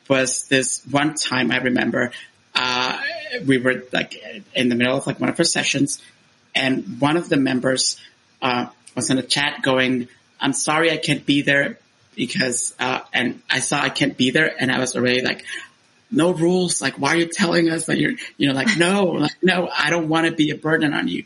was 0.08 0.46
this 0.46 0.80
one 0.88 1.14
time 1.14 1.50
I 1.50 1.56
remember, 1.56 2.12
uh, 2.54 3.02
we 3.44 3.58
were 3.58 3.82
like 3.92 4.14
in 4.54 4.68
the 4.68 4.76
middle 4.76 4.96
of 4.96 5.08
like 5.08 5.18
one 5.18 5.28
of 5.28 5.36
our 5.40 5.44
sessions 5.44 6.00
and 6.54 7.00
one 7.00 7.16
of 7.16 7.28
the 7.28 7.36
members, 7.36 8.00
uh, 8.40 8.66
was 8.94 9.10
in 9.10 9.18
a 9.18 9.22
chat 9.22 9.62
going, 9.62 10.06
I'm 10.40 10.52
sorry 10.52 10.90
I 10.90 10.96
can't 10.96 11.24
be 11.24 11.42
there 11.42 11.78
because, 12.14 12.74
uh, 12.78 13.00
and 13.12 13.42
I 13.48 13.60
saw 13.60 13.80
I 13.80 13.90
can't 13.90 14.16
be 14.16 14.30
there 14.30 14.54
and 14.58 14.70
I 14.72 14.78
was 14.78 14.96
already 14.96 15.22
like, 15.22 15.44
no 16.10 16.32
rules. 16.32 16.82
Like, 16.82 16.94
why 16.94 17.10
are 17.10 17.16
you 17.16 17.28
telling 17.28 17.70
us 17.70 17.86
that 17.86 17.98
you're, 17.98 18.14
you 18.36 18.48
know, 18.48 18.54
like, 18.54 18.76
no, 18.76 19.04
like, 19.26 19.36
no, 19.42 19.68
I 19.76 19.90
don't 19.90 20.08
want 20.08 20.26
to 20.26 20.32
be 20.32 20.50
a 20.50 20.56
burden 20.56 20.92
on 20.92 21.08
you. 21.08 21.24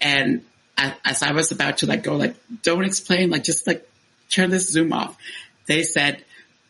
And 0.00 0.44
as 0.76 1.22
I 1.22 1.32
was 1.32 1.52
about 1.52 1.78
to 1.78 1.86
like 1.86 2.02
go, 2.02 2.16
like, 2.16 2.36
don't 2.62 2.84
explain, 2.84 3.30
like, 3.30 3.44
just 3.44 3.66
like 3.66 3.88
turn 4.28 4.50
this 4.50 4.68
Zoom 4.70 4.92
off. 4.92 5.16
They 5.66 5.82
said, 5.82 6.24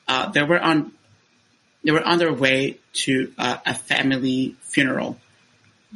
uh, 0.09 0.30
they 0.30 0.42
were 0.42 0.61
on, 0.61 0.92
they 1.84 1.90
were 1.90 2.05
on 2.05 2.18
their 2.18 2.32
way 2.32 2.78
to 2.92 3.32
uh, 3.38 3.59
a 3.66 3.74
family 3.74 4.57
funeral. 4.61 5.18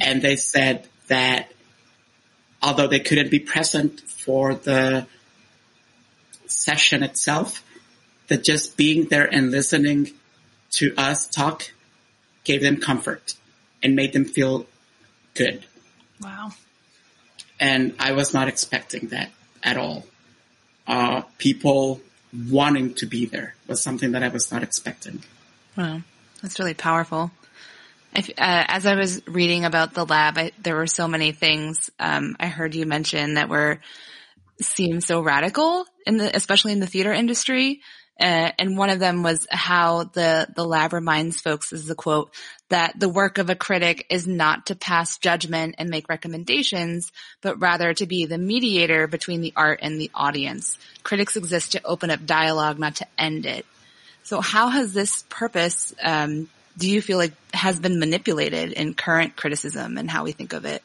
And 0.01 0.23
they 0.23 0.37
said 0.37 0.89
that 1.09 1.53
although 2.63 2.87
they 2.87 3.01
couldn't 3.01 3.31
be 3.31 3.39
present 3.39 4.01
for 4.01 4.55
the 4.55 5.07
session 6.61 7.03
itself, 7.03 7.65
that 8.29 8.45
just 8.45 8.77
being 8.77 9.07
there 9.07 9.27
and 9.27 9.51
listening 9.51 10.11
to 10.73 10.95
us 10.97 11.27
talk 11.27 11.73
gave 12.45 12.63
them 12.63 12.77
comfort 12.77 13.35
and 13.83 13.97
made 13.97 14.13
them 14.13 14.25
feel 14.25 14.67
good. 15.35 15.65
Wow. 16.21 16.53
And 17.59 17.95
I 17.99 18.13
was 18.13 18.33
not 18.33 18.49
expecting 18.49 19.09
that 19.09 19.31
at 19.63 19.77
all. 19.77 20.05
Uh, 20.87 21.23
people 21.39 22.01
wanting 22.49 22.95
to 22.95 23.07
be 23.07 23.27
there 23.27 23.55
was 23.67 23.83
something 23.83 24.13
that 24.13 24.23
I 24.23 24.29
was 24.29 24.53
not 24.53 24.63
expecting. 24.63 25.23
Wow. 25.77 26.03
That's 26.43 26.59
really 26.59 26.75
powerful. 26.75 27.31
If, 28.15 28.29
uh, 28.31 28.33
as 28.39 28.87
I 28.87 28.97
was 28.97 29.23
reading 29.27 29.65
about 29.65 29.95
the 29.95 30.05
lab, 30.05 30.39
I, 30.39 30.53
there 30.63 30.77
were 30.77 30.87
so 30.87 31.07
many 31.07 31.33
things 31.33 31.91
um, 31.99 32.37
I 32.41 32.47
heard 32.47 32.75
you 32.75 32.87
mention 32.87 33.35
that 33.35 33.49
were 33.49 33.79
seem 34.61 35.01
so 35.01 35.21
radical 35.21 35.85
in 36.07 36.17
the, 36.17 36.35
especially 36.35 36.73
in 36.73 36.81
the 36.81 36.87
theater 36.87 37.13
industry. 37.13 37.81
Uh, 38.21 38.53
and 38.59 38.77
one 38.77 38.91
of 38.91 38.99
them 38.99 39.23
was 39.23 39.47
how 39.51 40.05
the, 40.05 40.47
the 40.55 40.65
lab 40.65 40.93
reminds 40.93 41.41
folks, 41.41 41.73
is 41.73 41.89
a 41.89 41.95
quote, 41.95 42.31
that 42.69 43.01
the 43.01 43.09
work 43.09 43.39
of 43.39 43.49
a 43.49 43.55
critic 43.55 44.07
is 44.11 44.27
not 44.27 44.67
to 44.67 44.75
pass 44.75 45.17
judgment 45.17 45.75
and 45.79 45.89
make 45.89 46.09
recommendations, 46.11 47.13
but 47.41 47.59
rather 47.61 47.95
to 47.95 48.05
be 48.05 48.27
the 48.27 48.37
mediator 48.37 49.07
between 49.07 49.41
the 49.41 49.55
art 49.57 49.81
and 49.81 49.99
the 49.99 50.11
audience. 50.15 50.77
Critics 51.03 51.37
exist 51.37 51.73
to 51.73 51.83
open 51.83 52.11
up 52.11 52.27
dialogue, 52.27 52.79
not 52.79 52.97
to 52.97 53.07
end 53.17 53.47
it. 53.47 53.65
So 54.23 54.43
how 54.43 54.69
has 54.69 54.93
this 54.93 55.25
purpose, 55.31 55.95
um, 56.03 56.51
do 56.77 56.91
you 56.91 57.01
feel 57.01 57.17
like 57.17 57.33
has 57.55 57.81
been 57.81 57.99
manipulated 57.99 58.73
in 58.73 58.93
current 58.93 59.35
criticism 59.35 59.97
and 59.97 60.11
how 60.11 60.25
we 60.25 60.33
think 60.33 60.53
of 60.53 60.67
it? 60.67 60.83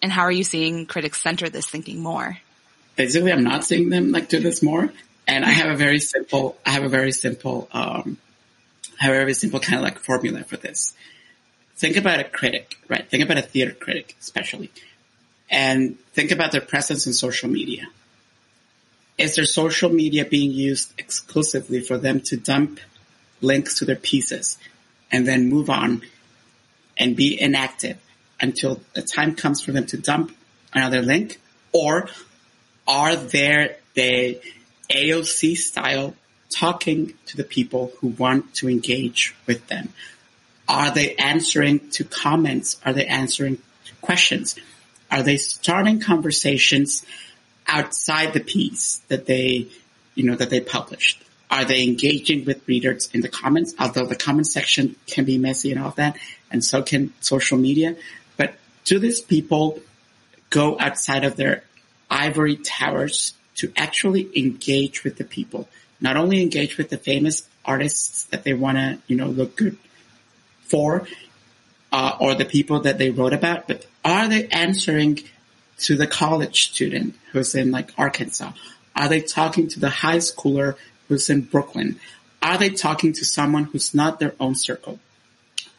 And 0.00 0.12
how 0.12 0.22
are 0.22 0.32
you 0.32 0.44
seeing 0.44 0.86
critics 0.86 1.20
center 1.20 1.48
this 1.48 1.66
thinking 1.66 2.00
more? 2.00 2.38
Basically, 2.98 3.32
I'm 3.32 3.44
not 3.44 3.62
seeing 3.64 3.90
them 3.90 4.10
like 4.10 4.28
do 4.28 4.40
this 4.40 4.60
more. 4.60 4.92
And 5.28 5.44
I 5.44 5.50
have 5.50 5.70
a 5.70 5.76
very 5.76 6.00
simple, 6.00 6.58
I 6.66 6.70
have 6.70 6.82
a 6.82 6.88
very 6.88 7.12
simple, 7.12 7.68
um, 7.70 8.18
I 9.00 9.04
have 9.04 9.12
a 9.12 9.18
very 9.18 9.34
simple 9.34 9.60
kind 9.60 9.78
of 9.78 9.84
like 9.84 10.00
formula 10.00 10.42
for 10.42 10.56
this. 10.56 10.94
Think 11.76 11.96
about 11.96 12.18
a 12.18 12.24
critic, 12.24 12.76
right? 12.88 13.08
Think 13.08 13.22
about 13.22 13.38
a 13.38 13.42
theater 13.42 13.70
critic, 13.70 14.16
especially, 14.18 14.72
and 15.48 15.96
think 16.12 16.32
about 16.32 16.50
their 16.50 16.60
presence 16.60 17.06
in 17.06 17.12
social 17.12 17.48
media. 17.48 17.86
Is 19.16 19.36
their 19.36 19.44
social 19.44 19.90
media 19.90 20.24
being 20.24 20.50
used 20.50 20.92
exclusively 20.98 21.80
for 21.80 21.98
them 21.98 22.20
to 22.22 22.36
dump 22.36 22.80
links 23.40 23.78
to 23.78 23.84
their 23.84 23.96
pieces 23.96 24.58
and 25.12 25.24
then 25.24 25.48
move 25.48 25.70
on 25.70 26.02
and 26.96 27.14
be 27.14 27.40
inactive 27.40 27.98
until 28.40 28.80
the 28.94 29.02
time 29.02 29.36
comes 29.36 29.62
for 29.62 29.70
them 29.70 29.86
to 29.86 29.96
dump 29.98 30.34
another 30.72 31.00
link? 31.00 31.40
Or 31.72 32.08
are 32.88 33.14
there 33.14 33.76
the 33.94 34.40
AOC 34.90 35.56
style 35.56 36.14
talking 36.50 37.12
to 37.26 37.36
the 37.36 37.44
people 37.44 37.92
who 37.98 38.08
want 38.08 38.54
to 38.54 38.68
engage 38.68 39.36
with 39.46 39.66
them? 39.68 39.90
Are 40.66 40.90
they 40.90 41.14
answering 41.16 41.90
to 41.90 42.04
comments? 42.04 42.80
Are 42.84 42.94
they 42.94 43.06
answering 43.06 43.58
questions? 44.00 44.56
Are 45.10 45.22
they 45.22 45.36
starting 45.36 46.00
conversations 46.00 47.04
outside 47.66 48.32
the 48.32 48.40
piece 48.40 49.02
that 49.08 49.26
they, 49.26 49.68
you 50.14 50.24
know, 50.24 50.34
that 50.34 50.50
they 50.50 50.60
published? 50.60 51.22
Are 51.50 51.64
they 51.64 51.82
engaging 51.84 52.44
with 52.44 52.66
readers 52.66 53.08
in 53.12 53.20
the 53.20 53.28
comments? 53.28 53.74
Although 53.78 54.06
the 54.06 54.16
comment 54.16 54.46
section 54.46 54.96
can 55.06 55.24
be 55.24 55.38
messy 55.38 55.72
and 55.72 55.80
all 55.82 55.92
that, 55.92 56.18
and 56.50 56.64
so 56.64 56.82
can 56.82 57.12
social 57.20 57.58
media. 57.58 57.96
But 58.36 58.54
do 58.84 58.98
these 58.98 59.20
people 59.20 59.80
go 60.50 60.78
outside 60.78 61.24
of 61.24 61.36
their 61.36 61.62
ivory 62.10 62.56
towers 62.56 63.34
to 63.56 63.72
actually 63.76 64.28
engage 64.36 65.04
with 65.04 65.16
the 65.16 65.24
people? 65.24 65.68
Not 66.00 66.16
only 66.16 66.42
engage 66.42 66.78
with 66.78 66.90
the 66.90 66.98
famous 66.98 67.48
artists 67.64 68.24
that 68.26 68.44
they 68.44 68.54
want 68.54 68.78
to, 68.78 68.98
you 69.06 69.16
know, 69.16 69.26
look 69.26 69.56
good 69.56 69.76
for, 70.62 71.06
uh, 71.92 72.16
or 72.20 72.34
the 72.34 72.44
people 72.44 72.80
that 72.80 72.98
they 72.98 73.10
wrote 73.10 73.32
about, 73.32 73.66
but 73.66 73.86
are 74.04 74.28
they 74.28 74.46
answering 74.48 75.20
to 75.78 75.96
the 75.96 76.06
college 76.06 76.70
student 76.70 77.14
who's 77.32 77.54
in 77.54 77.70
like 77.70 77.90
Arkansas? 77.98 78.52
Are 78.94 79.08
they 79.08 79.20
talking 79.20 79.68
to 79.68 79.80
the 79.80 79.90
high 79.90 80.18
schooler 80.18 80.76
who's 81.08 81.30
in 81.30 81.42
Brooklyn? 81.42 81.98
Are 82.42 82.58
they 82.58 82.70
talking 82.70 83.12
to 83.14 83.24
someone 83.24 83.64
who's 83.64 83.94
not 83.94 84.20
their 84.20 84.34
own 84.38 84.54
circle? 84.54 84.98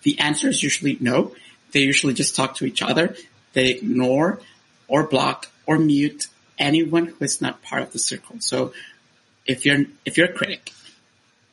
The 0.04 0.20
answer 0.20 0.50
is 0.50 0.64
usually 0.64 0.98
no. 1.00 1.36
They 1.72 1.82
usually 1.82 2.14
just 2.14 2.36
talk 2.36 2.56
to 2.56 2.66
each 2.66 2.82
other. 2.82 3.16
They 3.54 3.70
ignore 3.72 4.40
or 4.88 5.08
block 5.08 5.48
or 5.70 5.78
mute 5.78 6.28
anyone 6.58 7.06
who 7.06 7.24
is 7.24 7.42
not 7.42 7.62
part 7.62 7.84
of 7.84 7.94
the 7.94 8.00
circle. 8.00 8.38
So 8.40 8.74
if 9.46 9.66
you're, 9.66 9.86
if 10.04 10.18
you're 10.18 10.30
a 10.30 10.34
critic 10.34 10.74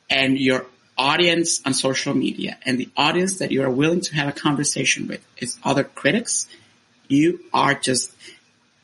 and 0.09 0.39
your 0.39 0.65
audience 0.97 1.61
on 1.67 1.75
social 1.75 2.15
media 2.15 2.57
and 2.63 2.79
the 2.79 2.89
audience 2.97 3.37
that 3.37 3.51
you 3.51 3.61
are 3.61 3.69
willing 3.69 4.01
to 4.01 4.15
have 4.15 4.27
a 4.27 4.31
conversation 4.31 5.07
with 5.07 5.23
is 5.37 5.59
other 5.63 5.83
critics, 5.83 6.47
you 7.07 7.39
are 7.53 7.75
just 7.75 8.11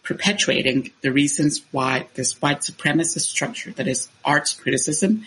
perpetuating 0.03 0.91
the 1.01 1.11
reasons 1.11 1.63
why 1.71 2.05
this 2.13 2.39
white 2.39 2.59
supremacist 2.59 3.21
structure 3.21 3.71
that 3.71 3.87
is 3.87 4.09
arts 4.23 4.53
criticism 4.53 5.23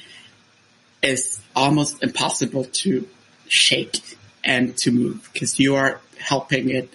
is 1.02 1.40
almost 1.56 2.00
impossible 2.00 2.64
to 2.64 3.08
shake 3.48 4.16
and 4.44 4.76
to 4.76 4.92
move 4.92 5.28
because 5.32 5.58
you 5.58 5.74
are 5.74 6.00
helping 6.18 6.70
it 6.70 6.94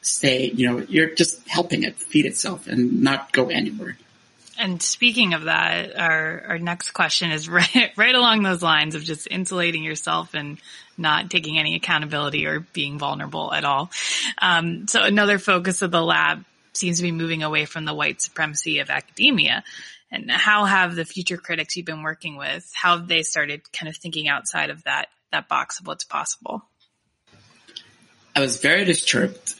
stay, 0.00 0.50
you 0.50 0.68
know, 0.68 0.86
you're 0.88 1.14
just 1.14 1.46
helping 1.48 1.82
it 1.82 1.96
feed 1.96 2.26
itself 2.26 2.66
and 2.66 3.02
not 3.02 3.32
go 3.32 3.48
anywhere. 3.48 3.96
And 4.58 4.82
speaking 4.82 5.34
of 5.34 5.44
that, 5.44 5.96
our, 5.98 6.42
our 6.48 6.58
next 6.58 6.90
question 6.90 7.30
is 7.30 7.48
right, 7.48 7.92
right 7.96 8.14
along 8.14 8.42
those 8.42 8.62
lines 8.62 8.94
of 8.94 9.04
just 9.04 9.28
insulating 9.30 9.84
yourself 9.84 10.34
and 10.34 10.58
not 10.96 11.30
taking 11.30 11.58
any 11.58 11.76
accountability 11.76 12.46
or 12.46 12.60
being 12.60 12.98
vulnerable 12.98 13.52
at 13.52 13.64
all. 13.64 13.90
Um, 14.42 14.88
so 14.88 15.02
another 15.02 15.38
focus 15.38 15.82
of 15.82 15.92
the 15.92 16.02
lab 16.02 16.44
seems 16.72 16.96
to 16.98 17.02
be 17.04 17.12
moving 17.12 17.42
away 17.42 17.64
from 17.64 17.84
the 17.84 17.94
white 17.94 18.20
supremacy 18.20 18.80
of 18.80 18.90
academia. 18.90 19.62
And 20.10 20.30
how 20.30 20.64
have 20.64 20.96
the 20.96 21.04
future 21.04 21.36
critics 21.36 21.76
you've 21.76 21.86
been 21.86 22.02
working 22.02 22.36
with, 22.36 22.68
how 22.74 22.96
have 22.96 23.08
they 23.08 23.22
started 23.22 23.70
kind 23.72 23.88
of 23.88 23.96
thinking 23.96 24.26
outside 24.26 24.70
of 24.70 24.82
that, 24.84 25.06
that 25.32 25.48
box 25.48 25.80
of 25.80 25.86
what's 25.86 26.04
possible? 26.04 26.64
I 28.34 28.40
was 28.40 28.60
very 28.60 28.84
disturbed 28.84 29.54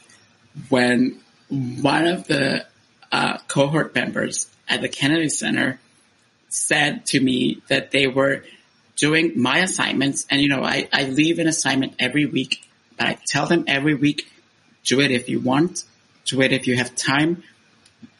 when 0.69 1.19
one 1.49 2.07
of 2.07 2.27
the 2.27 2.65
uh, 3.11 3.37
cohort 3.47 3.95
members 3.95 4.49
at 4.67 4.81
the 4.81 4.89
Kennedy 4.89 5.29
Center 5.29 5.79
said 6.49 7.05
to 7.07 7.19
me 7.19 7.61
that 7.67 7.91
they 7.91 8.07
were 8.07 8.43
doing 8.95 9.33
my 9.41 9.59
assignments. 9.59 10.25
And, 10.29 10.41
you 10.41 10.49
know, 10.49 10.63
I, 10.63 10.89
I 10.91 11.05
leave 11.05 11.39
an 11.39 11.47
assignment 11.47 11.95
every 11.99 12.25
week, 12.25 12.67
but 12.97 13.07
I 13.07 13.17
tell 13.25 13.45
them 13.47 13.63
every 13.67 13.95
week, 13.95 14.31
do 14.83 14.99
it 14.99 15.11
if 15.11 15.29
you 15.29 15.39
want, 15.39 15.83
do 16.25 16.41
it 16.41 16.51
if 16.51 16.67
you 16.67 16.75
have 16.75 16.95
time, 16.95 17.43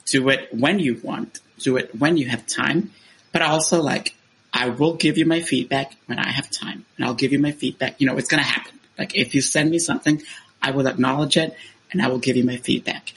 do 0.05 0.29
it 0.29 0.49
when 0.53 0.79
you 0.79 0.99
want, 1.03 1.39
do 1.59 1.77
it 1.77 1.93
when 1.97 2.17
you 2.17 2.27
have 2.29 2.47
time. 2.47 2.91
But 3.31 3.41
also 3.41 3.81
like, 3.81 4.15
I 4.51 4.69
will 4.69 4.95
give 4.95 5.17
you 5.17 5.25
my 5.25 5.41
feedback 5.41 5.95
when 6.07 6.17
I 6.17 6.29
have 6.29 6.49
time 6.49 6.85
and 6.97 7.05
I'll 7.05 7.13
give 7.13 7.31
you 7.31 7.39
my 7.39 7.51
feedback. 7.51 8.01
You 8.01 8.07
know, 8.07 8.17
it's 8.17 8.29
going 8.29 8.41
to 8.41 8.49
happen. 8.49 8.79
Like 8.97 9.15
if 9.15 9.35
you 9.35 9.41
send 9.41 9.69
me 9.69 9.79
something, 9.79 10.21
I 10.61 10.71
will 10.71 10.87
acknowledge 10.87 11.37
it 11.37 11.55
and 11.91 12.01
I 12.01 12.07
will 12.07 12.19
give 12.19 12.35
you 12.37 12.43
my 12.43 12.57
feedback 12.57 13.13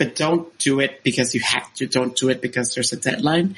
but 0.00 0.16
don't 0.16 0.56
do 0.56 0.80
it 0.80 1.02
because 1.02 1.34
you 1.34 1.42
have 1.42 1.74
to. 1.74 1.86
Don't 1.86 2.16
do 2.16 2.30
it 2.30 2.40
because 2.40 2.74
there's 2.74 2.90
a 2.94 2.96
deadline. 2.96 3.56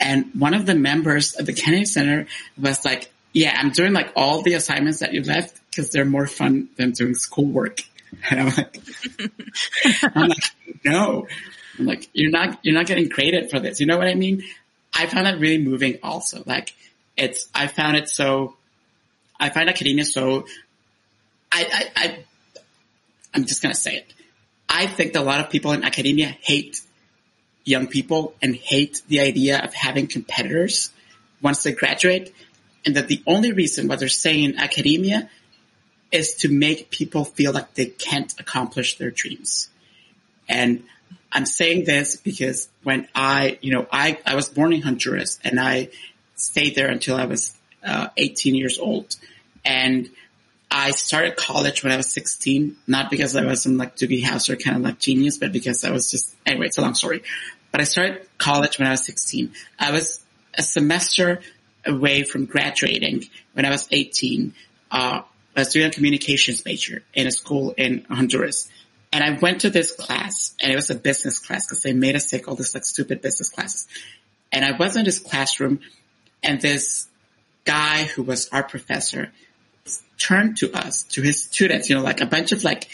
And 0.00 0.28
one 0.36 0.52
of 0.52 0.66
the 0.66 0.74
members 0.74 1.36
of 1.36 1.46
the 1.46 1.52
Kennedy 1.52 1.84
Center 1.84 2.26
was 2.60 2.84
like, 2.84 3.12
yeah, 3.32 3.56
I'm 3.56 3.70
doing 3.70 3.92
like 3.92 4.10
all 4.16 4.42
the 4.42 4.54
assignments 4.54 4.98
that 4.98 5.14
you 5.14 5.22
left 5.22 5.56
because 5.70 5.90
they're 5.90 6.04
more 6.04 6.26
fun 6.26 6.68
than 6.76 6.90
doing 6.90 7.14
schoolwork. 7.14 7.78
And 8.30 8.40
I'm 8.40 8.46
like, 8.46 8.80
I'm 10.14 10.28
like, 10.28 10.44
no, 10.84 11.26
I'm 11.78 11.86
like, 11.86 12.08
you're 12.12 12.30
not, 12.30 12.60
you're 12.62 12.74
not 12.74 12.86
getting 12.86 13.08
credit 13.08 13.50
for 13.50 13.58
this. 13.58 13.80
You 13.80 13.86
know 13.86 13.98
what 13.98 14.06
I 14.06 14.14
mean? 14.14 14.44
I 14.94 15.06
found 15.06 15.26
that 15.26 15.40
really 15.40 15.58
moving 15.58 15.98
also. 16.00 16.44
Like 16.46 16.74
it's, 17.16 17.48
I 17.52 17.66
found 17.66 17.96
it 17.96 18.08
so, 18.08 18.56
I 19.38 19.48
find 19.48 19.68
academia 19.68 20.04
so, 20.04 20.46
I, 21.52 21.90
I, 21.96 22.04
I 22.04 22.18
I'm 23.34 23.44
just 23.44 23.62
going 23.62 23.74
to 23.74 23.80
say 23.80 23.96
it. 23.96 24.14
I 24.68 24.86
think 24.86 25.12
that 25.12 25.22
a 25.22 25.24
lot 25.24 25.40
of 25.40 25.50
people 25.50 25.72
in 25.72 25.84
academia 25.84 26.26
hate 26.26 26.80
young 27.64 27.86
people 27.86 28.34
and 28.42 28.54
hate 28.54 29.02
the 29.08 29.20
idea 29.20 29.62
of 29.62 29.74
having 29.74 30.06
competitors 30.06 30.90
once 31.42 31.62
they 31.62 31.72
graduate. 31.72 32.32
And 32.86 32.96
that 32.96 33.08
the 33.08 33.22
only 33.26 33.52
reason 33.52 33.88
why 33.88 33.96
they're 33.96 34.08
saying 34.08 34.44
in 34.44 34.58
academia 34.58 35.30
is 36.12 36.34
to 36.34 36.48
make 36.48 36.90
people 36.90 37.24
feel 37.24 37.52
like 37.52 37.74
they 37.74 37.86
can't 37.86 38.32
accomplish 38.38 38.98
their 38.98 39.10
dreams. 39.10 39.70
And 40.48 40.84
I'm 41.32 41.46
saying 41.46 41.84
this 41.84 42.16
because 42.16 42.68
when 42.82 43.08
I, 43.14 43.58
you 43.62 43.72
know, 43.72 43.86
I, 43.90 44.18
I 44.26 44.34
was 44.34 44.48
born 44.48 44.72
in 44.72 44.82
Honduras 44.82 45.40
and 45.42 45.58
I 45.58 45.88
stayed 46.36 46.74
there 46.74 46.90
until 46.90 47.16
I 47.16 47.24
was 47.24 47.56
uh, 47.84 48.08
18 48.16 48.54
years 48.54 48.78
old. 48.78 49.16
And 49.64 50.10
I 50.76 50.90
started 50.90 51.36
college 51.36 51.84
when 51.84 51.92
I 51.92 51.96
was 51.96 52.12
16, 52.12 52.76
not 52.88 53.08
because 53.08 53.36
I 53.36 53.44
was 53.44 53.62
some 53.62 53.76
like 53.76 53.94
Doogie 53.94 54.24
Howser 54.24 54.60
kind 54.60 54.76
of 54.76 54.82
like 54.82 54.98
genius, 54.98 55.38
but 55.38 55.52
because 55.52 55.84
I 55.84 55.92
was 55.92 56.10
just, 56.10 56.34
anyway, 56.44 56.66
it's 56.66 56.78
a 56.78 56.80
long 56.80 56.94
story. 56.94 57.22
But 57.70 57.80
I 57.80 57.84
started 57.84 58.26
college 58.38 58.80
when 58.80 58.88
I 58.88 58.90
was 58.90 59.04
16. 59.04 59.52
I 59.78 59.92
was 59.92 60.18
a 60.52 60.64
semester 60.64 61.42
away 61.86 62.24
from 62.24 62.46
graduating 62.46 63.22
when 63.52 63.64
I 63.64 63.70
was 63.70 63.86
18. 63.92 64.52
Uh, 64.90 65.22
I 65.56 65.60
was 65.60 65.72
doing 65.72 65.86
a 65.86 65.90
communications 65.90 66.64
major 66.64 67.04
in 67.14 67.28
a 67.28 67.30
school 67.30 67.72
in 67.76 68.04
Honduras. 68.10 68.68
And 69.12 69.22
I 69.22 69.38
went 69.38 69.60
to 69.60 69.70
this 69.70 69.94
class 69.94 70.56
and 70.60 70.72
it 70.72 70.74
was 70.74 70.90
a 70.90 70.96
business 70.96 71.38
class 71.38 71.68
because 71.68 71.84
they 71.84 71.92
made 71.92 72.16
us 72.16 72.28
take 72.28 72.48
all 72.48 72.56
this 72.56 72.74
like 72.74 72.84
stupid 72.84 73.22
business 73.22 73.48
classes. 73.48 73.86
And 74.50 74.64
I 74.64 74.72
was 74.72 74.96
in 74.96 75.04
this 75.04 75.20
classroom 75.20 75.78
and 76.42 76.60
this 76.60 77.06
guy 77.64 78.04
who 78.04 78.24
was 78.24 78.48
our 78.48 78.64
professor 78.64 79.30
turned 80.18 80.56
to 80.58 80.72
us, 80.72 81.02
to 81.02 81.22
his 81.22 81.42
students, 81.42 81.88
you 81.88 81.96
know, 81.96 82.02
like 82.02 82.20
a 82.20 82.26
bunch 82.26 82.52
of 82.52 82.64
like 82.64 82.88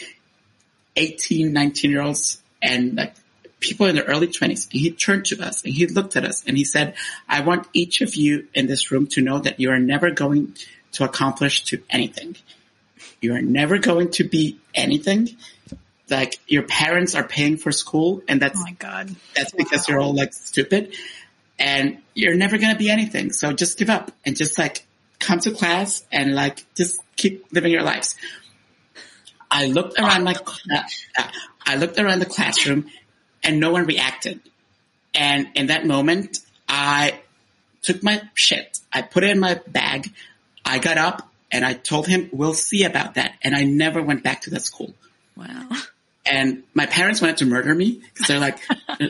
18, 0.95 1.53
19 1.53 1.91
year 1.91 2.01
olds 2.01 2.41
and 2.61 2.95
like 2.95 3.13
people 3.59 3.85
in 3.85 3.95
their 3.95 4.05
early 4.05 4.27
twenties. 4.27 4.67
And 4.71 4.81
he 4.81 4.91
turned 4.91 5.25
to 5.25 5.41
us 5.41 5.63
and 5.63 5.73
he 5.73 5.87
looked 5.87 6.15
at 6.15 6.25
us 6.25 6.43
and 6.45 6.57
he 6.57 6.65
said, 6.65 6.95
I 7.29 7.41
want 7.41 7.67
each 7.73 8.01
of 8.01 8.15
you 8.15 8.47
in 8.53 8.67
this 8.67 8.91
room 8.91 9.07
to 9.07 9.21
know 9.21 9.39
that 9.39 9.59
you 9.59 9.71
are 9.71 9.79
never 9.79 10.11
going 10.11 10.55
to 10.93 11.05
accomplish 11.05 11.63
to 11.65 11.81
anything. 11.89 12.35
You 13.21 13.35
are 13.35 13.41
never 13.41 13.77
going 13.77 14.11
to 14.11 14.23
be 14.23 14.59
anything. 14.73 15.29
Like 16.09 16.39
your 16.47 16.63
parents 16.63 17.15
are 17.15 17.25
paying 17.25 17.55
for 17.55 17.71
school 17.71 18.21
and 18.27 18.41
that's, 18.41 18.59
oh 18.59 18.63
my 18.63 18.75
God, 18.77 19.15
that's 19.33 19.53
because 19.53 19.87
wow. 19.87 19.93
you're 19.93 20.01
all 20.01 20.13
like 20.13 20.33
stupid 20.33 20.93
and 21.57 21.99
you're 22.15 22.35
never 22.35 22.57
going 22.57 22.73
to 22.73 22.77
be 22.77 22.89
anything. 22.89 23.31
So 23.31 23.53
just 23.53 23.77
give 23.77 23.89
up 23.89 24.11
and 24.25 24.35
just 24.35 24.57
like 24.57 24.85
come 25.21 25.39
to 25.39 25.51
class 25.51 26.05
and 26.11 26.35
like 26.35 26.65
just 26.75 26.99
keep 27.15 27.45
living 27.51 27.71
your 27.71 27.83
lives. 27.83 28.15
I 29.49 29.67
looked 29.67 29.99
around 29.99 30.23
my, 30.23 30.33
uh, 30.33 31.23
I 31.65 31.75
looked 31.75 31.99
around 31.99 32.19
the 32.19 32.25
classroom 32.25 32.89
and 33.43 33.59
no 33.59 33.71
one 33.71 33.85
reacted. 33.85 34.41
And 35.13 35.47
in 35.55 35.67
that 35.67 35.85
moment, 35.85 36.39
I 36.67 37.19
took 37.81 38.01
my 38.03 38.21
shit. 38.33 38.79
I 38.93 39.01
put 39.01 39.23
it 39.23 39.29
in 39.29 39.39
my 39.39 39.59
bag. 39.67 40.11
I 40.65 40.79
got 40.79 40.97
up 40.97 41.29
and 41.51 41.65
I 41.65 41.73
told 41.73 42.07
him, 42.07 42.29
we'll 42.31 42.53
see 42.53 42.85
about 42.85 43.15
that. 43.15 43.35
And 43.41 43.55
I 43.55 43.63
never 43.63 44.01
went 44.01 44.23
back 44.23 44.41
to 44.41 44.51
that 44.51 44.61
school. 44.61 44.93
Wow. 45.35 45.69
And 46.25 46.63
my 46.73 46.85
parents 46.85 47.19
wanted 47.19 47.37
to 47.37 47.45
murder 47.45 47.73
me 47.73 48.01
because 48.13 48.27
they're 48.27 48.39
like, 48.39 48.59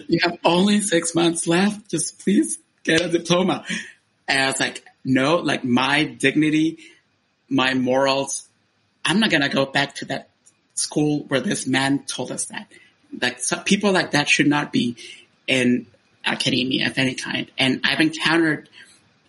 you 0.08 0.20
have 0.24 0.38
only 0.44 0.82
six 0.82 1.14
months 1.14 1.46
left. 1.46 1.90
Just 1.90 2.20
please 2.24 2.58
get 2.84 3.02
a 3.02 3.10
diploma. 3.10 3.66
And 4.28 4.42
I 4.42 4.48
was 4.48 4.60
like, 4.60 4.84
no, 5.04 5.38
like 5.38 5.64
my 5.64 6.04
dignity, 6.04 6.80
my 7.50 7.74
morals 7.74 8.48
I'm 9.04 9.20
not 9.20 9.30
going 9.30 9.42
to 9.42 9.50
go 9.50 9.66
back 9.66 9.96
to 9.96 10.06
that 10.06 10.30
school 10.76 11.26
where 11.28 11.40
this 11.40 11.68
man 11.68 12.04
told 12.06 12.32
us 12.32 12.46
that. 12.46 12.68
Like 13.20 13.40
people 13.66 13.92
like 13.92 14.12
that 14.12 14.30
should 14.30 14.48
not 14.48 14.72
be 14.72 14.96
in 15.48 15.88
academia 16.26 16.88
of 16.88 16.98
any 16.98 17.16
kind. 17.16 17.52
And 17.58 17.82
I've 17.84 18.00
encountered 18.00 18.70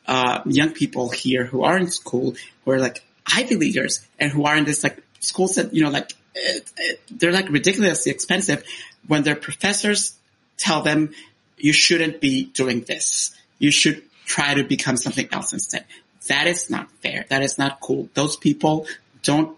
uh, 0.06 0.42
young 0.44 0.70
people 0.70 1.10
here 1.10 1.44
who 1.44 1.64
are 1.64 1.76
in 1.78 1.90
school 1.90 2.36
who 2.64 2.70
are 2.70 2.78
like 2.78 3.04
Ivy 3.26 3.56
Leaguers 3.56 4.06
and 4.18 4.30
who 4.30 4.44
are 4.44 4.56
in 4.56 4.64
this 4.64 4.84
like 4.84 5.02
schools 5.20 5.54
that 5.56 5.72
you 5.72 5.82
know 5.82 5.90
like 5.90 6.12
it, 6.34 6.70
it, 6.76 7.00
they're 7.10 7.32
like 7.32 7.48
ridiculously 7.48 8.12
expensive 8.12 8.64
when 9.06 9.22
their 9.22 9.36
professors 9.36 10.14
tell 10.56 10.82
them 10.82 11.10
you 11.56 11.72
shouldn't 11.72 12.20
be 12.20 12.44
doing 12.44 12.82
this. 12.82 13.36
You 13.58 13.70
should 13.70 14.02
try 14.24 14.54
to 14.54 14.64
become 14.64 14.96
something 14.96 15.28
else 15.32 15.52
instead. 15.52 15.84
That 16.28 16.46
is 16.46 16.70
not 16.70 16.90
fair. 17.02 17.24
That 17.28 17.42
is 17.42 17.58
not 17.58 17.80
cool. 17.80 18.08
Those 18.14 18.36
people 18.36 18.86
don't 19.22 19.56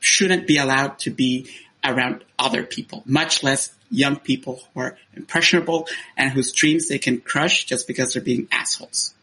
shouldn't 0.00 0.46
be 0.46 0.58
allowed 0.58 0.98
to 1.00 1.10
be 1.10 1.50
around 1.84 2.24
other 2.38 2.62
people, 2.64 3.02
much 3.06 3.42
less 3.42 3.72
young 3.90 4.16
people 4.16 4.60
who 4.74 4.80
are 4.80 4.98
impressionable 5.14 5.88
and 6.16 6.30
whose 6.30 6.52
dreams 6.52 6.88
they 6.88 6.98
can 6.98 7.20
crush 7.20 7.64
just 7.64 7.86
because 7.86 8.12
they're 8.12 8.22
being 8.22 8.48
assholes. 8.50 9.14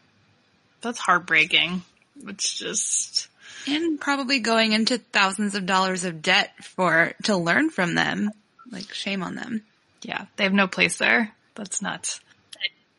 That's 0.80 0.98
heartbreaking. 0.98 1.82
It's 2.26 2.54
just 2.54 3.28
and 3.66 4.00
probably 4.00 4.40
going 4.40 4.72
into 4.72 4.98
thousands 4.98 5.54
of 5.54 5.66
dollars 5.66 6.04
of 6.04 6.22
debt 6.22 6.52
for 6.62 7.14
to 7.24 7.36
learn 7.36 7.70
from 7.70 7.94
them. 7.94 8.30
Like 8.70 8.92
shame 8.92 9.22
on 9.22 9.34
them. 9.34 9.62
Yeah, 10.02 10.26
they 10.36 10.44
have 10.44 10.52
no 10.52 10.66
place 10.66 10.98
there. 10.98 11.32
That's 11.54 11.80
nuts. 11.80 12.20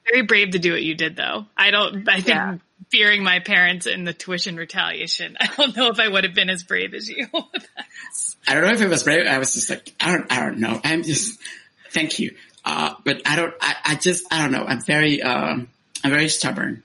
Very 0.09 0.21
brave 0.23 0.51
to 0.51 0.59
do 0.59 0.71
what 0.71 0.83
you 0.83 0.95
did 0.95 1.15
though. 1.15 1.45
I 1.57 1.71
don't, 1.71 2.07
I 2.07 2.15
think 2.15 2.27
yeah. 2.27 2.57
fearing 2.89 3.23
my 3.23 3.39
parents 3.39 3.85
and 3.85 4.07
the 4.07 4.13
tuition 4.13 4.55
retaliation, 4.55 5.37
I 5.39 5.47
don't 5.47 5.75
know 5.75 5.89
if 5.89 5.99
I 5.99 6.07
would 6.07 6.23
have 6.23 6.33
been 6.33 6.49
as 6.49 6.63
brave 6.63 6.93
as 6.93 7.09
you. 7.09 7.27
I 8.47 8.53
don't 8.53 8.63
know 8.63 8.73
if 8.73 8.81
it 8.81 8.89
was 8.89 9.03
brave. 9.03 9.25
I 9.25 9.39
was 9.39 9.53
just 9.53 9.69
like, 9.69 9.93
I 9.99 10.11
don't, 10.11 10.31
I 10.31 10.39
don't 10.41 10.59
know. 10.59 10.79
I'm 10.83 11.03
just, 11.03 11.39
thank 11.91 12.19
you. 12.19 12.35
Uh, 12.63 12.95
but 13.03 13.21
I 13.25 13.35
don't, 13.35 13.53
I, 13.61 13.75
I 13.85 13.95
just, 13.95 14.31
I 14.31 14.41
don't 14.41 14.51
know. 14.51 14.65
I'm 14.65 14.81
very, 14.81 15.21
um, 15.21 15.69
I'm 16.03 16.11
very 16.11 16.29
stubborn. 16.29 16.83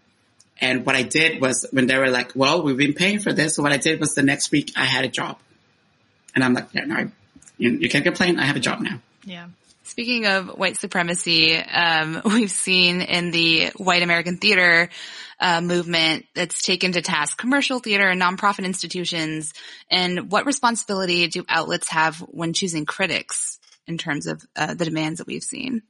And 0.60 0.84
what 0.84 0.94
I 0.94 1.02
did 1.02 1.40
was 1.40 1.66
when 1.72 1.86
they 1.86 1.96
were 1.96 2.10
like, 2.10 2.32
well, 2.34 2.62
we've 2.62 2.76
been 2.76 2.94
paying 2.94 3.18
for 3.18 3.32
this. 3.32 3.56
So 3.56 3.62
what 3.62 3.72
I 3.72 3.78
did 3.78 4.00
was 4.00 4.14
the 4.14 4.22
next 4.22 4.50
week 4.50 4.72
I 4.76 4.84
had 4.84 5.04
a 5.04 5.08
job 5.08 5.38
and 6.34 6.44
I'm 6.44 6.54
like, 6.54 6.68
yeah, 6.72 6.84
no, 6.84 7.10
you, 7.58 7.70
you 7.70 7.88
can't 7.88 8.04
complain. 8.04 8.38
I 8.38 8.44
have 8.44 8.56
a 8.56 8.60
job 8.60 8.80
now. 8.80 9.00
Yeah. 9.24 9.48
Speaking 9.90 10.26
of 10.26 10.46
white 10.46 10.76
supremacy, 10.76 11.56
um, 11.56 12.22
we've 12.24 12.48
seen 12.48 13.00
in 13.00 13.32
the 13.32 13.70
white 13.76 14.04
American 14.04 14.36
theater 14.36 14.88
uh, 15.40 15.60
movement 15.60 16.26
that's 16.32 16.62
taken 16.62 16.92
to 16.92 17.02
task 17.02 17.36
commercial 17.36 17.80
theater 17.80 18.08
and 18.08 18.22
nonprofit 18.22 18.64
institutions. 18.64 19.52
And 19.90 20.30
what 20.30 20.46
responsibility 20.46 21.26
do 21.26 21.44
outlets 21.48 21.88
have 21.88 22.20
when 22.20 22.52
choosing 22.52 22.86
critics 22.86 23.58
in 23.88 23.98
terms 23.98 24.28
of 24.28 24.40
uh, 24.54 24.74
the 24.74 24.84
demands 24.84 25.18
that 25.18 25.26
we've 25.26 25.42
seen? 25.42 25.82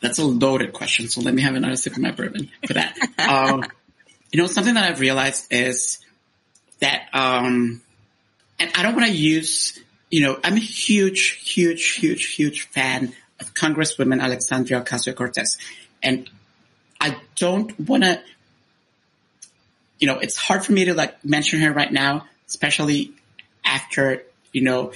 That's 0.00 0.20
a 0.20 0.24
loaded 0.24 0.72
question. 0.72 1.08
So 1.08 1.22
let 1.22 1.34
me 1.34 1.42
have 1.42 1.56
another 1.56 1.74
sip 1.74 1.94
of 1.94 1.98
my 1.98 2.12
bourbon 2.12 2.52
for 2.68 2.74
that. 2.74 2.96
um, 3.18 3.64
you 4.30 4.40
know, 4.40 4.46
something 4.46 4.74
that 4.74 4.88
I've 4.88 5.00
realized 5.00 5.52
is 5.52 5.98
that, 6.78 7.08
um, 7.12 7.82
and 8.60 8.70
I 8.76 8.84
don't 8.84 8.94
want 8.94 9.08
to 9.08 9.12
use 9.12 9.76
you 10.16 10.22
know, 10.22 10.40
I'm 10.42 10.56
a 10.56 10.60
huge, 10.60 11.42
huge, 11.44 11.96
huge, 11.96 12.24
huge 12.24 12.68
fan 12.68 13.12
of 13.38 13.52
Congresswoman 13.52 14.22
Alexandria 14.22 14.80
Ocasio-Cortez. 14.80 15.58
And 16.02 16.30
I 16.98 17.18
don't 17.34 17.78
want 17.78 18.04
to, 18.04 18.22
you 19.98 20.06
know, 20.06 20.18
it's 20.18 20.38
hard 20.38 20.64
for 20.64 20.72
me 20.72 20.86
to 20.86 20.94
like 20.94 21.22
mention 21.22 21.60
her 21.60 21.70
right 21.70 21.92
now, 21.92 22.24
especially 22.48 23.12
after, 23.62 24.22
you 24.54 24.62
know, 24.62 24.92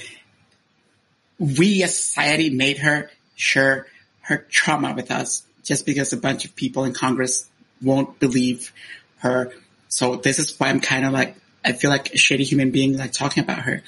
we 1.38 1.82
as 1.82 2.02
society 2.02 2.48
made 2.48 2.78
her 2.78 3.10
share 3.36 3.88
her 4.22 4.38
trauma 4.48 4.94
with 4.94 5.10
us 5.10 5.42
just 5.64 5.84
because 5.84 6.14
a 6.14 6.16
bunch 6.16 6.46
of 6.46 6.56
people 6.56 6.84
in 6.84 6.94
Congress 6.94 7.46
won't 7.82 8.18
believe 8.18 8.72
her. 9.18 9.52
So 9.88 10.16
this 10.16 10.38
is 10.38 10.58
why 10.58 10.68
I'm 10.68 10.80
kind 10.80 11.04
of 11.04 11.12
like, 11.12 11.36
I 11.62 11.72
feel 11.72 11.90
like 11.90 12.14
a 12.14 12.16
shitty 12.16 12.44
human 12.44 12.70
being 12.70 12.96
like 12.96 13.12
talking 13.12 13.42
about 13.42 13.58
her 13.58 13.82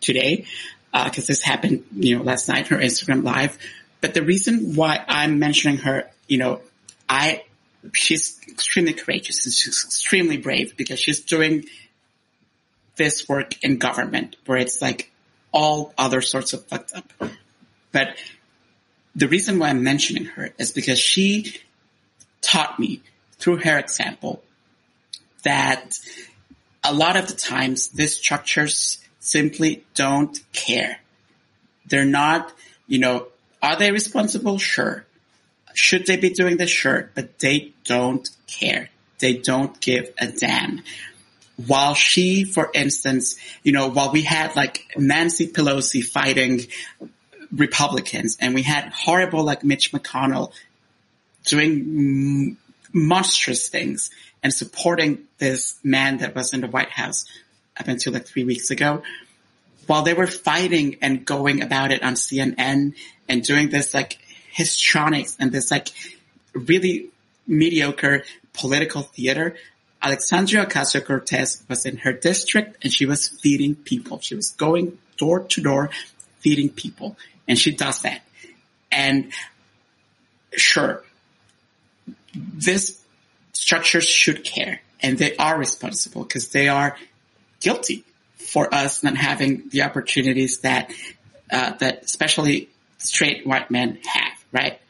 today 0.00 0.46
because 0.92 1.24
uh, 1.24 1.28
this 1.28 1.42
happened, 1.42 1.84
you 1.94 2.16
know, 2.16 2.22
last 2.22 2.48
night, 2.48 2.68
her 2.68 2.76
Instagram 2.76 3.22
live. 3.22 3.58
But 4.00 4.14
the 4.14 4.22
reason 4.22 4.74
why 4.74 5.04
I'm 5.06 5.38
mentioning 5.38 5.78
her, 5.78 6.10
you 6.26 6.38
know, 6.38 6.60
I, 7.08 7.44
she's 7.92 8.40
extremely 8.48 8.92
courageous 8.92 9.44
and 9.44 9.54
she's 9.54 9.84
extremely 9.84 10.36
brave 10.36 10.76
because 10.76 10.98
she's 10.98 11.20
doing 11.20 11.64
this 12.96 13.28
work 13.28 13.62
in 13.62 13.78
government 13.78 14.36
where 14.46 14.58
it's 14.58 14.80
like 14.80 15.10
all 15.52 15.92
other 15.98 16.20
sorts 16.20 16.52
of 16.52 16.64
fucked 16.66 16.94
up. 16.94 17.12
But 17.92 18.16
the 19.14 19.28
reason 19.28 19.58
why 19.58 19.68
I'm 19.68 19.82
mentioning 19.82 20.26
her 20.26 20.50
is 20.58 20.72
because 20.72 20.98
she 20.98 21.56
taught 22.42 22.78
me 22.78 23.02
through 23.38 23.58
her 23.58 23.78
example 23.78 24.42
that 25.44 25.98
a 26.84 26.92
lot 26.92 27.16
of 27.16 27.28
the 27.28 27.34
times 27.34 27.88
these 27.88 28.16
structures 28.16 28.98
simply 29.26 29.84
don't 29.94 30.38
care. 30.52 31.00
They're 31.86 32.04
not, 32.04 32.52
you 32.86 32.98
know, 32.98 33.28
are 33.62 33.76
they 33.76 33.90
responsible? 33.90 34.58
Sure. 34.58 35.04
Should 35.74 36.06
they 36.06 36.16
be 36.16 36.30
doing 36.30 36.56
this? 36.56 36.70
Sure. 36.70 37.10
But 37.14 37.38
they 37.38 37.72
don't 37.84 38.28
care. 38.46 38.90
They 39.18 39.34
don't 39.34 39.78
give 39.80 40.10
a 40.18 40.28
damn. 40.28 40.82
While 41.66 41.94
she, 41.94 42.44
for 42.44 42.70
instance, 42.74 43.36
you 43.62 43.72
know, 43.72 43.88
while 43.88 44.12
we 44.12 44.22
had 44.22 44.54
like 44.56 44.84
Nancy 44.96 45.48
Pelosi 45.48 46.04
fighting 46.04 46.66
Republicans 47.50 48.36
and 48.40 48.54
we 48.54 48.62
had 48.62 48.92
horrible 48.92 49.42
like 49.42 49.64
Mitch 49.64 49.92
McConnell 49.92 50.52
doing 51.44 52.56
monstrous 52.92 53.68
things 53.68 54.10
and 54.42 54.52
supporting 54.52 55.24
this 55.38 55.78
man 55.82 56.18
that 56.18 56.34
was 56.34 56.52
in 56.52 56.60
the 56.60 56.66
White 56.66 56.90
House 56.90 57.26
up 57.78 57.88
until 57.88 58.12
like 58.12 58.26
three 58.26 58.44
weeks 58.44 58.70
ago, 58.70 59.02
while 59.86 60.02
they 60.02 60.14
were 60.14 60.26
fighting 60.26 60.96
and 61.00 61.24
going 61.24 61.62
about 61.62 61.92
it 61.92 62.02
on 62.02 62.14
CNN 62.14 62.94
and 63.28 63.42
doing 63.42 63.68
this 63.70 63.94
like 63.94 64.18
histrionics 64.50 65.36
and 65.38 65.52
this 65.52 65.70
like 65.70 65.88
really 66.52 67.10
mediocre 67.46 68.24
political 68.52 69.02
theater, 69.02 69.54
Alexandria 70.02 70.66
Ocasio-Cortez 70.66 71.64
was 71.68 71.86
in 71.86 71.98
her 71.98 72.12
district 72.12 72.82
and 72.82 72.92
she 72.92 73.06
was 73.06 73.28
feeding 73.28 73.74
people. 73.74 74.20
She 74.20 74.34
was 74.34 74.50
going 74.52 74.98
door 75.16 75.40
to 75.40 75.60
door 75.60 75.90
feeding 76.40 76.70
people 76.70 77.16
and 77.48 77.58
she 77.58 77.72
does 77.72 78.02
that. 78.02 78.22
And 78.90 79.32
sure, 80.52 81.02
this 82.34 83.00
structures 83.52 84.04
should 84.04 84.44
care 84.44 84.80
and 85.00 85.18
they 85.18 85.36
are 85.36 85.58
responsible 85.58 86.22
because 86.22 86.50
they 86.50 86.68
are 86.68 86.96
guilty 87.60 88.04
for 88.36 88.72
us 88.72 89.02
not 89.02 89.16
having 89.16 89.68
the 89.70 89.82
opportunities 89.82 90.60
that 90.60 90.92
uh, 91.50 91.72
that 91.72 92.04
especially 92.04 92.68
straight 92.98 93.46
white 93.46 93.70
men 93.70 93.98
have, 94.04 94.44
right? 94.52 94.80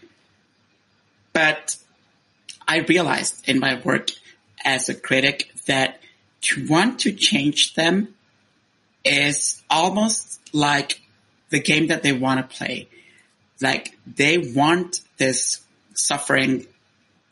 But 1.33 1.77
I 2.67 2.79
realized 2.79 3.49
in 3.49 3.61
my 3.61 3.81
work 3.85 4.11
as 4.65 4.89
a 4.89 4.95
critic 4.95 5.53
that 5.67 6.01
to 6.43 6.67
want 6.67 7.01
to 7.01 7.13
change 7.13 7.75
them 7.75 8.15
is 9.05 9.63
almost 9.69 10.41
like 10.53 11.01
the 11.51 11.61
game 11.61 11.89
that 11.89 12.03
they 12.03 12.13
want 12.13 12.39
to 12.41 12.57
play. 12.57 12.89
Like 13.61 13.97
they 14.07 14.39
want 14.39 15.01
this 15.19 15.61
suffering 15.95 16.67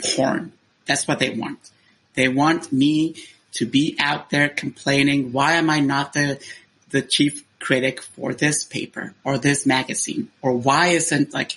porn. 0.02 0.52
That's 0.86 1.08
what 1.08 1.18
they 1.18 1.30
want. 1.30 1.70
They 2.14 2.28
want 2.28 2.72
me 2.72 3.16
to 3.54 3.66
be 3.66 3.96
out 3.98 4.30
there 4.30 4.48
complaining, 4.48 5.32
why 5.32 5.54
am 5.54 5.70
I 5.70 5.80
not 5.80 6.12
the, 6.12 6.44
the 6.90 7.02
chief 7.02 7.44
critic 7.58 8.02
for 8.02 8.34
this 8.34 8.64
paper 8.64 9.14
or 9.24 9.38
this 9.38 9.64
magazine? 9.64 10.30
Or 10.42 10.52
why 10.52 10.88
isn't 10.88 11.32
like, 11.32 11.56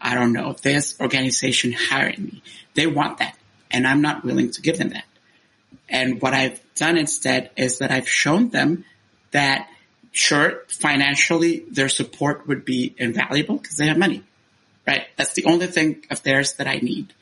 I 0.00 0.14
don't 0.14 0.32
know, 0.32 0.52
this 0.52 1.00
organization 1.00 1.72
hiring 1.72 2.24
me? 2.24 2.42
They 2.74 2.86
want 2.86 3.18
that. 3.18 3.36
And 3.70 3.86
I'm 3.86 4.02
not 4.02 4.24
willing 4.24 4.50
to 4.52 4.62
give 4.62 4.78
them 4.78 4.90
that. 4.90 5.04
And 5.88 6.20
what 6.20 6.34
I've 6.34 6.60
done 6.74 6.98
instead 6.98 7.50
is 7.56 7.78
that 7.78 7.90
I've 7.90 8.08
shown 8.08 8.50
them 8.50 8.84
that 9.30 9.68
sure, 10.12 10.64
financially 10.68 11.60
their 11.70 11.88
support 11.88 12.46
would 12.48 12.64
be 12.64 12.94
invaluable 12.98 13.56
because 13.58 13.76
they 13.76 13.86
have 13.86 13.98
money, 13.98 14.24
right? 14.86 15.06
That's 15.16 15.34
the 15.34 15.44
only 15.44 15.66
thing 15.66 16.04
of 16.10 16.22
theirs 16.22 16.54
that 16.54 16.66
I 16.66 16.76
need 16.76 17.12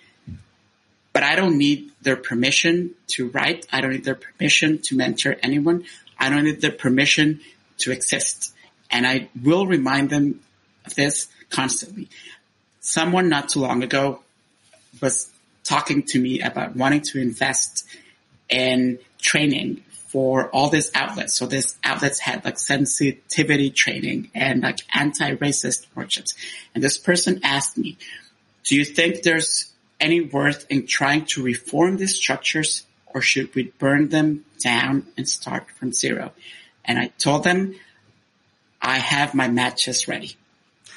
but 1.15 1.23
I 1.23 1.37
don't 1.37 1.57
need 1.57 1.93
their 2.03 2.17
permission 2.17 2.91
to 3.07 3.31
write. 3.31 3.67
I 3.73 3.81
don't 3.81 3.93
need 3.93 4.05
their 4.05 4.17
permission 4.17 4.81
to 4.83 4.97
mentor 4.97 5.37
anyone. 5.43 5.85
I 6.19 6.29
don't 6.29 6.45
need 6.45 6.61
their 6.61 6.73
permission 6.73 7.41
to 7.79 7.93
exist. 7.93 8.53
And 8.91 9.07
I 9.07 9.31
will 9.43 9.67
remind 9.67 10.11
them 10.11 10.41
of 10.85 10.95
this 10.97 11.29
constantly. 11.51 12.11
Someone 12.81 13.29
not 13.31 13.49
too 13.49 13.61
long 13.61 13.83
ago 13.83 14.21
was 15.01 15.31
talking 15.62 16.03
to 16.03 16.21
me 16.21 16.41
about 16.41 16.77
wanting 16.77 17.01
to 17.01 17.21
invest 17.21 17.87
in 18.51 18.99
training 19.23 19.83
for 20.09 20.49
all 20.51 20.69
these 20.69 20.91
outlets. 20.95 21.35
So 21.35 21.47
these 21.47 21.77
outlets 21.83 22.19
had 22.19 22.45
like 22.45 22.59
sensitivity 22.59 23.71
training 23.71 24.31
and 24.35 24.62
like 24.62 24.81
anti-racist 24.95 25.87
workshops. 25.95 26.35
And 26.75 26.83
this 26.83 26.99
person 26.99 27.41
asked 27.43 27.79
me, 27.79 27.99
do 28.65 28.77
you 28.77 28.85
think 28.85 29.23
there's 29.23 29.73
any 30.05 30.20
worth 30.20 30.66
in 30.68 30.86
trying 30.86 31.24
to 31.24 31.42
reform 31.42 31.96
these 31.96 32.14
structures 32.14 32.84
or 33.07 33.22
should 33.22 33.55
we 33.55 33.72
burn 33.78 34.11
them 34.11 34.44
down 34.62 35.07
and 35.16 35.26
start 35.26 35.70
from 35.70 35.92
zero? 35.92 36.32
And 36.84 36.98
I 36.98 37.07
told 37.18 37.44
them, 37.44 37.76
I 38.82 38.98
have 38.98 39.34
my 39.34 39.48
matches 39.48 40.07
ready. 40.07 40.36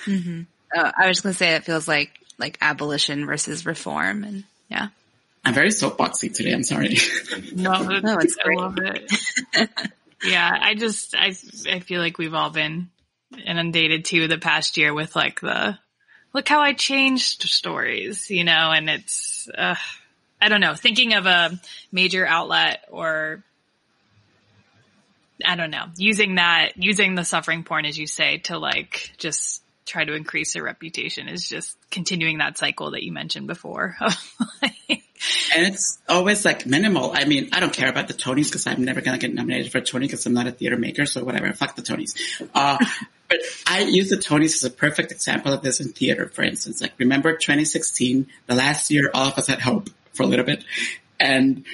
Mm-hmm. 0.06 0.42
Uh, 0.76 0.92
I 0.98 1.08
was 1.08 1.22
going 1.22 1.32
to 1.32 1.38
say 1.38 1.56
it 1.56 1.64
feels 1.64 1.88
like 1.88 2.12
like 2.38 2.58
abolition 2.62 3.26
versus 3.26 3.66
reform, 3.66 4.24
and 4.24 4.44
yeah. 4.70 4.90
I'm 5.46 5.54
very 5.54 5.70
soapboxy 5.70 6.34
today. 6.34 6.52
I'm 6.52 6.64
sorry. 6.64 6.98
No, 7.54 7.82
no 7.82 8.18
it's 8.20 8.36
I 8.44 8.54
love 8.54 8.78
it. 8.80 9.12
yeah, 10.24 10.52
I 10.62 10.76
just 10.76 11.16
I 11.16 11.34
I 11.70 11.80
feel 11.80 12.02
like 12.02 12.18
we've 12.18 12.34
all 12.34 12.50
been 12.50 12.90
inundated 13.46 14.06
too 14.06 14.28
the 14.28 14.38
past 14.38 14.78
year 14.78 14.94
with 14.94 15.16
like 15.16 15.40
the 15.40 15.80
look 16.34 16.48
how 16.48 16.60
I 16.60 16.74
changed 16.74 17.44
stories, 17.44 18.30
you 18.30 18.44
know, 18.44 18.72
and 18.72 18.90
it's 18.90 19.50
uh, 19.56 19.76
I 20.42 20.50
don't 20.50 20.62
know, 20.62 20.76
thinking 20.76 21.14
of 21.14 21.26
a 21.26 21.60
major 21.92 22.26
outlet 22.26 22.86
or 22.90 23.44
I 25.46 25.56
don't 25.56 25.72
know, 25.72 25.86
using 25.98 26.36
that, 26.36 26.72
using 26.78 27.16
the 27.16 27.24
suffering 27.24 27.64
porn, 27.64 27.86
as 27.86 27.98
you 27.98 28.08
say, 28.08 28.40
to 28.40 28.58
like 28.58 29.12
just 29.18 29.62
try 29.86 30.04
to 30.04 30.14
increase 30.14 30.54
their 30.54 30.64
reputation 30.64 31.28
is 31.28 31.48
just 31.48 31.78
continuing 31.90 32.40
that 32.40 32.58
cycle 32.58 32.92
that 32.92 33.04
you 33.04 33.12
mentioned 33.12 33.48
before. 33.48 33.96
and 34.62 35.00
it's 35.56 35.98
always 36.10 36.44
like 36.44 36.66
minimal. 36.66 37.14
I 37.14 37.26
mean, 37.26 37.50
I 37.54 37.60
don't 37.60 37.74
care 37.74 37.90
about 37.90 38.08
the 38.08 38.14
Tonys 38.14 38.46
because 38.46 38.68
I'm 38.68 38.84
never 38.84 39.02
going 39.02 39.18
to 39.18 39.26
get 39.26 39.34
nominated 39.34 39.72
for 39.72 39.80
a 39.80 39.82
Tony 39.82 40.08
because 40.08 40.26
I'm 40.26 40.34
not 40.34 40.48
a 40.48 40.52
theater 40.52 40.78
maker. 40.78 41.06
So 41.06 41.24
whatever, 41.24 41.52
fuck 41.54 41.76
the 41.76 41.82
Tonys. 41.82 42.16
Uh, 42.54 42.78
but 43.30 43.40
I 43.66 43.82
use 43.82 44.10
the 44.10 44.18
Tonys 44.18 44.56
as 44.56 44.64
a 44.64 44.70
perfect 44.70 45.12
example 45.12 45.54
of 45.54 45.62
this 45.62 45.80
in 45.80 45.90
theater, 45.90 46.30
for 46.30 46.44
instance. 46.44 46.82
Like 46.82 46.94
remember 46.98 47.34
2016, 47.34 48.28
the 48.46 48.56
last 48.56 48.90
year 48.90 49.10
all 49.14 49.28
of 49.28 49.38
us 49.38 49.48
had 49.48 49.62
hope 49.62 49.90
for 50.14 50.24
a 50.24 50.26
little 50.26 50.46
bit. 50.46 50.64
And 51.20 51.66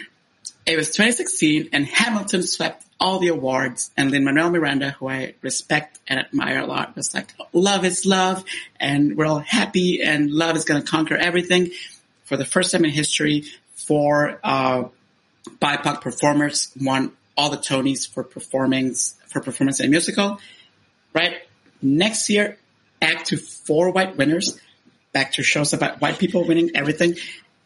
it 0.66 0.78
was 0.78 0.88
2016 0.89 1.70
and 1.74 1.86
Hamilton 1.86 2.43
swept 2.43 2.84
all 2.99 3.20
the 3.20 3.28
awards 3.28 3.91
and 3.97 4.12
Lin-Manuel 4.12 4.51
Miranda, 4.51 4.91
who 4.91 5.10
I 5.10 5.36
respect 5.41 5.99
and 6.08 6.20
admire 6.20 6.60
a 6.60 6.66
lot, 6.66 6.95
was 6.95 7.14
like, 7.14 7.34
love 7.51 7.84
is 7.86 8.06
love 8.06 8.45
and 8.80 9.18
we're 9.18 9.26
all 9.26 9.39
happy 9.39 10.01
and 10.01 10.32
love 10.32 10.56
is 10.56 10.66
going 10.66 10.82
to 10.82 10.89
conquer 10.89 11.16
everything. 11.16 11.72
For 12.24 12.38
the 12.38 12.45
first 12.45 12.72
time 12.72 12.86
in 12.86 12.91
history, 12.91 13.43
four, 13.76 14.39
uh, 14.43 14.86
BIPOC 15.62 16.01
performers 16.01 16.72
won 16.80 17.12
all 17.36 17.49
the 17.49 17.58
Tonys 17.58 18.08
for 18.08 18.24
performance, 18.24 19.16
for 19.28 19.41
performance 19.41 19.80
in 19.80 19.88
a 19.88 19.89
musical, 19.89 20.39
right? 21.14 21.41
Next 21.82 22.30
year, 22.30 22.57
back 22.99 23.26
to 23.26 23.38
four 23.38 23.91
white 23.91 24.18
winners, 24.18 24.59
back 25.11 25.34
to 25.34 25.43
shows 25.43 25.74
about 25.74 26.01
white 26.01 26.20
people 26.20 26.45
winning 26.45 26.72
everything. 26.76 27.16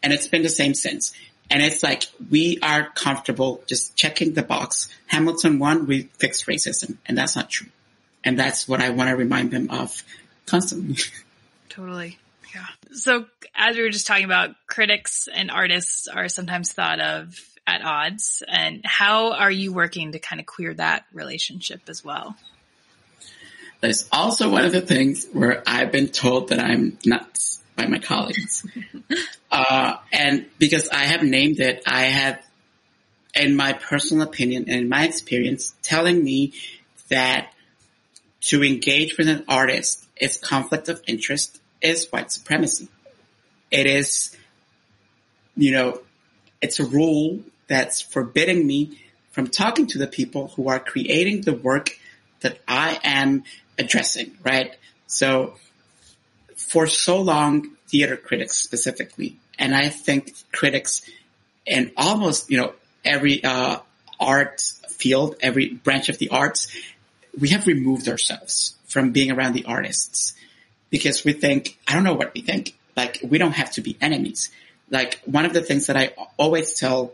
And 0.02 0.12
it's 0.12 0.28
been 0.28 0.42
the 0.42 0.48
same 0.48 0.74
since. 0.74 1.12
And 1.50 1.62
it's 1.62 1.82
like, 1.82 2.04
we 2.30 2.58
are 2.62 2.90
comfortable 2.90 3.62
just 3.66 3.96
checking 3.96 4.34
the 4.34 4.42
box. 4.42 4.88
Hamilton 5.06 5.58
won, 5.58 5.86
we 5.86 6.02
fixed 6.18 6.46
racism. 6.46 6.98
And 7.06 7.16
that's 7.16 7.36
not 7.36 7.48
true. 7.48 7.68
And 8.22 8.38
that's 8.38 8.68
what 8.68 8.80
I 8.80 8.90
want 8.90 9.08
to 9.08 9.16
remind 9.16 9.50
them 9.50 9.70
of 9.70 10.02
constantly. 10.46 10.96
Totally. 11.68 12.18
Yeah. 12.54 12.66
So 12.92 13.26
as 13.54 13.76
we 13.76 13.82
were 13.82 13.90
just 13.90 14.06
talking 14.06 14.24
about, 14.24 14.50
critics 14.66 15.28
and 15.32 15.50
artists 15.50 16.08
are 16.08 16.28
sometimes 16.28 16.72
thought 16.72 17.00
of 17.00 17.38
at 17.66 17.84
odds. 17.84 18.42
And 18.46 18.82
how 18.84 19.32
are 19.32 19.50
you 19.50 19.72
working 19.72 20.12
to 20.12 20.18
kind 20.18 20.40
of 20.40 20.46
queer 20.46 20.74
that 20.74 21.04
relationship 21.12 21.82
as 21.88 22.04
well? 22.04 22.36
That's 23.80 24.08
also 24.10 24.50
one 24.50 24.64
of 24.64 24.72
the 24.72 24.80
things 24.80 25.26
where 25.32 25.62
I've 25.66 25.92
been 25.92 26.08
told 26.08 26.48
that 26.48 26.58
I'm 26.58 26.98
nuts 27.04 27.62
by 27.76 27.86
my 27.86 27.98
colleagues. 27.98 28.66
uh, 29.50 29.96
and 30.12 30.46
because 30.58 30.88
I 30.88 31.04
have 31.04 31.22
named 31.22 31.60
it, 31.60 31.82
I 31.86 32.02
have, 32.02 32.44
in 33.36 33.54
my 33.54 33.72
personal 33.72 34.26
opinion 34.26 34.64
and 34.68 34.82
in 34.82 34.88
my 34.88 35.04
experience, 35.04 35.74
telling 35.82 36.22
me 36.22 36.54
that 37.08 37.52
to 38.40 38.64
engage 38.64 39.16
with 39.16 39.28
an 39.28 39.44
artist 39.48 40.04
is 40.16 40.36
conflict 40.36 40.88
of 40.88 41.02
interest 41.06 41.60
is 41.80 42.06
white 42.10 42.32
supremacy. 42.32 42.88
It 43.70 43.86
is, 43.86 44.36
you 45.56 45.72
know, 45.72 46.00
it's 46.60 46.80
a 46.80 46.84
rule 46.84 47.40
that's 47.68 48.00
forbidding 48.00 48.66
me 48.66 48.98
from 49.30 49.46
talking 49.46 49.86
to 49.88 49.98
the 49.98 50.06
people 50.06 50.48
who 50.48 50.68
are 50.68 50.80
creating 50.80 51.42
the 51.42 51.54
work 51.54 51.90
that 52.40 52.58
I 52.66 52.98
am 53.04 53.44
addressing, 53.78 54.36
right? 54.42 54.74
So 55.06 55.54
for 56.56 56.86
so 56.86 57.20
long, 57.20 57.76
theater 57.88 58.16
critics 58.16 58.56
specifically, 58.56 59.36
and 59.58 59.74
I 59.74 59.88
think 59.88 60.34
critics 60.52 61.02
in 61.66 61.92
almost, 61.96 62.50
you 62.50 62.58
know, 62.58 62.72
every, 63.04 63.42
uh, 63.42 63.78
art 64.20 64.60
field, 64.88 65.36
every 65.40 65.74
branch 65.74 66.08
of 66.08 66.18
the 66.18 66.28
arts, 66.30 66.68
we 67.38 67.50
have 67.50 67.66
removed 67.66 68.08
ourselves 68.08 68.74
from 68.86 69.12
being 69.12 69.30
around 69.30 69.52
the 69.52 69.64
artists 69.64 70.34
because 70.90 71.24
we 71.24 71.32
think, 71.32 71.78
I 71.86 71.94
don't 71.94 72.04
know 72.04 72.14
what 72.14 72.34
we 72.34 72.40
think, 72.40 72.76
like 72.96 73.20
we 73.22 73.38
don't 73.38 73.52
have 73.52 73.70
to 73.72 73.80
be 73.80 73.96
enemies. 74.00 74.50
Like 74.90 75.20
one 75.24 75.44
of 75.44 75.52
the 75.52 75.62
things 75.62 75.86
that 75.86 75.96
I 75.96 76.14
always 76.36 76.74
tell, 76.74 77.12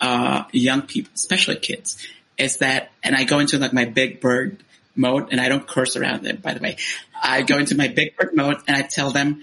uh, 0.00 0.44
young 0.52 0.82
people, 0.82 1.10
especially 1.14 1.56
kids, 1.56 1.98
is 2.38 2.58
that, 2.58 2.90
and 3.02 3.14
I 3.14 3.24
go 3.24 3.38
into 3.38 3.58
like 3.58 3.72
my 3.72 3.84
big 3.84 4.20
bird 4.20 4.62
mode 4.96 5.28
and 5.30 5.40
I 5.40 5.48
don't 5.48 5.66
curse 5.66 5.96
around 5.96 6.24
them, 6.24 6.36
by 6.36 6.54
the 6.54 6.60
way. 6.60 6.76
I 7.20 7.42
go 7.42 7.58
into 7.58 7.76
my 7.76 7.88
big 7.88 8.16
bird 8.16 8.34
mode 8.34 8.58
and 8.66 8.76
I 8.76 8.82
tell 8.82 9.10
them, 9.10 9.42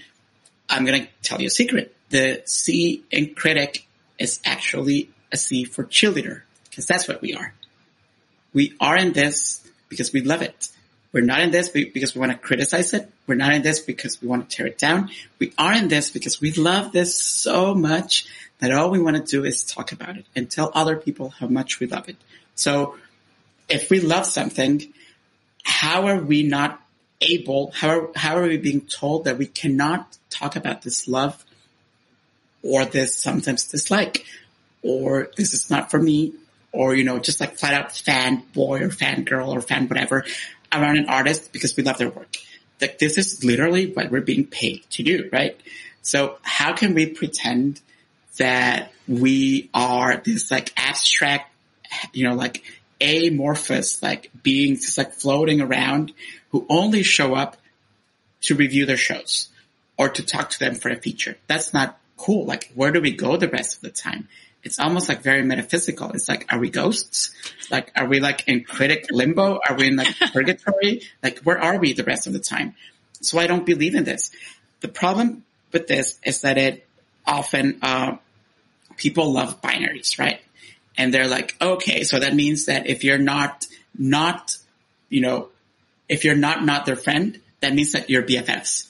I'm 0.70 0.86
going 0.86 1.04
to 1.04 1.10
tell 1.22 1.41
you 1.41 1.47
a 1.47 1.52
secret. 1.52 1.95
The 2.10 2.41
C 2.45 3.04
in 3.12 3.36
critic 3.36 3.88
is 4.20 4.39
actually 4.45 5.10
a 5.32 5.38
C 5.38 5.64
for 5.66 5.84
cheerleader 5.84 6.41
because 6.70 6.86
that's 6.86 7.08
what 7.08 7.22
we 7.22 7.34
are. 7.34 7.54
We 8.54 8.74
are 8.80 8.97
in 8.97 9.14
this 9.14 9.68
because 9.89 10.14
we 10.14 10.22
love 10.22 10.41
it. 10.41 10.70
We're 11.14 11.22
not 11.22 11.41
in 11.41 11.52
this 11.52 11.68
because 11.68 12.16
we 12.16 12.20
want 12.20 12.32
to 12.32 12.38
criticize 12.38 12.93
it. 12.93 13.10
We're 13.28 13.36
not 13.36 13.54
in 13.54 13.62
this 13.62 13.80
because 13.80 14.22
we 14.22 14.30
want 14.30 14.49
to 14.49 14.56
tear 14.56 14.68
it 14.68 14.78
down. 14.78 15.10
We 15.39 15.54
are 15.58 15.74
in 15.74 15.89
this 15.89 16.10
because 16.10 16.39
we 16.39 16.54
love 16.54 16.93
this 16.93 17.22
so 17.22 17.76
much 17.76 18.28
that 18.60 18.72
all 18.72 18.89
we 18.89 19.02
want 19.02 19.18
to 19.18 19.24
do 19.24 19.43
is 19.43 19.64
talk 19.64 19.91
about 19.91 20.18
it 20.18 20.26
and 20.36 20.49
tell 20.49 20.72
other 20.74 20.95
people 20.95 21.30
how 21.30 21.47
much 21.47 21.80
we 21.80 21.88
love 21.88 22.08
it. 22.08 22.16
So 22.56 22.95
if 23.68 23.89
we 23.89 23.99
love 23.99 24.26
something, 24.26 24.93
how 25.64 26.07
are 26.07 26.22
we 26.22 26.43
not 26.43 26.82
able, 27.22 27.72
how 27.72 27.89
are, 27.89 28.09
how 28.16 28.38
are 28.38 28.47
we 28.47 28.57
being 28.57 28.82
told 28.82 29.26
that 29.26 29.38
we 29.38 29.45
cannot 29.45 30.18
talk 30.30 30.55
about 30.55 30.82
this 30.82 31.07
love 31.07 31.43
or 32.64 32.86
this 32.86 33.18
sometimes 33.18 33.66
dislike 33.66 34.26
or 34.82 35.30
this 35.38 35.53
is 35.53 35.70
not 35.70 35.91
for 35.91 35.99
me 35.99 36.34
or, 36.72 36.95
you 36.95 37.03
know, 37.03 37.20
just 37.20 37.39
like 37.39 37.57
flat 37.57 37.74
out 37.74 37.95
fan 37.95 38.43
boy 38.53 38.82
or 38.82 38.89
fan 38.89 39.24
girl 39.24 39.53
or 39.53 39.62
fan 39.62 39.88
whatever 39.88 40.26
around 40.74 40.97
an 40.97 41.09
artist 41.09 41.51
because 41.51 41.76
we 41.76 41.84
love 41.84 41.97
their 41.97 42.09
work. 42.09 42.38
Like 42.80 42.97
this 42.97 43.18
is 43.18 43.43
literally 43.43 43.91
what 43.91 44.09
we're 44.09 44.22
being 44.22 44.45
paid 44.45 44.84
to 44.91 45.03
do, 45.03 45.30
right? 45.32 45.59
So 46.01 46.38
how 46.41 46.74
can 46.74 46.95
we 46.95 47.07
pretend 47.07 47.82
that 48.38 48.91
we 49.07 49.70
are 49.74 50.18
this 50.18 50.49
like 50.49 50.74
abstract, 50.78 51.51
you 52.14 52.28
know, 52.28 52.36
like 52.36 52.64
amorphous, 53.02 54.02
like 54.02 54.32
beings 54.43 54.86
just 54.86 54.97
like 54.97 55.14
floating 55.14 55.62
around 55.62 56.14
who 56.49 56.66
only 56.70 57.04
show 57.04 57.36
up 57.36 57.58
to 58.41 58.56
review 58.56 58.86
their 58.86 58.97
shows 58.97 59.49
or 59.97 60.10
to 60.10 60.24
talk 60.24 60.49
to 60.52 60.60
them 60.60 60.76
for 60.76 60.89
a 60.89 60.95
feature. 60.95 61.38
That's 61.47 61.74
not 61.74 61.99
cool. 62.18 62.45
Like, 62.45 62.72
where 62.76 62.91
do 62.91 63.02
we 63.02 63.12
go 63.12 63.38
the 63.38 63.47
rest 63.47 63.76
of 63.78 63.82
the 63.82 63.89
time? 63.89 64.28
It's 64.64 64.80
almost 64.80 65.10
like 65.10 65.22
very 65.22 65.43
metaphysical. 65.43 66.12
It's 66.12 66.30
like, 66.30 66.52
are 66.54 66.60
we 66.60 66.70
ghosts? 66.70 67.34
Like, 67.72 67.91
are 67.95 68.08
we 68.08 68.20
like 68.20 68.47
in 68.47 68.64
critic 68.64 69.08
limbo? 69.12 69.60
Are 69.68 69.76
we 69.76 69.88
in 69.88 69.95
like 69.95 70.16
purgatory? 70.34 71.02
Like, 71.24 71.39
where 71.39 71.60
are 71.60 71.80
we 71.80 71.93
the 71.93 72.04
rest 72.04 72.28
of 72.28 72.34
the 72.34 72.39
time? 72.39 72.76
So 73.22 73.39
I 73.39 73.47
don't 73.47 73.66
believe 73.66 73.95
in 73.95 74.04
this. 74.04 74.32
The 74.82 74.88
problem 74.88 75.43
with 75.72 75.88
this 75.88 76.20
is 76.24 76.41
that 76.41 76.58
it 76.58 76.88
often, 77.26 77.80
uh, 77.82 78.18
people 78.97 79.32
love 79.32 79.62
binaries, 79.62 80.20
right? 80.20 80.41
And 80.98 81.14
they're 81.14 81.28
like, 81.28 81.56
okay, 81.62 82.04
so 82.04 82.20
that 82.20 82.36
means 82.36 82.66
that 82.66 82.88
if 82.88 83.04
you're 83.04 83.18
not, 83.18 83.66
not, 83.98 84.58
you 85.10 85.22
know, 85.22 85.50
if 86.10 86.26
you're 86.26 86.36
not, 86.36 86.64
not 86.66 86.86
their 86.86 86.96
friend, 86.96 87.39
that 87.62 87.74
means 87.74 87.94
that 87.94 88.10
you're 88.10 88.24
BFFs. 88.24 88.88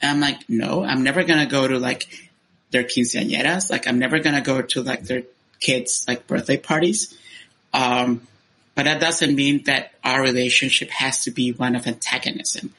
And 0.00 0.10
I'm 0.10 0.20
like, 0.20 0.48
no, 0.48 0.82
I'm 0.82 1.02
never 1.02 1.24
going 1.24 1.40
to 1.40 1.46
go 1.46 1.68
to 1.68 1.78
like 1.78 2.30
their 2.70 2.84
quinceañeras. 2.84 3.70
Like 3.70 3.86
I'm 3.86 3.98
never 3.98 4.18
going 4.18 4.34
to 4.34 4.40
go 4.40 4.62
to 4.62 4.82
like 4.82 5.04
their 5.04 5.22
kids' 5.60 6.04
like 6.08 6.26
birthday 6.26 6.56
parties. 6.56 7.16
Um, 7.72 8.26
but 8.74 8.84
that 8.84 9.00
doesn't 9.00 9.34
mean 9.34 9.64
that 9.64 9.92
our 10.02 10.22
relationship 10.22 10.90
has 10.90 11.24
to 11.24 11.30
be 11.30 11.52
one 11.52 11.76
of 11.76 11.86
antagonism. 11.86 12.74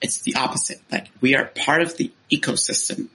It's 0.00 0.20
the 0.22 0.34
opposite. 0.34 0.80
Like 0.90 1.08
we 1.20 1.36
are 1.36 1.44
part 1.44 1.82
of 1.82 1.96
the 1.96 2.10
ecosystem 2.30 3.08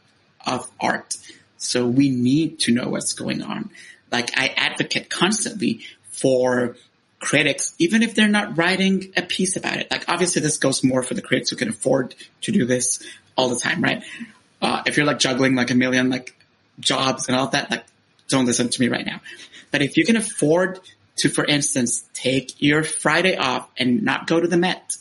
of 0.45 0.69
art. 0.79 1.17
So 1.57 1.85
we 1.87 2.09
need 2.09 2.59
to 2.59 2.71
know 2.71 2.89
what's 2.89 3.13
going 3.13 3.41
on. 3.41 3.69
Like 4.13 4.37
I 4.37 4.47
advocate 4.55 5.09
constantly 5.09 5.81
for 6.11 6.77
critics, 7.19 7.73
even 7.79 8.03
if 8.03 8.15
they're 8.15 8.27
not 8.27 8.57
writing 8.57 9.11
a 9.17 9.21
piece 9.23 9.55
about 9.57 9.77
it. 9.77 9.89
Like 9.89 10.07
obviously 10.07 10.41
this 10.41 10.57
goes 10.57 10.83
more 10.83 11.01
for 11.03 11.15
the 11.15 11.21
critics 11.21 11.49
who 11.49 11.55
can 11.55 11.69
afford 11.69 12.15
to 12.41 12.51
do 12.51 12.65
this 12.65 13.01
all 13.35 13.49
the 13.49 13.59
time, 13.59 13.81
right? 13.81 14.03
Uh, 14.61 14.83
if 14.85 14.95
you're 14.95 15.05
like 15.05 15.19
juggling 15.19 15.55
like 15.55 15.71
a 15.71 15.75
million 15.75 16.09
like 16.09 16.35
jobs 16.79 17.27
and 17.27 17.35
all 17.35 17.47
that, 17.47 17.71
like 17.71 17.83
don't 18.27 18.45
listen 18.45 18.69
to 18.69 18.81
me 18.81 18.87
right 18.87 19.05
now. 19.05 19.19
But 19.71 19.81
if 19.81 19.97
you 19.97 20.05
can 20.05 20.15
afford 20.15 20.79
to, 21.17 21.29
for 21.29 21.43
instance, 21.45 22.05
take 22.13 22.61
your 22.61 22.83
Friday 22.83 23.35
off 23.35 23.67
and 23.77 24.03
not 24.03 24.27
go 24.27 24.39
to 24.39 24.47
the 24.47 24.57
Met 24.57 24.95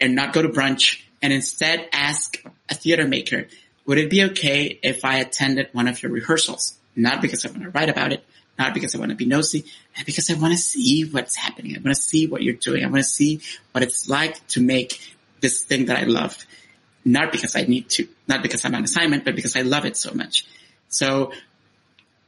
and 0.00 0.14
not 0.14 0.32
go 0.32 0.42
to 0.42 0.48
brunch 0.48 1.02
and 1.22 1.32
instead 1.32 1.88
ask 1.92 2.42
a 2.68 2.74
theater 2.74 3.06
maker, 3.06 3.46
would 3.86 3.98
it 3.98 4.10
be 4.10 4.24
okay 4.24 4.78
if 4.82 5.04
I 5.04 5.18
attended 5.18 5.68
one 5.72 5.88
of 5.88 6.02
your 6.02 6.12
rehearsals? 6.12 6.74
Not 6.96 7.22
because 7.22 7.44
I 7.44 7.50
want 7.50 7.62
to 7.62 7.70
write 7.70 7.88
about 7.88 8.12
it, 8.12 8.24
not 8.58 8.74
because 8.74 8.94
I 8.94 8.98
want 8.98 9.10
to 9.10 9.16
be 9.16 9.26
nosy, 9.26 9.64
and 9.96 10.06
because 10.06 10.30
I 10.30 10.34
want 10.34 10.52
to 10.52 10.58
see 10.58 11.04
what's 11.04 11.36
happening. 11.36 11.76
I 11.76 11.80
want 11.80 11.96
to 11.96 12.02
see 12.02 12.26
what 12.26 12.42
you're 12.42 12.54
doing. 12.54 12.84
I 12.84 12.86
want 12.86 13.02
to 13.02 13.08
see 13.08 13.40
what 13.72 13.82
it's 13.82 14.08
like 14.08 14.46
to 14.48 14.60
make 14.60 15.00
this 15.40 15.62
thing 15.62 15.86
that 15.86 15.98
I 15.98 16.04
love. 16.04 16.36
Not 17.04 17.32
because 17.32 17.56
I 17.56 17.62
need 17.62 17.90
to, 17.90 18.08
not 18.28 18.42
because 18.42 18.64
I'm 18.64 18.74
on 18.74 18.84
assignment, 18.84 19.24
but 19.24 19.34
because 19.36 19.56
I 19.56 19.62
love 19.62 19.84
it 19.84 19.96
so 19.96 20.14
much. 20.14 20.46
So 20.88 21.32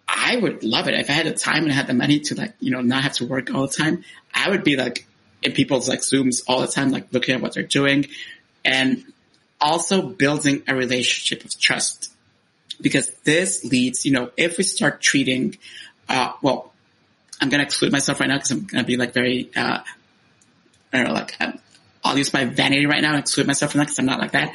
I 0.09 0.37
would 0.37 0.64
love 0.64 0.89
it 0.89 0.95
if 0.95 1.09
I 1.09 1.12
had 1.14 1.27
the 1.27 1.33
time 1.33 1.62
and 1.64 1.73
I 1.73 1.75
had 1.75 1.87
the 1.87 1.95
money 1.95 2.21
to 2.21 2.35
like, 2.35 2.55
you 2.61 2.71
know, 2.71 2.81
not 2.81 3.03
have 3.05 3.14
to 3.14 3.27
work 3.27 3.55
all 3.55 3.67
the 3.67 3.73
time. 3.73 4.05
I 4.35 4.51
would 4.51 4.64
be 4.64 4.77
like 4.77 5.07
in 5.43 5.53
people's 5.53 5.89
like 5.89 6.01
Zooms 6.01 6.43
all 6.47 6.61
the 6.61 6.67
time, 6.67 6.91
like 6.91 7.12
looking 7.12 7.35
at 7.35 7.41
what 7.41 7.55
they're 7.55 7.62
doing 7.62 8.07
and 8.64 9.05
also 9.61 10.03
building 10.03 10.62
a 10.69 10.75
relationship 10.75 11.45
of 11.45 11.59
trust 11.59 12.12
because 12.81 13.11
this 13.24 13.64
leads, 13.64 14.05
you 14.05 14.12
know, 14.12 14.31
if 14.37 14.59
we 14.59 14.64
start 14.64 15.01
treating, 15.01 15.57
uh, 16.09 16.33
well, 16.43 16.72
I'm 17.41 17.49
going 17.49 17.61
to 17.61 17.64
exclude 17.64 17.93
myself 17.93 18.20
right 18.20 18.29
now 18.29 18.37
because 18.37 18.51
I'm 18.51 18.64
going 18.64 18.85
to 18.85 18.87
be 18.87 18.97
like 18.97 19.12
very, 19.12 19.51
uh, 19.55 19.81
I 20.93 20.97
don't 20.97 21.09
know, 21.09 21.14
like, 21.14 21.37
um, 21.41 21.59
I'll 22.05 22.16
use 22.16 22.33
my 22.33 22.45
vanity 22.45 22.87
right 22.87 23.03
now 23.03 23.11
and 23.11 23.18
exclude 23.18 23.47
myself 23.47 23.72
from 23.72 23.79
that 23.79 23.85
because 23.85 23.99
I'm 23.99 24.07
not 24.07 24.20
like 24.20 24.33
that. 24.33 24.55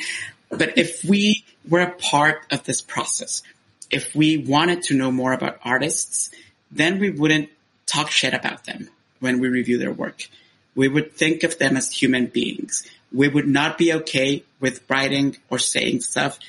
But 0.50 0.78
if 0.78 1.04
we 1.04 1.46
were 1.68 1.82
a 1.82 1.92
part 1.92 2.42
of 2.52 2.64
this 2.64 2.82
process, 2.82 3.44
if 3.90 4.16
we 4.16 4.38
wanted 4.38 4.84
to 4.84 4.96
know 4.96 5.12
more 5.12 5.34
about 5.34 5.60
artists, 5.64 6.32
then 6.72 7.00
we 7.00 7.10
wouldn't 7.10 7.50
talk 7.86 8.10
shit 8.10 8.34
about 8.34 8.66
them 8.66 8.90
when 9.20 9.40
we 9.40 9.50
review 9.50 9.78
their 9.78 9.92
work. 9.92 10.28
We 10.76 10.88
would 10.88 11.14
think 11.14 11.44
of 11.44 11.58
them 11.58 11.76
as 11.76 11.92
human 11.92 12.28
beings. 12.28 12.88
We 13.14 13.28
would 13.28 13.48
not 13.48 13.78
be 13.78 13.94
okay 13.94 14.44
with 14.62 14.90
writing 14.90 15.38
or 15.50 15.60
saying 15.60 16.02
stuff 16.02 16.40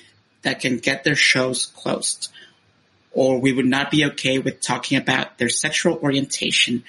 that 0.43 0.61
can 0.61 0.79
get 0.79 1.05
their 1.05 1.15
shows 1.15 1.67
closed. 1.67 2.29
Or 3.13 3.39
we 3.39 3.53
would 3.53 3.67
not 3.67 3.91
be 3.91 4.07
okay 4.07 4.39
with 4.39 4.61
talking 4.61 4.99
about 4.99 5.39
their 5.39 5.49
sexual 5.49 5.99
orientation, 5.99 6.85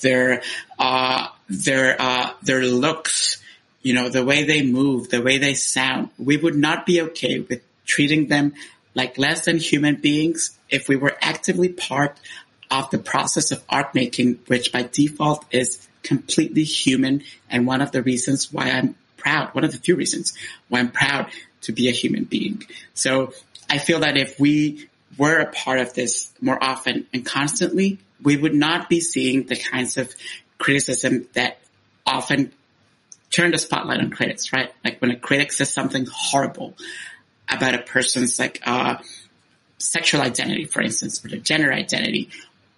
their, 0.00 0.42
uh, 0.78 1.28
their, 1.48 2.00
uh, 2.00 2.30
their 2.42 2.62
looks, 2.62 3.42
you 3.82 3.94
know, 3.94 4.08
the 4.08 4.24
way 4.24 4.44
they 4.44 4.62
move, 4.62 5.10
the 5.10 5.22
way 5.22 5.38
they 5.38 5.54
sound. 5.54 6.10
We 6.18 6.36
would 6.36 6.56
not 6.56 6.86
be 6.86 7.02
okay 7.02 7.40
with 7.40 7.62
treating 7.84 8.28
them 8.28 8.54
like 8.94 9.18
less 9.18 9.44
than 9.44 9.58
human 9.58 9.96
beings 9.96 10.56
if 10.70 10.88
we 10.88 10.96
were 10.96 11.16
actively 11.20 11.68
part 11.68 12.18
of 12.70 12.90
the 12.90 12.98
process 12.98 13.50
of 13.52 13.62
art 13.68 13.94
making, 13.94 14.40
which 14.46 14.72
by 14.72 14.88
default 14.90 15.44
is 15.50 15.86
completely 16.02 16.64
human 16.64 17.22
and 17.50 17.66
one 17.66 17.80
of 17.80 17.92
the 17.92 18.02
reasons 18.02 18.52
why 18.52 18.70
I'm 18.70 18.96
proud, 19.16 19.54
one 19.54 19.64
of 19.64 19.72
the 19.72 19.78
few 19.78 19.94
reasons 19.94 20.32
why 20.68 20.80
I'm 20.80 20.90
proud 20.90 21.30
to 21.62 21.72
be 21.72 21.88
a 21.88 21.92
human 21.92 22.24
being. 22.24 22.64
So 22.94 23.32
I 23.68 23.78
feel 23.78 24.00
that 24.00 24.16
if 24.16 24.38
we 24.38 24.88
were 25.18 25.38
a 25.38 25.50
part 25.50 25.78
of 25.80 25.94
this 25.94 26.32
more 26.40 26.62
often 26.62 27.06
and 27.12 27.24
constantly, 27.24 27.98
we 28.22 28.36
would 28.36 28.54
not 28.54 28.88
be 28.88 29.00
seeing 29.00 29.46
the 29.46 29.56
kinds 29.56 29.96
of 29.96 30.12
criticism 30.58 31.28
that 31.32 31.58
often 32.06 32.52
turn 33.30 33.50
the 33.50 33.58
spotlight 33.58 34.00
on 34.00 34.10
critics, 34.10 34.52
right? 34.52 34.72
Like 34.84 35.00
when 35.00 35.10
a 35.10 35.16
critic 35.16 35.52
says 35.52 35.72
something 35.72 36.06
horrible 36.10 36.74
about 37.48 37.74
a 37.74 37.78
person's 37.78 38.38
like, 38.38 38.60
uh, 38.64 38.98
sexual 39.78 40.20
identity, 40.20 40.64
for 40.64 40.80
instance, 40.80 41.24
or 41.24 41.28
their 41.28 41.40
gender 41.40 41.72
identity, 41.72 42.30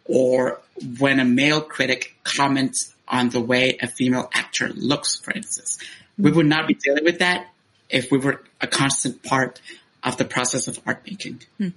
or 0.06 0.60
when 0.98 1.20
a 1.20 1.24
male 1.24 1.60
critic 1.60 2.16
comments 2.24 2.94
on 3.06 3.28
the 3.28 3.40
way 3.40 3.78
a 3.80 3.86
female 3.86 4.30
actor 4.32 4.68
looks, 4.68 5.16
for 5.16 5.32
instance. 5.32 5.78
We 6.18 6.30
would 6.30 6.46
not 6.46 6.66
be 6.66 6.74
dealing 6.74 7.04
with 7.04 7.18
that 7.18 7.48
if 7.88 8.10
we 8.10 8.18
were 8.18 8.42
a 8.60 8.66
constant 8.66 9.22
part 9.22 9.60
of 10.02 10.16
the 10.16 10.24
process 10.24 10.68
of 10.68 10.78
art 10.86 11.02
making. 11.06 11.40
Hmm. 11.58 11.68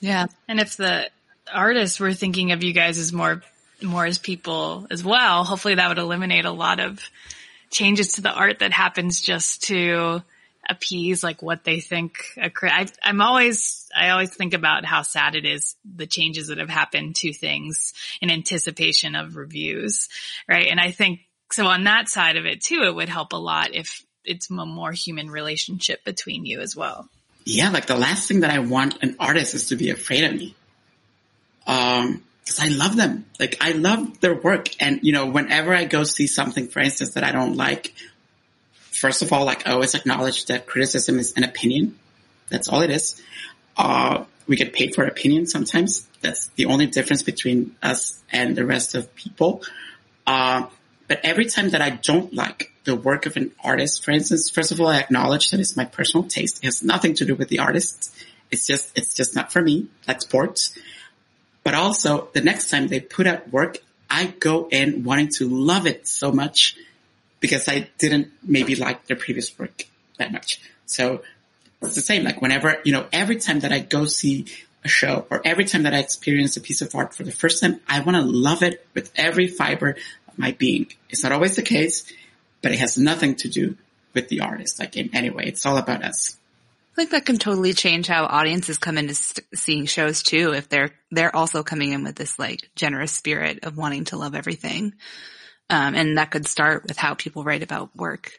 Yeah. 0.00 0.26
And 0.48 0.60
if 0.60 0.76
the 0.76 1.10
artists 1.52 2.00
were 2.00 2.12
thinking 2.12 2.52
of 2.52 2.62
you 2.62 2.72
guys 2.72 2.98
as 2.98 3.12
more, 3.12 3.42
more 3.82 4.06
as 4.06 4.18
people 4.18 4.86
as 4.90 5.04
well, 5.04 5.44
hopefully 5.44 5.74
that 5.74 5.88
would 5.88 5.98
eliminate 5.98 6.44
a 6.44 6.50
lot 6.50 6.80
of 6.80 7.00
changes 7.70 8.14
to 8.14 8.22
the 8.22 8.32
art 8.32 8.60
that 8.60 8.72
happens 8.72 9.20
just 9.20 9.64
to 9.64 10.22
appease 10.68 11.22
like 11.22 11.42
what 11.42 11.62
they 11.62 11.78
think 11.78 12.18
a 12.36 12.50
I, 12.62 12.86
I'm 13.02 13.20
always, 13.20 13.88
I 13.96 14.10
always 14.10 14.34
think 14.34 14.52
about 14.52 14.84
how 14.84 15.02
sad 15.02 15.36
it 15.36 15.44
is 15.44 15.76
the 15.84 16.06
changes 16.06 16.48
that 16.48 16.58
have 16.58 16.68
happened 16.68 17.14
to 17.16 17.32
things 17.32 17.92
in 18.20 18.30
anticipation 18.30 19.14
of 19.14 19.36
reviews, 19.36 20.08
right? 20.48 20.66
And 20.66 20.80
I 20.80 20.90
think 20.90 21.20
so 21.52 21.66
on 21.66 21.84
that 21.84 22.08
side 22.08 22.36
of 22.36 22.46
it 22.46 22.62
too, 22.62 22.82
it 22.82 22.94
would 22.94 23.08
help 23.08 23.32
a 23.32 23.36
lot 23.36 23.74
if 23.74 24.04
it's 24.26 24.50
a 24.50 24.66
more 24.66 24.92
human 24.92 25.30
relationship 25.30 26.04
between 26.04 26.46
you 26.46 26.60
as 26.60 26.76
well. 26.76 27.08
Yeah, 27.44 27.70
like 27.70 27.86
the 27.86 27.96
last 27.96 28.26
thing 28.26 28.40
that 28.40 28.50
I 28.50 28.58
want 28.58 29.02
an 29.02 29.16
artist 29.20 29.54
is 29.54 29.68
to 29.68 29.76
be 29.76 29.90
afraid 29.90 30.24
of 30.24 30.34
me. 30.34 30.54
Um, 31.66 32.24
cause 32.46 32.60
I 32.60 32.68
love 32.68 32.96
them. 32.96 33.26
Like 33.38 33.58
I 33.60 33.72
love 33.72 34.20
their 34.20 34.34
work. 34.34 34.68
And 34.80 35.00
you 35.02 35.12
know, 35.12 35.26
whenever 35.26 35.74
I 35.74 35.84
go 35.84 36.02
see 36.04 36.26
something, 36.26 36.68
for 36.68 36.80
instance, 36.80 37.14
that 37.14 37.24
I 37.24 37.32
don't 37.32 37.56
like, 37.56 37.94
first 38.90 39.22
of 39.22 39.32
all, 39.32 39.44
like 39.44 39.66
I 39.66 39.72
always 39.72 39.94
acknowledge 39.94 40.46
that 40.46 40.66
criticism 40.66 41.18
is 41.18 41.34
an 41.34 41.44
opinion. 41.44 41.98
That's 42.48 42.68
all 42.68 42.82
it 42.82 42.90
is. 42.90 43.22
Uh, 43.76 44.24
we 44.46 44.56
get 44.56 44.72
paid 44.72 44.94
for 44.94 45.04
opinion 45.04 45.46
sometimes. 45.46 46.06
That's 46.20 46.48
the 46.56 46.66
only 46.66 46.86
difference 46.86 47.22
between 47.22 47.76
us 47.82 48.22
and 48.32 48.56
the 48.56 48.64
rest 48.64 48.94
of 48.94 49.14
people. 49.14 49.62
Uh, 50.26 50.66
but 51.08 51.20
every 51.22 51.46
time 51.46 51.70
that 51.70 51.82
I 51.82 51.90
don't 51.90 52.32
like 52.34 52.72
the 52.84 52.96
work 52.96 53.26
of 53.26 53.36
an 53.36 53.52
artist, 53.62 54.04
for 54.04 54.10
instance, 54.10 54.50
first 54.50 54.72
of 54.72 54.80
all, 54.80 54.88
I 54.88 54.98
acknowledge 54.98 55.50
that 55.50 55.60
it's 55.60 55.76
my 55.76 55.84
personal 55.84 56.26
taste. 56.26 56.58
It 56.58 56.66
has 56.66 56.82
nothing 56.82 57.14
to 57.14 57.24
do 57.24 57.34
with 57.34 57.48
the 57.48 57.60
artist. 57.60 58.14
It's 58.50 58.66
just, 58.66 58.96
it's 58.96 59.14
just 59.14 59.34
not 59.34 59.52
for 59.52 59.62
me, 59.62 59.88
like 60.06 60.20
sports. 60.22 60.76
But 61.62 61.74
also 61.74 62.28
the 62.32 62.40
next 62.40 62.70
time 62.70 62.88
they 62.88 63.00
put 63.00 63.26
out 63.26 63.52
work, 63.52 63.78
I 64.08 64.26
go 64.26 64.68
in 64.70 65.04
wanting 65.04 65.28
to 65.36 65.48
love 65.48 65.86
it 65.86 66.06
so 66.06 66.30
much 66.32 66.76
because 67.40 67.68
I 67.68 67.88
didn't 67.98 68.32
maybe 68.42 68.76
like 68.76 69.06
their 69.06 69.16
previous 69.16 69.56
work 69.58 69.86
that 70.18 70.32
much. 70.32 70.60
So 70.86 71.22
it's 71.82 71.94
the 71.94 72.00
same. 72.00 72.24
Like 72.24 72.40
whenever, 72.40 72.80
you 72.84 72.92
know, 72.92 73.06
every 73.12 73.36
time 73.36 73.60
that 73.60 73.72
I 73.72 73.80
go 73.80 74.06
see 74.06 74.46
a 74.84 74.88
show 74.88 75.26
or 75.30 75.42
every 75.44 75.64
time 75.64 75.82
that 75.82 75.94
I 75.94 75.98
experience 75.98 76.56
a 76.56 76.60
piece 76.60 76.82
of 76.82 76.94
art 76.94 77.14
for 77.14 77.24
the 77.24 77.32
first 77.32 77.60
time, 77.60 77.80
I 77.88 78.00
want 78.00 78.16
to 78.16 78.22
love 78.22 78.62
it 78.62 78.86
with 78.94 79.12
every 79.16 79.48
fiber 79.48 79.96
my 80.36 80.52
being. 80.52 80.86
It's 81.10 81.22
not 81.22 81.32
always 81.32 81.56
the 81.56 81.62
case, 81.62 82.10
but 82.62 82.72
it 82.72 82.78
has 82.78 82.98
nothing 82.98 83.36
to 83.36 83.48
do 83.48 83.76
with 84.14 84.28
the 84.28 84.40
artist. 84.40 84.78
Like 84.78 84.96
in 84.96 85.10
any 85.14 85.30
way, 85.30 85.44
it's 85.44 85.66
all 85.66 85.78
about 85.78 86.02
us. 86.02 86.36
I 86.92 86.96
think 86.96 87.10
that 87.10 87.26
can 87.26 87.36
totally 87.36 87.74
change 87.74 88.06
how 88.06 88.24
audiences 88.24 88.78
come 88.78 88.96
into 88.96 89.14
seeing 89.54 89.84
shows 89.84 90.22
too. 90.22 90.54
If 90.54 90.70
they're, 90.70 90.92
they're 91.10 91.34
also 91.34 91.62
coming 91.62 91.92
in 91.92 92.04
with 92.04 92.16
this 92.16 92.38
like 92.38 92.70
generous 92.74 93.12
spirit 93.12 93.64
of 93.64 93.76
wanting 93.76 94.04
to 94.04 94.16
love 94.16 94.34
everything. 94.34 94.94
Um, 95.68 95.94
and 95.94 96.16
that 96.16 96.30
could 96.30 96.46
start 96.46 96.84
with 96.84 96.96
how 96.96 97.14
people 97.14 97.44
write 97.44 97.62
about 97.62 97.94
work. 97.94 98.32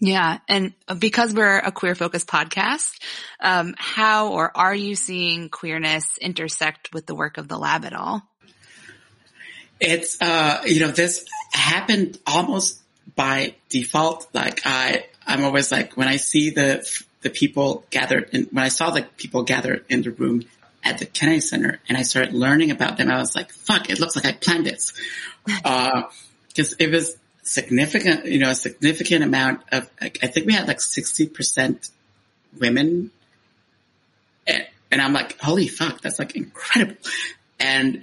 Yeah. 0.00 0.38
And 0.48 0.72
because 0.98 1.34
we're 1.34 1.58
a 1.58 1.70
queer 1.70 1.94
focused 1.94 2.26
podcast, 2.26 2.90
um, 3.38 3.74
how 3.76 4.32
or 4.32 4.50
are 4.56 4.74
you 4.74 4.96
seeing 4.96 5.50
queerness 5.50 6.16
intersect 6.18 6.92
with 6.94 7.06
the 7.06 7.14
work 7.14 7.36
of 7.36 7.48
the 7.48 7.58
lab 7.58 7.84
at 7.84 7.92
all? 7.92 8.22
It's, 9.80 10.20
uh, 10.20 10.62
you 10.66 10.80
know, 10.80 10.90
this 10.90 11.24
happened 11.52 12.18
almost 12.26 12.80
by 13.16 13.54
default. 13.68 14.28
Like 14.34 14.60
I, 14.64 15.06
I'm 15.26 15.44
always 15.44 15.72
like, 15.72 15.96
when 15.96 16.08
I 16.08 16.16
see 16.16 16.50
the, 16.50 16.86
the 17.22 17.30
people 17.30 17.84
gathered 17.90 18.30
in, 18.32 18.44
when 18.52 18.64
I 18.64 18.68
saw 18.68 18.90
the 18.90 19.02
people 19.16 19.42
gathered 19.42 19.84
in 19.88 20.02
the 20.02 20.10
room 20.10 20.44
at 20.84 20.98
the 20.98 21.06
Kennedy 21.06 21.40
Center 21.40 21.80
and 21.88 21.96
I 21.96 22.02
started 22.02 22.34
learning 22.34 22.70
about 22.70 22.98
them, 22.98 23.10
I 23.10 23.18
was 23.18 23.34
like, 23.34 23.50
fuck, 23.52 23.90
it 23.90 23.98
looks 24.00 24.16
like 24.16 24.26
I 24.26 24.32
planned 24.32 24.66
this. 24.66 24.92
Uh, 25.64 26.02
because 26.48 26.74
it 26.74 26.90
was 26.90 27.16
significant, 27.42 28.26
you 28.26 28.38
know, 28.38 28.50
a 28.50 28.54
significant 28.54 29.24
amount 29.24 29.62
of, 29.72 29.88
like, 30.00 30.18
I 30.22 30.26
think 30.26 30.46
we 30.46 30.52
had 30.52 30.68
like 30.68 30.78
60% 30.78 31.90
women. 32.58 33.10
And, 34.46 34.66
and 34.90 35.00
I'm 35.00 35.12
like, 35.12 35.40
holy 35.40 35.68
fuck, 35.68 36.00
that's 36.00 36.18
like 36.18 36.36
incredible. 36.36 36.96
And 37.58 38.02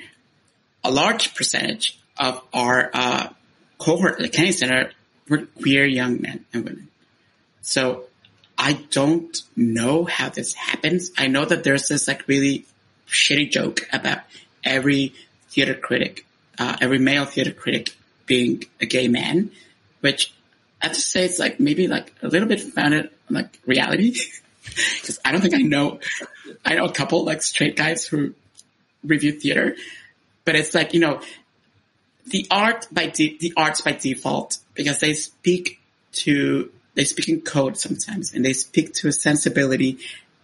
a 0.83 0.91
large 0.91 1.35
percentage 1.35 1.99
of 2.17 2.41
our, 2.53 2.89
uh, 2.93 3.29
cohort 3.77 4.13
at 4.13 4.19
the 4.19 4.29
Kennedy 4.29 4.53
Center 4.53 4.91
were 5.29 5.45
queer 5.61 5.85
young 5.85 6.21
men 6.21 6.45
and 6.53 6.63
women. 6.63 6.87
So 7.61 8.05
I 8.57 8.73
don't 8.91 9.37
know 9.55 10.05
how 10.05 10.29
this 10.29 10.53
happens. 10.53 11.11
I 11.17 11.27
know 11.27 11.45
that 11.45 11.63
there's 11.63 11.87
this 11.87 12.07
like 12.07 12.27
really 12.27 12.65
shitty 13.07 13.51
joke 13.51 13.87
about 13.93 14.21
every 14.63 15.13
theater 15.49 15.75
critic 15.75 16.25
uh, 16.57 16.75
every 16.81 16.99
male 16.99 17.25
theater 17.25 17.51
critic 17.51 17.95
being 18.25 18.63
a 18.81 18.85
gay 18.85 19.07
man, 19.07 19.51
which 20.01 20.33
I 20.81 20.87
have 20.87 20.95
to 20.95 21.01
say 21.01 21.25
it's 21.25 21.39
like 21.39 21.59
maybe 21.59 21.87
like 21.87 22.13
a 22.21 22.27
little 22.27 22.47
bit 22.47 22.61
founded 22.61 23.09
on 23.29 23.35
like 23.35 23.59
reality. 23.65 24.15
Cause 25.01 25.19
I 25.23 25.31
don't 25.31 25.41
think 25.41 25.53
I 25.53 25.61
know, 25.61 25.99
I 26.65 26.75
know 26.75 26.85
a 26.85 26.91
couple 26.91 27.23
like 27.23 27.41
straight 27.41 27.75
guys 27.75 28.05
who 28.05 28.33
review 29.03 29.31
theater, 29.31 29.75
but 30.47 30.55
it's 30.55 30.73
like, 30.73 30.93
you 30.93 31.01
know, 31.01 31.19
the 32.27 32.47
art 32.49 32.87
by 32.89 33.07
de- 33.07 33.37
the 33.37 33.53
arts 33.57 33.81
by 33.81 33.91
default 33.91 34.59
because 34.75 35.01
they 35.01 35.13
speak 35.13 35.81
to 36.13 36.71
they 36.95 37.03
speak 37.03 37.27
in 37.27 37.41
code 37.41 37.77
sometimes 37.77 38.33
and 38.33 38.45
they 38.45 38.53
speak 38.53 38.93
to 38.93 39.09
a 39.09 39.11
sensibility 39.11 39.99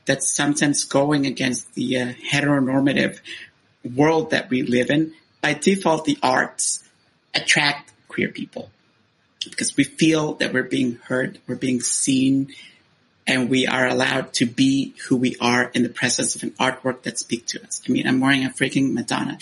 that's 0.05 0.27
sometimes 0.27 0.83
going 0.83 1.25
against 1.25 1.73
the 1.75 2.01
uh, 2.01 2.07
heteronormative 2.31 3.21
world 3.95 4.31
that 4.31 4.49
we 4.49 4.61
live 4.61 4.89
in. 4.89 5.13
By 5.39 5.53
default, 5.53 6.03
the 6.03 6.17
arts 6.21 6.83
attract 7.33 7.93
queer 8.09 8.27
people 8.27 8.69
because 9.45 9.77
we 9.77 9.85
feel 9.85 10.33
that 10.35 10.53
we're 10.53 10.63
being 10.63 10.99
heard, 11.05 11.39
we're 11.47 11.55
being 11.55 11.79
seen, 11.79 12.53
and 13.25 13.49
we 13.49 13.67
are 13.67 13.87
allowed 13.87 14.33
to 14.33 14.45
be 14.45 14.93
who 15.07 15.15
we 15.15 15.35
are 15.39 15.69
in 15.73 15.83
the 15.83 15.89
presence 15.89 16.35
of 16.35 16.43
an 16.43 16.51
artwork 16.51 17.03
that 17.03 17.17
speaks 17.17 17.53
to 17.53 17.63
us. 17.63 17.81
I 17.87 17.91
mean, 17.91 18.07
I'm 18.07 18.19
wearing 18.19 18.45
a 18.45 18.49
freaking 18.49 18.93
Madonna. 18.93 19.37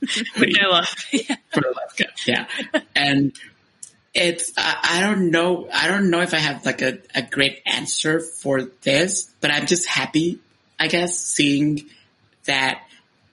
Which 0.38 0.56
I 0.60 0.66
love. 0.70 0.94
Yeah. 1.12 1.36
For 1.52 1.60
a 1.60 1.72
life 1.72 2.26
yeah. 2.26 2.46
And 2.94 3.32
it's, 4.14 4.52
I, 4.56 4.76
I 4.82 5.00
don't 5.00 5.30
know, 5.30 5.68
I 5.72 5.88
don't 5.88 6.10
know 6.10 6.20
if 6.20 6.34
I 6.34 6.38
have 6.38 6.64
like 6.64 6.82
a, 6.82 6.98
a 7.14 7.22
great 7.22 7.62
answer 7.66 8.20
for 8.20 8.62
this, 8.82 9.32
but 9.40 9.50
I'm 9.50 9.66
just 9.66 9.86
happy, 9.86 10.40
I 10.78 10.88
guess, 10.88 11.18
seeing 11.18 11.88
that 12.44 12.82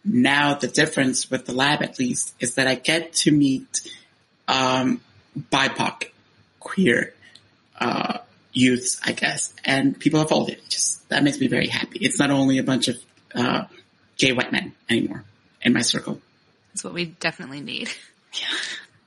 now 0.04 0.56
the 0.56 0.68
difference 0.68 1.32
with 1.32 1.46
the 1.46 1.54
lab 1.54 1.82
at 1.82 2.00
least 2.00 2.34
is 2.40 2.56
that 2.56 2.68
I 2.68 2.76
get 2.76 3.14
to 3.14 3.32
meet, 3.32 3.90
um, 4.48 5.02
BIPOC, 5.38 6.10
queer, 6.60 7.14
uh, 7.80 8.20
youths, 8.52 9.00
I 9.04 9.14
guess, 9.14 9.54
and 9.64 9.98
people 9.98 10.20
of 10.20 10.32
all 10.32 10.50
ages. 10.50 11.02
That 11.10 11.24
makes 11.24 11.40
me 11.40 11.48
very 11.48 11.68
happy. 11.68 12.00
It's 12.00 12.20
not 12.20 12.30
only 12.30 12.58
a 12.58 12.64
bunch 12.64 12.88
of, 12.88 12.98
uh, 13.34 13.66
gay 14.18 14.32
white 14.32 14.52
men 14.52 14.74
anymore 14.90 15.24
in 15.62 15.74
my 15.74 15.82
circle. 15.82 16.22
That's 16.74 16.84
what 16.84 16.94
we 16.94 17.06
definitely 17.06 17.62
need. 17.62 17.90
Yeah, 18.36 18.48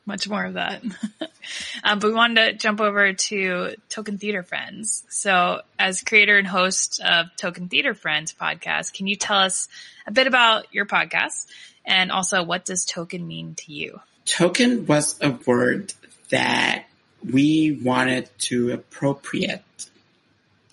much 0.06 0.28
more 0.28 0.44
of 0.44 0.54
that. 0.54 0.84
um, 1.82 1.98
but 1.98 2.04
we 2.04 2.14
wanted 2.14 2.36
to 2.36 2.52
jump 2.52 2.80
over 2.80 3.12
to 3.12 3.74
Token 3.88 4.18
Theater 4.18 4.44
Friends. 4.44 5.02
So 5.08 5.62
as 5.80 6.00
creator 6.00 6.38
and 6.38 6.46
host 6.46 7.00
of 7.00 7.26
Token 7.36 7.68
Theater 7.68 7.92
Friends 7.92 8.32
podcast, 8.32 8.92
can 8.92 9.08
you 9.08 9.16
tell 9.16 9.38
us 9.38 9.66
a 10.06 10.12
bit 10.12 10.28
about 10.28 10.72
your 10.72 10.86
podcast 10.86 11.48
and 11.84 12.12
also 12.12 12.44
what 12.44 12.64
does 12.64 12.84
token 12.84 13.26
mean 13.26 13.56
to 13.56 13.72
you? 13.72 14.00
Token 14.26 14.86
was 14.86 15.18
a 15.20 15.30
word 15.44 15.92
that 16.30 16.84
we 17.28 17.72
wanted 17.82 18.30
to 18.38 18.70
appropriate 18.70 19.62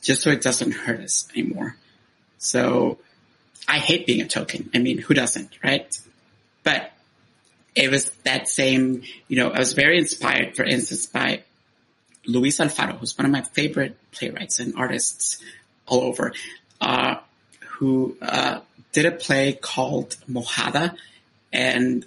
just 0.03 0.21
so 0.21 0.29
it 0.29 0.41
doesn't 0.41 0.73
hurt 0.73 0.99
us 0.99 1.27
anymore. 1.33 1.75
So 2.37 2.99
I 3.67 3.79
hate 3.79 4.05
being 4.05 4.21
a 4.21 4.27
token. 4.27 4.69
I 4.75 4.79
mean, 4.79 4.97
who 4.97 5.13
doesn't, 5.13 5.49
right? 5.63 5.97
But 6.63 6.91
it 7.75 7.89
was 7.89 8.09
that 8.23 8.47
same, 8.47 9.03
you 9.27 9.37
know, 9.37 9.49
I 9.49 9.59
was 9.59 9.73
very 9.73 9.97
inspired, 9.97 10.55
for 10.55 10.63
instance, 10.63 11.05
by 11.05 11.43
Luis 12.25 12.59
Alfaro, 12.59 12.97
who's 12.97 13.17
one 13.17 13.25
of 13.25 13.31
my 13.31 13.41
favorite 13.41 13.97
playwrights 14.11 14.59
and 14.59 14.75
artists 14.75 15.43
all 15.87 16.01
over, 16.01 16.33
uh, 16.79 17.15
who, 17.59 18.15
uh, 18.21 18.59
did 18.91 19.05
a 19.05 19.11
play 19.11 19.53
called 19.53 20.15
Mojada 20.29 20.95
and 21.51 22.05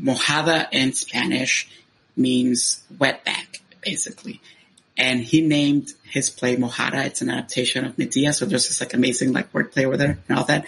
Mojada 0.00 0.68
in 0.72 0.92
Spanish 0.92 1.68
means 2.16 2.82
wetback, 2.96 3.60
basically. 3.82 4.40
And 4.96 5.20
he 5.20 5.40
named 5.40 5.92
his 6.04 6.30
play 6.30 6.56
Mojada. 6.56 7.06
It's 7.06 7.22
an 7.22 7.30
adaptation 7.30 7.84
of 7.84 7.98
Medea. 7.98 8.32
So 8.32 8.44
there's 8.44 8.68
this 8.68 8.80
like 8.80 8.94
amazing 8.94 9.32
like 9.32 9.52
wordplay 9.52 9.84
over 9.84 9.96
there 9.96 10.18
and 10.28 10.38
all 10.38 10.44
that. 10.44 10.66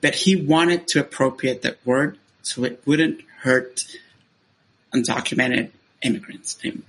But 0.00 0.14
he 0.14 0.36
wanted 0.36 0.88
to 0.88 1.00
appropriate 1.00 1.62
that 1.62 1.78
word 1.84 2.18
so 2.46 2.62
it 2.62 2.80
wouldn't 2.86 3.22
hurt 3.40 3.84
undocumented 4.94 5.70
immigrants 6.00 6.56
anymore. 6.62 6.84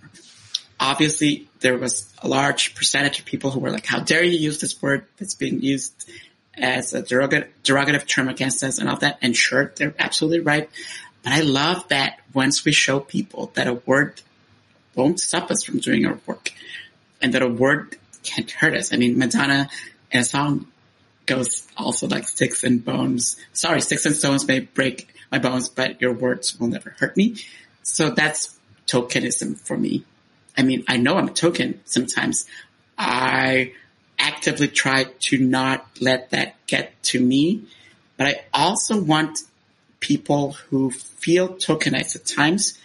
Obviously, 0.80 1.48
there 1.62 1.76
was 1.76 2.14
a 2.22 2.28
large 2.28 2.76
percentage 2.76 3.18
of 3.20 3.26
people 3.26 3.50
who 3.50 3.60
were 3.60 3.72
like, 3.72 3.88
how 3.88 4.00
dare 4.00 4.24
you 4.24 4.38
use 4.38 4.62
this 4.62 4.80
word 4.80 5.06
that's 5.18 5.34
being 5.34 5.60
used 5.62 6.08
as 6.54 6.94
a 6.94 7.02
derogative, 7.02 8.06
term 8.08 8.30
against 8.30 8.62
us 8.62 8.78
and 8.78 8.88
all 8.88 8.98
that. 8.98 9.18
And 9.24 9.36
sure, 9.36 9.74
they're 9.76 9.96
absolutely 9.98 10.42
right. 10.42 10.70
But 11.24 11.34
I 11.34 11.42
love 11.42 11.88
that 11.88 12.20
once 12.36 12.64
we 12.64 12.72
show 12.72 13.00
people 13.00 13.52
that 13.56 13.68
a 13.68 13.74
word 13.74 14.22
won't 14.94 15.20
stop 15.20 15.50
us 15.50 15.64
from 15.64 15.80
doing 15.80 16.06
our 16.06 16.20
work 16.28 16.52
and 17.20 17.34
that 17.34 17.42
a 17.42 17.50
word 17.50 17.98
can't 18.22 18.50
hurt 18.52 18.76
us. 18.76 18.94
I 18.94 18.98
mean, 18.98 19.18
Madonna 19.18 19.70
in 20.12 20.20
a 20.20 20.24
song 20.24 20.68
goes 21.26 21.68
also 21.76 22.08
like 22.08 22.28
sticks 22.28 22.64
and 22.64 22.86
bones. 22.86 23.38
Sorry, 23.54 23.82
sticks 23.82 24.06
and 24.06 24.16
stones 24.16 24.48
may 24.48 24.60
break 24.60 25.08
my 25.32 25.40
bones, 25.40 25.70
but 25.70 26.02
your 26.02 26.14
words 26.14 26.60
will 26.60 26.68
never 26.68 26.96
hurt 27.00 27.18
me. 27.18 27.38
So 27.84 28.10
that's 28.10 28.58
tokenism 28.88 29.60
for 29.60 29.78
me. 29.78 30.04
I 30.58 30.64
mean, 30.64 30.84
I 30.88 30.98
know 30.98 31.18
I'm 31.18 31.28
a 31.28 31.34
token 31.34 31.82
sometimes. 31.86 32.46
I 32.98 33.74
actively 34.18 34.68
try 34.68 35.04
to 35.04 35.38
not 35.38 35.86
let 36.02 36.32
that 36.32 36.56
get 36.66 37.02
to 37.04 37.20
me, 37.20 37.64
but 38.18 38.28
I 38.28 38.46
also 38.54 39.02
want 39.02 39.40
people 40.00 40.54
who 40.54 40.92
feel 40.92 41.50
tokenized 41.50 42.16
at 42.16 42.26
times 42.26 42.78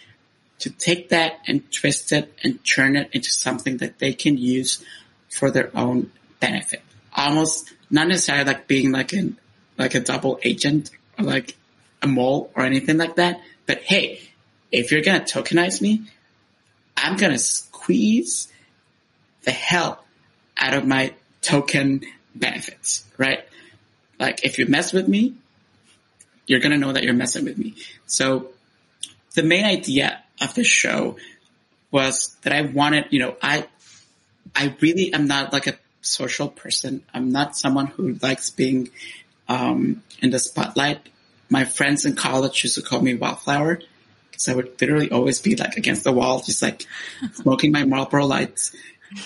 to 0.59 0.69
take 0.69 1.09
that 1.09 1.39
and 1.47 1.71
twist 1.71 2.11
it 2.11 2.33
and 2.43 2.63
turn 2.63 2.95
it 2.95 3.09
into 3.11 3.31
something 3.31 3.77
that 3.77 3.99
they 3.99 4.13
can 4.13 4.37
use 4.37 4.83
for 5.29 5.51
their 5.51 5.75
own 5.75 6.11
benefit. 6.39 6.81
Almost 7.15 7.73
not 7.89 8.07
necessarily 8.07 8.45
like 8.45 8.67
being 8.67 8.91
like 8.91 9.13
an 9.13 9.37
like 9.77 9.95
a 9.95 9.99
double 9.99 10.39
agent 10.43 10.91
like 11.19 11.55
a 12.03 12.07
mole 12.07 12.51
or 12.55 12.63
anything 12.63 12.97
like 12.97 13.15
that. 13.15 13.41
But 13.65 13.81
hey, 13.81 14.21
if 14.71 14.91
you're 14.91 15.01
gonna 15.01 15.21
tokenize 15.21 15.81
me, 15.81 16.03
I'm 16.95 17.17
gonna 17.17 17.39
squeeze 17.39 18.49
the 19.43 19.51
hell 19.51 20.03
out 20.57 20.73
of 20.73 20.85
my 20.85 21.13
token 21.41 22.01
benefits, 22.35 23.05
right? 23.17 23.45
Like 24.19 24.45
if 24.45 24.59
you 24.59 24.67
mess 24.67 24.93
with 24.93 25.07
me, 25.07 25.35
you're 26.45 26.59
gonna 26.59 26.77
know 26.77 26.91
that 26.91 27.03
you're 27.03 27.13
messing 27.13 27.45
with 27.45 27.57
me. 27.57 27.75
So 28.05 28.49
the 29.33 29.43
main 29.43 29.65
idea 29.65 30.21
of 30.41 30.53
the 30.53 30.63
show 30.63 31.17
was 31.91 32.35
that 32.41 32.53
I 32.53 32.61
wanted, 32.61 33.05
you 33.11 33.19
know, 33.19 33.35
I, 33.41 33.67
I 34.55 34.75
really 34.81 35.13
am 35.13 35.27
not 35.27 35.53
like 35.53 35.67
a 35.67 35.75
social 36.01 36.49
person. 36.49 37.03
I'm 37.13 37.31
not 37.31 37.55
someone 37.55 37.87
who 37.87 38.17
likes 38.21 38.49
being, 38.49 38.89
um, 39.47 40.03
in 40.21 40.31
the 40.31 40.39
spotlight. 40.39 41.09
My 41.53 41.65
friends 41.65 42.03
in 42.03 42.15
college 42.15 42.63
used 42.63 42.75
to 42.75 42.81
call 42.81 42.99
me 42.99 43.13
Wildflower 43.13 43.79
because 44.31 44.49
I 44.49 44.55
would 44.55 44.81
literally 44.81 45.11
always 45.11 45.39
be 45.39 45.55
like 45.55 45.77
against 45.77 46.03
the 46.03 46.11
wall, 46.11 46.41
just 46.41 46.63
like 46.63 46.87
smoking 47.33 47.71
my 47.71 47.85
Marlboro 47.85 48.25
lights 48.25 48.75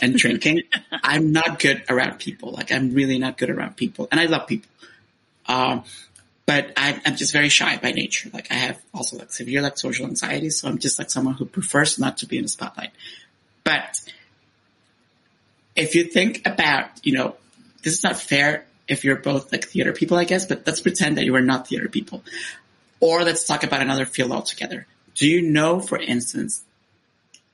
and 0.02 0.14
drinking. 0.14 0.64
I'm 0.92 1.32
not 1.32 1.60
good 1.60 1.86
around 1.88 2.20
people. 2.20 2.52
Like 2.52 2.70
I'm 2.70 2.94
really 2.94 3.18
not 3.18 3.38
good 3.38 3.50
around 3.50 3.78
people 3.78 4.10
and 4.12 4.20
I 4.20 4.26
love 4.26 4.46
people. 4.46 4.70
Um, 5.46 5.86
but 6.46 6.74
I'm, 6.76 7.00
I'm 7.06 7.16
just 7.16 7.32
very 7.32 7.48
shy 7.48 7.78
by 7.78 7.92
nature. 7.92 8.30
Like 8.34 8.52
I 8.52 8.56
have 8.56 8.78
also 8.94 9.18
like 9.20 9.32
severe 9.32 9.62
like 9.62 9.78
social 9.78 10.06
anxiety. 10.06 10.50
So 10.50 10.68
I'm 10.68 10.80
just 10.80 11.00
like 11.00 11.10
someone 11.10 11.36
who 11.36 11.46
prefers 11.46 11.98
not 11.98 12.18
to 12.18 12.26
be 12.26 12.36
in 12.36 12.44
the 12.44 12.50
spotlight. 12.50 12.92
But 13.64 14.02
if 15.78 15.96
you 15.96 16.04
think 16.04 16.46
about, 16.46 16.90
you 17.04 17.14
know, 17.14 17.38
this 17.84 17.94
is 17.94 18.04
not 18.04 18.18
fair 18.18 18.66
if 18.88 19.04
you're 19.04 19.18
both 19.18 19.52
like 19.52 19.66
theater 19.66 19.94
people, 19.94 20.18
I 20.18 20.24
guess, 20.24 20.46
but 20.46 20.64
let's 20.66 20.82
pretend 20.82 21.18
that 21.18 21.26
you 21.26 21.36
are 21.36 21.42
not 21.42 21.68
theater 21.68 21.90
people. 21.90 22.24
Or 23.00 23.24
let's 23.24 23.46
talk 23.46 23.64
about 23.64 23.82
another 23.82 24.06
field 24.06 24.32
altogether. 24.32 24.88
Do 25.16 25.28
you 25.28 25.42
know, 25.42 25.80
for 25.80 25.98
instance, 25.98 26.64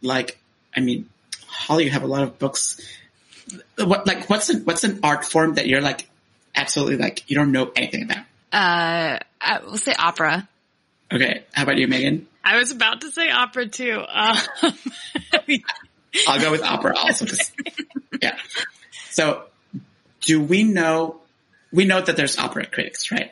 like, 0.01 0.39
I 0.75 0.79
mean, 0.79 1.09
Holly, 1.47 1.85
you 1.85 1.91
have 1.91 2.03
a 2.03 2.07
lot 2.07 2.23
of 2.23 2.39
books. 2.39 2.79
What, 3.77 4.07
like, 4.07 4.29
what's 4.29 4.49
an, 4.49 4.61
what's 4.63 4.83
an 4.83 4.99
art 5.03 5.25
form 5.25 5.55
that 5.55 5.67
you're 5.67 5.81
like, 5.81 6.07
absolutely 6.55 6.97
like, 6.97 7.29
you 7.29 7.35
don't 7.35 7.51
know 7.51 7.71
anything 7.75 8.03
about? 8.03 8.25
Uh, 8.51 9.19
I 9.41 9.59
will 9.63 9.77
say 9.77 9.93
opera. 9.97 10.47
Okay. 11.11 11.43
How 11.51 11.63
about 11.63 11.77
you, 11.77 11.87
Megan? 11.87 12.27
I 12.43 12.57
was 12.57 12.71
about 12.71 13.01
to 13.01 13.11
say 13.11 13.29
opera 13.29 13.67
too. 13.67 14.03
Um, 14.07 14.37
I'll 16.27 16.39
go 16.39 16.51
with 16.51 16.63
opera 16.63 16.95
also. 16.97 17.25
yeah. 18.21 18.37
So 19.09 19.43
do 20.21 20.41
we 20.41 20.63
know, 20.63 21.21
we 21.73 21.85
know 21.85 21.99
that 21.99 22.15
there's 22.15 22.37
opera 22.37 22.65
critics, 22.65 23.11
right? 23.11 23.31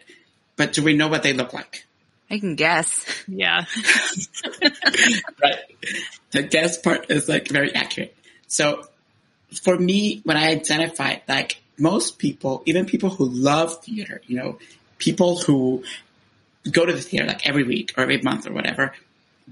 But 0.58 0.74
do 0.74 0.84
we 0.84 0.96
know 0.96 1.08
what 1.08 1.24
they 1.24 1.34
look 1.34 1.54
like? 1.54 1.86
I 2.30 2.40
can 2.40 2.56
guess. 2.56 3.06
Yeah. 3.28 3.66
right. 5.42 5.60
The 6.32 6.44
guess 6.44 6.78
part 6.78 7.12
is 7.12 7.28
like 7.30 7.50
very 7.50 7.76
accurate. 7.76 8.16
So 8.48 8.86
for 9.64 9.78
me, 9.78 10.22
when 10.24 10.38
I 10.38 10.50
identify 10.50 11.18
like 11.28 11.62
most 11.78 12.20
people, 12.20 12.64
even 12.66 12.86
people 12.86 13.10
who 13.10 13.26
love 13.26 13.84
theater, 13.84 14.22
you 14.28 14.38
know, 14.38 14.60
people 14.98 15.40
who 15.40 15.84
go 16.70 16.86
to 16.86 16.94
the 16.94 17.02
theater 17.02 17.28
like 17.28 17.48
every 17.48 17.64
week 17.64 17.94
or 17.98 18.04
every 18.04 18.22
month 18.22 18.48
or 18.48 18.54
whatever, 18.54 18.94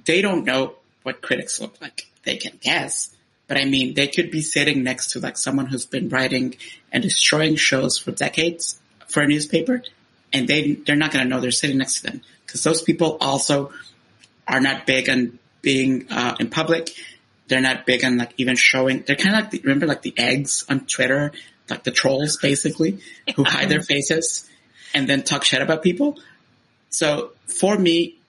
they 0.05 0.21
don't 0.21 0.45
know 0.45 0.75
what 1.03 1.21
critics 1.21 1.59
look 1.59 1.79
like. 1.81 2.07
They 2.23 2.37
can 2.37 2.57
guess, 2.61 3.13
but 3.49 3.57
I 3.57 3.65
mean, 3.65 3.95
they 3.95 4.07
could 4.07 4.29
be 4.29 4.41
sitting 4.41 4.83
next 4.83 5.11
to 5.11 5.19
like 5.19 5.35
someone 5.35 5.65
who's 5.65 5.87
been 5.87 6.07
writing 6.07 6.55
and 6.91 7.01
destroying 7.03 7.55
shows 7.55 7.97
for 7.97 8.11
decades 8.11 8.79
for 9.07 9.23
a 9.23 9.27
newspaper, 9.27 9.81
and 10.31 10.47
they 10.47 10.73
they're 10.73 10.95
not 10.95 11.11
going 11.11 11.25
to 11.25 11.29
know 11.29 11.41
they're 11.41 11.51
sitting 11.51 11.79
next 11.79 12.01
to 12.01 12.11
them 12.11 12.21
because 12.45 12.63
those 12.63 12.83
people 12.83 13.17
also 13.19 13.73
are 14.47 14.61
not 14.61 14.85
big 14.85 15.09
on 15.09 15.39
being 15.63 16.05
uh, 16.11 16.35
in 16.39 16.51
public. 16.51 16.91
They're 17.47 17.59
not 17.59 17.87
big 17.87 18.05
on 18.05 18.17
like 18.17 18.33
even 18.37 18.55
showing. 18.55 19.01
They're 19.01 19.15
kind 19.15 19.35
of 19.35 19.41
like 19.41 19.51
the, 19.51 19.61
remember 19.63 19.87
like 19.87 20.03
the 20.03 20.13
eggs 20.15 20.63
on 20.69 20.85
Twitter, 20.85 21.31
like 21.71 21.83
the 21.83 21.91
trolls 21.91 22.37
basically, 22.37 22.99
who 23.35 23.43
hide 23.43 23.69
their 23.69 23.81
faces 23.81 24.47
and 24.93 25.09
then 25.09 25.23
talk 25.23 25.43
shit 25.43 25.63
about 25.63 25.81
people. 25.81 26.19
So 26.91 27.31
for 27.47 27.75
me, 27.75 28.19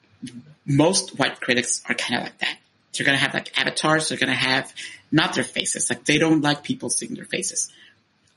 most 0.65 1.19
white 1.19 1.43
critics 1.43 1.83
are 1.87 1.95
kind 1.95 2.21
of 2.21 2.25
like 2.25 2.39
that. 2.39 2.57
They're 2.95 3.05
going 3.05 3.19
to 3.19 3.23
have 3.23 3.35
like 3.35 3.59
avatars. 3.59 4.09
They're 4.09 4.19
going 4.19 4.33
to 4.33 4.35
have 4.35 4.73
not 5.13 5.35
their 5.35 5.45
faces. 5.45 5.91
Like 5.91 6.05
they 6.05 6.19
don't 6.19 6.41
like 6.41 6.63
people 6.63 6.91
seeing 6.91 7.15
their 7.15 7.25
faces. 7.25 7.71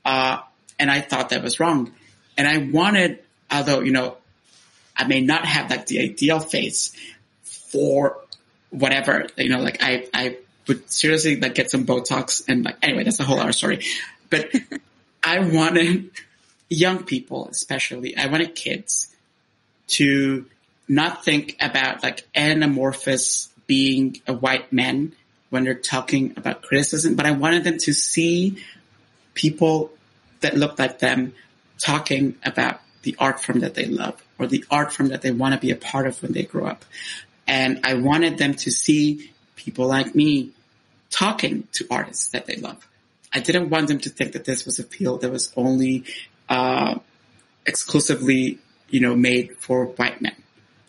Uh, 0.04 0.38
and 0.78 0.90
I 0.90 1.00
thought 1.00 1.30
that 1.30 1.42
was 1.42 1.60
wrong. 1.60 1.92
And 2.36 2.48
I 2.48 2.58
wanted, 2.58 3.20
although, 3.50 3.80
you 3.80 3.92
know, 3.92 4.16
I 4.96 5.04
may 5.04 5.20
not 5.20 5.44
have 5.44 5.70
like 5.70 5.86
the 5.86 6.00
ideal 6.00 6.40
face 6.40 6.94
for 7.42 8.18
whatever, 8.70 9.26
you 9.36 9.48
know, 9.48 9.60
like 9.60 9.82
I, 9.82 10.08
I 10.12 10.38
would 10.66 10.90
seriously 10.90 11.40
like 11.40 11.54
get 11.54 11.70
some 11.70 11.86
Botox 11.86 12.44
and 12.48 12.64
like, 12.64 12.76
anyway, 12.82 13.04
that's 13.04 13.20
a 13.20 13.24
whole 13.24 13.38
other 13.38 13.52
story. 13.52 13.84
But 14.30 14.50
I 15.22 15.40
wanted 15.40 16.10
young 16.68 17.04
people, 17.04 17.48
especially, 17.48 18.16
I 18.16 18.26
wanted 18.26 18.54
kids 18.54 19.14
to 19.86 20.46
not 20.88 21.24
think 21.24 21.56
about 21.60 22.02
like 22.02 22.26
anamorphous 22.34 23.48
being 23.66 24.20
a 24.26 24.34
white 24.34 24.72
man 24.72 25.12
when 25.54 25.62
they're 25.62 25.74
talking 25.76 26.34
about 26.36 26.62
criticism, 26.62 27.14
but 27.14 27.26
I 27.26 27.30
wanted 27.30 27.62
them 27.62 27.78
to 27.78 27.92
see 27.92 28.60
people 29.34 29.92
that 30.40 30.56
look 30.56 30.80
like 30.80 30.98
them 30.98 31.32
talking 31.78 32.34
about 32.44 32.80
the 33.02 33.14
art 33.20 33.40
form 33.40 33.60
that 33.60 33.74
they 33.74 33.84
love 33.84 34.20
or 34.36 34.48
the 34.48 34.64
art 34.68 34.92
form 34.92 35.10
that 35.10 35.22
they 35.22 35.30
want 35.30 35.54
to 35.54 35.60
be 35.60 35.70
a 35.70 35.76
part 35.76 36.08
of 36.08 36.20
when 36.22 36.32
they 36.32 36.42
grow 36.42 36.66
up. 36.66 36.84
And 37.46 37.82
I 37.84 37.94
wanted 37.94 38.36
them 38.36 38.54
to 38.54 38.72
see 38.72 39.30
people 39.54 39.86
like 39.86 40.12
me 40.12 40.50
talking 41.10 41.68
to 41.74 41.86
artists 41.88 42.30
that 42.30 42.46
they 42.46 42.56
love. 42.56 42.84
I 43.32 43.38
didn't 43.38 43.70
want 43.70 43.86
them 43.86 44.00
to 44.00 44.10
think 44.10 44.32
that 44.32 44.44
this 44.44 44.66
was 44.66 44.80
a 44.80 44.82
field 44.82 45.20
that 45.20 45.30
was 45.30 45.52
only 45.56 46.02
uh, 46.48 46.98
exclusively, 47.64 48.58
you 48.90 48.98
know, 48.98 49.14
made 49.14 49.56
for 49.58 49.86
white 49.86 50.20
men. 50.20 50.34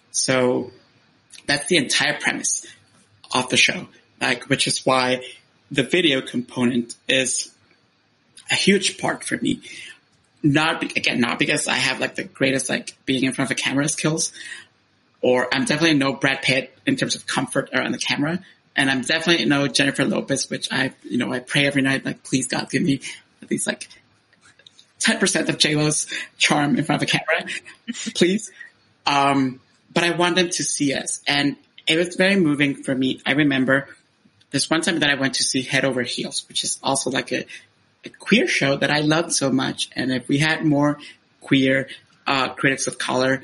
So 0.10 0.72
that's 1.46 1.68
the 1.68 1.78
entire 1.78 2.20
premise 2.20 2.66
of 3.32 3.50
the 3.50 3.58
show, 3.58 3.88
like, 4.22 4.46
which 4.46 4.68
is 4.68 4.86
why 4.86 5.22
the 5.72 5.84
video 5.84 6.22
component 6.22 6.96
is 7.08 7.52
a 8.52 8.56
huge 8.56 8.98
part 8.98 9.24
for 9.24 9.38
me. 9.38 9.62
Not 10.44 10.82
be- 10.82 10.92
again, 10.96 11.20
not 11.20 11.40
because 11.40 11.68
I 11.68 11.76
have 11.76 12.00
like 12.00 12.16
the 12.16 12.24
greatest 12.24 12.70
like 12.70 12.96
being 13.06 13.24
in 13.24 13.34
front 13.34 13.50
of 13.50 13.58
a 13.58 13.60
camera 13.60 13.88
skills, 13.90 14.32
or 15.22 15.48
I'm 15.54 15.66
definitely 15.66 15.98
no 15.98 16.14
Brad 16.14 16.44
Pitt 16.44 16.78
in 16.86 16.96
terms 16.96 17.16
of 17.16 17.26
comfort 17.26 17.72
around 17.74 17.94
the 17.94 17.98
camera, 17.98 18.40
and 18.76 18.92
I'm 18.92 19.02
definitely 19.02 19.46
no 19.46 19.68
Jennifer 19.68 20.06
Lopez, 20.06 20.50
which 20.50 20.72
I 20.72 20.94
you 21.04 21.18
know 21.18 21.34
I 21.34 21.40
pray 21.40 21.66
every 21.66 21.82
night 21.82 22.06
like 22.06 22.24
please 22.24 22.48
God 22.48 22.70
give 22.70 22.84
me 22.84 23.02
at 23.42 23.50
least 23.50 23.66
like 23.66 23.90
ten 25.00 25.18
percent 25.18 25.50
of 25.50 25.58
J 25.58 25.76
Lo's 25.76 26.06
charm 26.38 26.78
in 26.78 26.84
front 26.84 27.02
of 27.02 27.10
a 27.10 27.12
camera, 27.12 27.50
please. 28.14 28.52
Um, 29.08 29.62
but 29.92 30.04
I 30.04 30.12
want 30.12 30.36
them 30.36 30.50
to 30.50 30.64
see 30.64 30.94
us, 30.94 31.22
and 31.28 31.56
it 31.88 31.98
was 31.98 32.16
very 32.16 32.36
moving 32.36 32.84
for 32.84 32.94
me. 32.94 33.20
I 33.26 33.32
remember 33.32 33.88
this 34.56 34.70
one 34.70 34.80
time 34.80 35.00
that 35.00 35.10
I 35.10 35.16
went 35.16 35.34
to 35.36 35.44
see 35.44 35.64
Head 35.64 35.84
Over 35.84 36.02
Heels, 36.02 36.48
which 36.48 36.64
is 36.64 36.80
also 36.82 37.10
like 37.10 37.34
a, 37.34 37.46
a 38.06 38.10
queer 38.10 38.48
show 38.48 38.78
that 38.78 38.90
I 38.90 39.02
loved 39.02 39.34
so 39.34 39.52
much. 39.52 39.90
And 39.98 40.14
if 40.14 40.30
we 40.30 40.38
had 40.38 40.64
more 40.64 40.98
queer 41.42 41.90
uh, 42.26 42.54
critics 42.54 42.88
of 42.88 42.98
color 42.98 43.44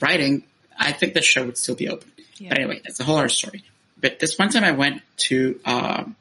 writing, 0.00 0.44
I 0.78 0.92
think 0.92 1.14
the 1.14 1.22
show 1.22 1.46
would 1.46 1.56
still 1.56 1.76
be 1.76 1.88
open. 1.88 2.12
Yeah. 2.36 2.50
But 2.50 2.58
anyway, 2.58 2.82
that's 2.84 3.00
a 3.00 3.04
whole 3.04 3.16
other 3.16 3.30
story. 3.30 3.64
But 3.98 4.18
this 4.18 4.38
one 4.38 4.50
time 4.50 4.64
I 4.64 4.72
went 4.72 5.00
to 5.28 5.58
um, 5.64 6.14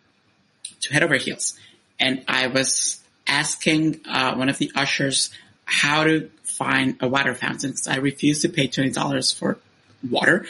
to 0.83 0.93
Head 0.93 1.03
Over 1.03 1.15
Heels, 1.15 1.59
and 1.99 2.23
I 2.29 2.47
was 2.47 3.03
asking 3.27 3.99
uh, 4.07 4.35
one 4.35 4.47
of 4.47 4.57
the 4.57 4.71
ushers 4.73 5.31
how 5.65 6.05
to 6.05 6.31
find 6.43 6.95
a 7.01 7.09
water 7.09 7.35
fountain 7.35 7.71
because 7.71 7.89
I 7.89 7.97
refused 7.97 8.43
to 8.43 8.49
pay 8.49 8.67
twenty 8.67 8.91
dollars 8.91 9.33
for 9.33 9.59
water. 10.09 10.45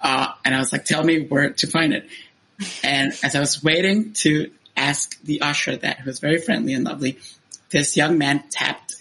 Uh, 0.00 0.28
and 0.44 0.54
I 0.54 0.58
was 0.58 0.70
like, 0.72 0.84
tell 0.84 1.02
me 1.02 1.26
where 1.26 1.50
to 1.50 1.66
find 1.66 1.92
it. 1.92 2.06
And 2.82 3.12
as 3.22 3.34
I 3.34 3.40
was 3.40 3.62
waiting 3.62 4.12
to 4.14 4.50
ask 4.76 5.20
the 5.22 5.40
usher 5.40 5.76
that, 5.76 6.00
who 6.00 6.06
was 6.06 6.20
very 6.20 6.38
friendly 6.38 6.74
and 6.74 6.84
lovely, 6.84 7.18
this 7.70 7.96
young 7.96 8.18
man 8.18 8.44
tapped 8.50 8.94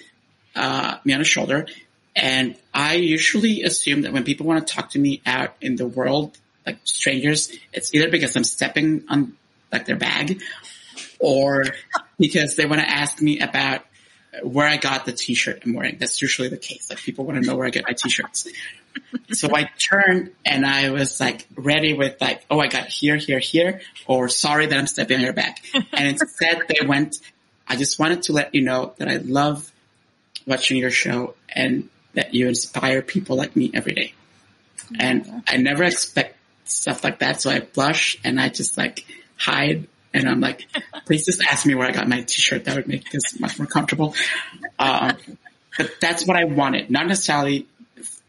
uh, 0.56 0.98
me 1.04 1.14
on 1.14 1.20
the 1.20 1.26
shoulder. 1.26 1.68
And 2.16 2.56
I 2.74 2.96
usually 2.96 3.64
assume 3.64 4.02
that 4.02 4.14
when 4.14 4.24
people 4.24 4.46
want 4.46 4.66
to 4.68 4.74
talk 4.74 4.92
to 4.92 5.00
me 5.00 5.22
out 5.26 5.56
in 5.62 5.76
the 5.76 5.88
world, 5.88 6.38
like 6.66 6.78
strangers, 6.84 7.52
it's 7.72 7.94
either 7.94 8.10
because 8.10 8.36
I'm 8.36 8.44
stepping 8.44 9.04
on 9.10 9.36
like 9.72 9.86
their 9.86 9.96
bag 9.96 10.42
or 11.20 11.66
because 12.20 12.56
they 12.56 12.66
want 12.66 12.82
to 12.82 12.90
ask 12.90 13.22
me 13.22 13.40
about 13.40 13.82
where 14.42 14.68
I 14.68 14.78
got 14.78 15.06
the 15.06 15.12
t-shirt 15.12 15.64
I'm 15.66 15.74
wearing. 15.74 15.98
That's 16.00 16.22
usually 16.22 16.50
the 16.50 16.58
case. 16.58 16.90
Like 16.90 17.00
people 17.00 17.26
want 17.26 17.42
to 17.42 17.48
know 17.48 17.56
where 17.56 17.68
I 17.68 17.70
get 17.70 17.86
my 17.88 17.94
t-shirts. 17.94 18.48
So 19.32 19.56
I 19.56 19.70
turned 19.78 20.32
and 20.46 20.66
I 20.66 20.90
was 20.92 21.20
like 21.20 21.48
ready 21.56 21.94
with 21.94 22.20
like, 22.22 22.46
oh, 22.50 22.60
I 22.60 22.68
got 22.68 22.88
here, 22.88 23.18
here, 23.18 23.40
here, 23.40 23.82
or 24.08 24.30
sorry 24.30 24.66
that 24.66 24.78
I'm 24.78 24.88
stepping 24.88 25.18
on 25.18 25.24
your 25.24 25.34
back. 25.34 25.64
And 25.74 26.08
instead 26.08 26.62
they 26.68 26.86
went, 26.86 27.18
I 27.68 27.76
just 27.76 28.00
wanted 28.00 28.24
to 28.24 28.34
let 28.34 28.54
you 28.54 28.62
know 28.62 28.94
that 28.98 29.08
I 29.08 29.18
love 29.18 29.72
watching 30.46 30.78
your 30.78 30.92
show 30.92 31.36
and 31.50 31.90
that 32.14 32.34
you 32.34 32.48
inspire 32.48 33.02
people 33.02 33.36
like 33.36 33.56
me 33.56 33.72
every 33.74 33.94
day. 33.94 34.14
And 35.00 35.44
I 35.48 35.58
never 35.58 35.84
expect 35.84 36.38
stuff 36.66 37.04
like 37.04 37.20
that. 37.20 37.42
So 37.42 37.50
I 37.50 37.60
blush 37.60 38.18
and 38.24 38.40
I 38.40 38.50
just 38.50 38.78
like 38.78 39.06
hide 39.38 39.88
and 40.14 40.30
I'm 40.30 40.40
like, 40.40 40.68
please 41.06 41.26
just 41.26 41.42
ask 41.44 41.66
me 41.66 41.74
where 41.74 41.88
I 41.88 41.92
got 41.92 42.08
my 42.08 42.22
t-shirt. 42.22 42.66
That 42.66 42.76
would 42.76 42.88
make 42.88 43.10
this 43.10 43.40
much 43.40 43.58
more 43.58 43.66
comfortable. 43.66 44.14
Um, 44.78 45.18
but 45.78 45.92
that's 46.00 46.28
what 46.28 46.38
I 46.38 46.44
wanted. 46.46 46.92
Not 46.92 47.08
necessarily 47.08 47.68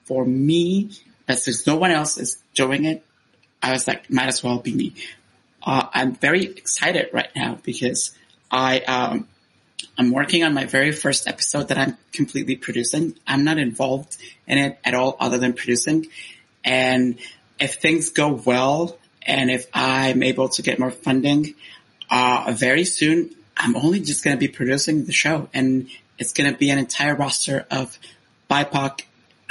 for 0.04 0.24
me, 0.24 0.90
as 1.28 1.44
there's 1.44 1.66
no 1.66 1.76
one 1.76 1.90
else 1.90 2.18
is 2.18 2.42
doing 2.54 2.84
it. 2.84 3.04
I 3.62 3.72
was 3.72 3.86
like, 3.86 4.10
might 4.10 4.28
as 4.28 4.42
well 4.42 4.58
be 4.58 4.74
me. 4.74 4.94
Uh, 5.62 5.86
I'm 5.92 6.14
very 6.14 6.44
excited 6.44 7.08
right 7.12 7.30
now 7.34 7.58
because 7.62 8.14
I, 8.50 8.80
um, 8.80 9.26
I'm 9.96 10.10
working 10.10 10.44
on 10.44 10.52
my 10.52 10.66
very 10.66 10.92
first 10.92 11.26
episode 11.26 11.68
that 11.68 11.78
I'm 11.78 11.96
completely 12.12 12.56
producing. 12.56 13.16
I'm 13.26 13.44
not 13.44 13.58
involved 13.58 14.16
in 14.46 14.58
it 14.58 14.78
at 14.84 14.94
all 14.94 15.16
other 15.18 15.38
than 15.38 15.54
producing. 15.54 16.06
And 16.64 17.18
if 17.58 17.76
things 17.76 18.10
go 18.10 18.32
well 18.32 18.98
and 19.22 19.50
if 19.50 19.66
I'm 19.72 20.22
able 20.22 20.50
to 20.50 20.62
get 20.62 20.78
more 20.78 20.90
funding, 20.90 21.54
uh, 22.10 22.52
very 22.54 22.84
soon, 22.84 23.34
I'm 23.56 23.76
only 23.76 24.00
just 24.00 24.24
going 24.24 24.36
to 24.36 24.40
be 24.40 24.48
producing 24.48 25.04
the 25.04 25.12
show 25.12 25.48
and 25.54 25.88
it's 26.18 26.32
going 26.32 26.52
to 26.52 26.58
be 26.58 26.70
an 26.70 26.78
entire 26.78 27.14
roster 27.14 27.66
of 27.70 27.98
BIPOC 28.50 29.02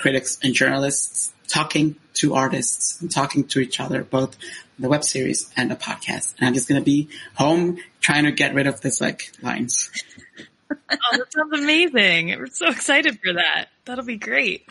critics 0.03 0.37
and 0.43 0.53
journalists 0.53 1.33
talking 1.47 1.95
to 2.13 2.35
artists 2.35 2.99
and 2.99 3.09
talking 3.09 3.45
to 3.45 3.59
each 3.59 3.79
other, 3.79 4.03
both 4.03 4.35
the 4.77 4.89
web 4.89 5.01
series 5.01 5.49
and 5.55 5.71
the 5.71 5.77
podcast. 5.77 6.35
And 6.37 6.45
I'm 6.45 6.53
just 6.53 6.67
going 6.67 6.81
to 6.81 6.83
be 6.83 7.07
home 7.35 7.77
trying 8.01 8.25
to 8.25 8.33
get 8.33 8.53
rid 8.53 8.67
of 8.67 8.81
this 8.81 8.99
like 8.99 9.31
lines. 9.41 9.89
oh, 10.69 10.75
that 10.89 11.31
sounds 11.31 11.57
amazing. 11.57 12.37
We're 12.37 12.47
so 12.47 12.67
excited 12.67 13.17
for 13.23 13.31
that. 13.31 13.67
That'll 13.85 14.03
be 14.03 14.17
great. 14.17 14.67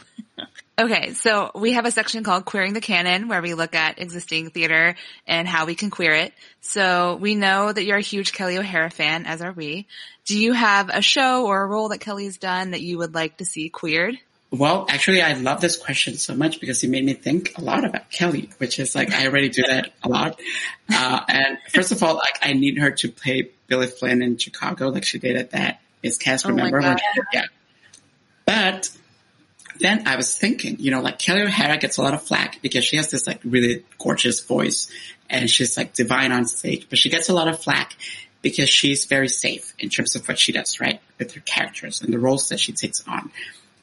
Okay, 0.79 1.15
so 1.15 1.51
we 1.55 1.73
have 1.73 1.87
a 1.87 1.91
section 1.91 2.25
called 2.25 2.45
Queering 2.45 2.75
the 2.75 2.81
Canon 2.83 3.29
where 3.29 3.41
we 3.41 3.55
look 3.55 3.75
at 3.75 3.99
existing 3.99 4.51
theater 4.51 4.97
and 5.27 5.49
how 5.49 5.65
we 5.65 5.75
can 5.75 5.89
queer 5.89 6.13
it. 6.13 6.35
So 6.61 7.17
we 7.17 7.35
know 7.37 7.73
that 7.73 7.85
you're 7.85 7.99
a 7.99 8.03
huge 8.03 8.33
Kelly 8.33 8.59
O'Hara 8.59 8.91
fan, 8.91 9.25
as 9.25 9.41
are 9.41 9.53
we. 9.53 9.87
Do 10.27 10.39
you 10.39 10.53
have 10.53 10.91
a 10.93 11.01
show 11.01 11.47
or 11.47 11.63
a 11.63 11.67
role 11.67 11.89
that 11.89 12.01
Kelly's 12.01 12.37
done 12.37 12.73
that 12.73 12.83
you 12.83 12.99
would 12.99 13.15
like 13.15 13.39
to 13.39 13.47
see 13.47 13.71
queered? 13.71 14.19
Well, 14.53 14.85
actually, 14.89 15.23
I 15.23 15.33
love 15.33 15.63
this 15.63 15.79
question 15.79 16.15
so 16.15 16.35
much 16.35 16.61
because 16.61 16.85
it 16.85 16.91
made 16.91 17.05
me 17.05 17.15
think 17.15 17.57
a 17.57 17.63
lot 17.63 17.85
about 17.85 18.11
Kelly, 18.11 18.51
which 18.59 18.79
is 18.79 18.95
like, 18.95 19.11
I 19.11 19.27
already 19.27 19.49
do 19.49 19.63
that 19.67 19.93
a 20.03 20.11
lot. 20.11 20.39
Uh, 20.93 21.21
and 21.27 21.59
first 21.73 21.91
of 21.91 22.03
all, 22.03 22.17
like, 22.17 22.39
I 22.43 22.53
need 22.53 22.77
her 22.77 22.91
to 22.91 23.09
play 23.09 23.51
Billy 23.67 23.87
Flynn 23.87 24.21
in 24.21 24.37
Chicago, 24.37 24.91
like 24.91 25.05
she 25.05 25.19
did 25.19 25.37
at 25.37 25.53
that 25.53 25.81
is 26.03 26.19
cast, 26.19 26.45
Oh 26.45 26.51
remember? 26.51 26.97
Yeah. 27.33 27.47
But 28.45 28.91
then 29.79 30.07
I 30.07 30.17
was 30.17 30.37
thinking, 30.37 30.77
you 30.79 30.91
know, 30.91 31.01
like 31.01 31.19
Kelly 31.19 31.43
O'Hara 31.43 31.79
gets 31.79 31.97
a 31.97 32.03
lot 32.03 32.15
of 32.15 32.23
flack 32.23 32.61
because 32.61 32.85
she 32.85 32.97
has 32.97 33.11
this 33.11 33.27
like 33.27 33.41
really 33.45 33.85
gorgeous 33.99 34.41
voice 34.41 34.91
and 35.31 35.49
she's 35.49 35.77
like 35.77 35.95
divine 35.95 36.33
on 36.33 36.47
stage, 36.47 36.89
but 36.91 36.99
she 36.99 37.09
gets 37.09 37.29
a 37.29 37.33
lot 37.33 37.49
of 37.49 37.63
flack 37.63 37.97
because 38.43 38.69
she's 38.69 39.05
very 39.05 39.29
safe 39.29 39.73
in 39.79 39.89
terms 39.89 40.17
of 40.17 40.27
what 40.27 40.39
she 40.39 40.53
does, 40.53 40.81
right? 40.81 41.01
With 41.19 41.33
her 41.33 41.41
characters 41.41 42.03
and 42.03 42.13
the 42.13 42.19
roles 42.19 42.49
that 42.49 42.61
she 42.61 42.73
takes 42.73 43.07
on. 43.07 43.31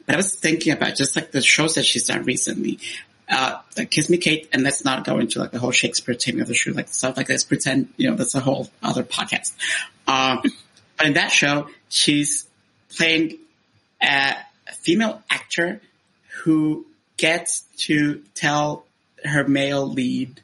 But 0.10 0.15
I 0.15 0.18
was 0.18 0.34
thinking 0.34 0.73
about 0.73 0.95
just 0.95 1.15
like 1.15 1.30
the 1.30 1.40
shows 1.40 1.76
that 1.76 1.86
she's 1.86 2.07
done 2.07 2.23
recently. 2.23 2.80
Uh, 3.30 3.60
like 3.77 3.91
Kiss 3.91 4.10
Me 4.10 4.18
Kate, 4.18 4.49
and 4.52 4.64
let's 4.64 4.84
not 4.84 5.06
go 5.06 5.19
into 5.19 5.38
like 5.38 5.52
the 5.52 5.60
whole 5.60 5.69
Shakespeare 5.69 6.15
Taming 6.15 6.41
of 6.41 6.48
the 6.48 6.56
Shrew, 6.56 6.73
like 6.73 6.88
stuff 6.88 7.15
like 7.15 7.27
this. 7.27 7.44
Pretend, 7.44 7.94
you 7.95 8.10
know, 8.10 8.15
that's 8.15 8.34
a 8.34 8.40
whole 8.40 8.72
other 8.81 9.03
podcast. 9.03 9.53
Um, 10.07 10.41
but 10.98 11.06
in 11.06 11.14
that 11.14 11.27
show, 11.31 11.68
she's 11.90 12.48
playing 12.98 13.38
a 14.02 14.34
female 14.80 15.22
actor 15.30 15.80
who 16.41 16.88
gets 17.18 17.61
to 17.77 18.23
tell 18.34 18.86
her 19.23 19.48
male 19.48 19.86
lead 19.86 20.41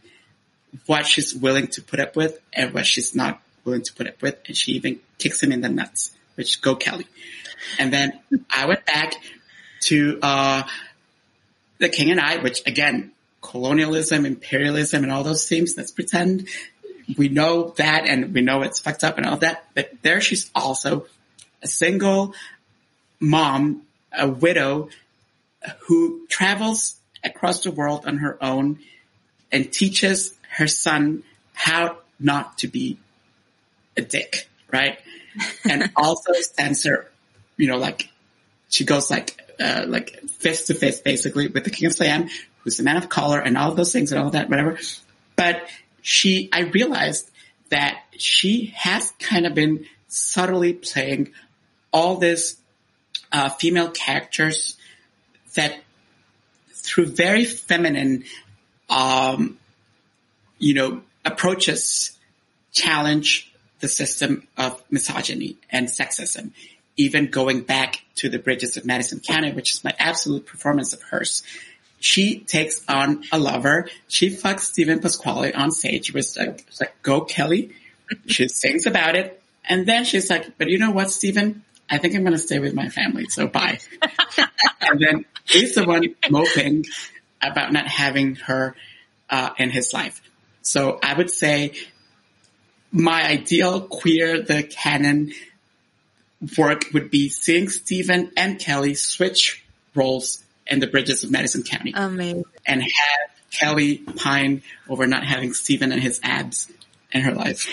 what 0.85 1.07
she's 1.07 1.33
willing 1.33 1.65
to 1.69 1.81
put 1.81 1.99
up 1.99 2.15
with 2.15 2.39
and 2.53 2.71
what 2.71 2.85
she's 2.85 3.15
not 3.15 3.41
willing 3.63 3.81
to 3.81 3.93
put 3.95 4.05
up 4.05 4.21
with. 4.21 4.37
And 4.45 4.55
she 4.55 4.73
even 4.73 4.99
kicks 5.17 5.41
him 5.41 5.51
in 5.51 5.61
the 5.61 5.69
nuts, 5.69 6.15
which 6.35 6.61
go 6.61 6.75
Kelly. 6.75 7.07
And 7.79 7.91
then 7.91 8.19
I 8.47 8.67
went 8.67 8.85
back 8.85 9.15
to, 9.85 10.19
uh, 10.21 10.63
The 11.79 11.89
King 11.89 12.11
and 12.11 12.19
I, 12.19 12.37
which 12.37 12.61
again, 12.65 13.11
colonialism, 13.41 14.25
imperialism, 14.25 15.03
and 15.03 15.11
all 15.11 15.23
those 15.23 15.47
themes. 15.47 15.75
Let's 15.77 15.91
pretend 15.91 16.47
we 17.17 17.29
know 17.29 17.69
that 17.77 18.07
and 18.07 18.33
we 18.33 18.41
know 18.41 18.63
it's 18.63 18.79
fucked 18.79 19.03
up 19.03 19.17
and 19.17 19.25
all 19.27 19.37
that. 19.37 19.65
But 19.75 19.91
there 20.01 20.21
she's 20.21 20.49
also 20.55 21.05
a 21.61 21.67
single 21.67 22.33
mom, 23.19 23.83
a 24.11 24.27
widow 24.27 24.89
who 25.87 26.27
travels 26.27 26.95
across 27.23 27.63
the 27.63 27.71
world 27.71 28.05
on 28.05 28.17
her 28.17 28.37
own 28.43 28.79
and 29.51 29.71
teaches 29.71 30.33
her 30.49 30.67
son 30.67 31.23
how 31.53 31.97
not 32.19 32.59
to 32.59 32.67
be 32.67 32.97
a 33.97 34.01
dick, 34.01 34.47
right? 34.71 34.99
and 35.69 35.91
also 35.95 36.33
sends 36.33 36.85
her, 36.85 37.11
you 37.57 37.67
know, 37.67 37.77
like 37.77 38.09
she 38.69 38.85
goes 38.85 39.09
like 39.09 39.41
uh, 39.59 39.85
like 39.87 40.19
fist 40.29 40.67
to 40.67 40.73
fist 40.73 41.03
basically 41.03 41.47
with 41.47 41.63
the 41.63 41.69
King 41.69 41.87
of 41.87 41.93
Siam, 41.93 42.29
who's 42.59 42.79
a 42.79 42.83
man 42.83 42.97
of 42.97 43.09
color 43.09 43.39
and 43.39 43.57
all 43.57 43.73
those 43.73 43.93
things 43.93 44.11
and 44.11 44.21
all 44.21 44.31
that, 44.31 44.49
whatever. 44.49 44.77
But 45.35 45.67
she, 46.01 46.49
I 46.51 46.61
realized 46.61 47.29
that 47.69 48.01
she 48.17 48.73
has 48.75 49.11
kind 49.19 49.45
of 49.45 49.53
been 49.53 49.85
subtly 50.07 50.73
playing 50.73 51.31
all 51.91 52.17
these 52.17 52.57
uh, 53.31 53.49
female 53.49 53.89
characters 53.89 54.77
that 55.55 55.79
through 56.69 57.07
very 57.07 57.45
feminine, 57.45 58.23
um, 58.89 59.57
you 60.59 60.73
know, 60.73 61.01
approaches 61.23 62.17
challenge 62.71 63.51
the 63.79 63.87
system 63.87 64.47
of 64.57 64.83
misogyny 64.89 65.57
and 65.71 65.87
sexism. 65.87 66.51
Even 66.97 67.27
going 67.27 67.61
back 67.61 68.03
to 68.15 68.30
the 68.30 68.39
Bridges 68.39 68.77
of 68.77 68.85
Madison 68.85 69.19
County, 69.19 69.51
which 69.51 69.73
is 69.73 69.84
my 69.84 69.93
absolute 69.99 70.45
performance 70.45 70.93
of 70.93 71.01
hers. 71.01 71.43
She 71.99 72.39
takes 72.39 72.84
on 72.88 73.23
a 73.31 73.39
lover. 73.39 73.89
She 74.07 74.30
fucks 74.30 74.61
Steven 74.61 74.99
Pasquale 74.99 75.53
on 75.53 75.72
stage. 75.72 76.05
She 76.07 76.11
was 76.11 76.38
like, 76.38 76.65
like, 76.80 77.01
go 77.01 77.22
Kelly. 77.22 77.72
She 78.27 78.47
sings 78.49 78.85
about 78.85 79.15
it. 79.15 79.41
And 79.67 79.88
then 79.88 80.05
she's 80.05 80.30
like, 80.30 80.57
but 80.57 80.69
you 80.69 80.77
know 80.77 80.91
what, 80.91 81.09
Steven? 81.09 81.63
I 81.89 81.97
think 81.97 82.15
I'm 82.15 82.22
going 82.22 82.34
to 82.34 82.39
stay 82.39 82.59
with 82.59 82.73
my 82.73 82.89
family. 82.89 83.26
So 83.30 83.47
bye. 83.47 83.80
and 84.81 84.99
then 84.99 85.26
he's 85.45 85.76
the 85.76 85.85
one 85.85 86.15
moping 86.30 86.85
about 87.41 87.73
not 87.73 87.88
having 87.88 88.35
her 88.35 88.76
uh, 89.30 89.51
in 89.57 89.69
his 89.69 89.93
life. 89.93 90.22
So 90.61 90.99
I 91.01 91.13
would 91.13 91.30
say 91.30 91.73
my 92.91 93.27
ideal 93.27 93.81
queer 93.81 94.41
the 94.41 94.63
canon 94.63 95.34
work 96.57 96.85
would 96.93 97.11
be 97.11 97.29
seeing 97.29 97.69
Steven 97.69 98.31
and 98.37 98.59
Kelly 98.59 98.93
switch 98.93 99.63
roles 99.93 100.43
in 100.67 100.79
the 100.79 100.87
Bridges 100.87 101.23
of 101.23 101.31
Madison 101.31 101.63
County. 101.63 101.93
Amazing. 101.95 102.43
And 102.65 102.81
have 102.81 102.89
Kelly 103.51 103.97
pine 103.97 104.63
over 104.89 105.07
not 105.07 105.23
having 105.23 105.53
Steven 105.53 105.91
and 105.91 106.01
his 106.01 106.19
abs 106.23 106.71
in 107.11 107.21
her 107.21 107.33
life. 107.33 107.67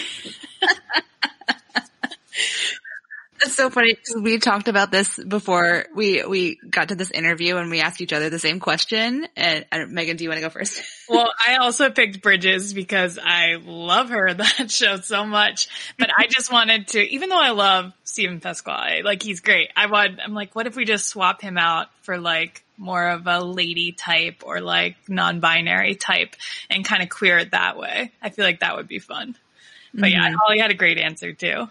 It's 3.45 3.57
so 3.57 3.71
funny 3.71 3.97
we 4.21 4.39
talked 4.39 4.69
about 4.69 4.93
this 4.93 5.19
before 5.19 5.87
we 5.95 6.25
we 6.25 6.61
got 6.69 6.89
to 6.89 6.95
this 6.95 7.11
interview 7.11 7.57
and 7.57 7.71
we 7.71 7.81
asked 7.81 8.01
each 8.01 8.13
other 8.13 8.31
the 8.31 8.39
same 8.39 8.61
question. 8.61 9.27
And 9.37 9.67
Megan, 9.89 10.17
do 10.17 10.25
you 10.25 10.31
want 10.31 10.39
to 10.39 10.47
go 10.47 10.51
first? 10.51 10.83
well, 11.09 11.29
I 11.45 11.57
also 11.57 11.91
picked 11.91 12.23
Bridges 12.23 12.73
because 12.73 13.19
I 13.23 13.57
love 13.61 14.11
her 14.11 14.33
that 14.33 14.69
show 14.71 14.97
so 14.97 15.25
much. 15.25 15.69
But 15.99 16.11
I 16.17 16.27
just 16.29 16.53
wanted 16.53 16.89
to, 16.89 17.01
even 17.01 17.31
though 17.31 17.41
I 17.41 17.51
love 17.51 17.93
Steven 18.05 18.41
Pasquale, 18.41 19.03
like 19.03 19.23
he's 19.23 19.41
great. 19.41 19.71
I 19.77 19.87
want. 19.87 20.21
I'm 20.23 20.35
like, 20.35 20.55
what 20.55 20.67
if 20.67 20.77
we 20.77 20.85
just 20.85 21.07
swap 21.07 21.43
him 21.43 21.59
out 21.59 21.89
for 22.03 22.19
like 22.19 22.63
more 22.79 23.09
of 23.09 23.27
a 23.27 23.41
lady 23.41 23.93
type 23.93 24.43
or 24.45 24.61
like 24.61 24.97
non-binary 25.09 25.97
type 25.97 26.37
and 26.71 26.85
kind 26.85 27.03
of 27.03 27.09
queer 27.09 27.39
it 27.39 27.51
that 27.51 27.77
way? 27.77 28.13
I 28.23 28.31
feel 28.31 28.45
like 28.45 28.61
that 28.61 28.77
would 28.77 28.89
be 28.89 29.01
fun. 29.01 29.37
But 29.95 30.05
mm-hmm. 30.05 30.13
yeah, 30.13 30.37
Holly 30.41 30.59
had 30.59 30.71
a 30.71 30.75
great 30.75 30.99
answer 30.99 31.33
too. 31.33 31.69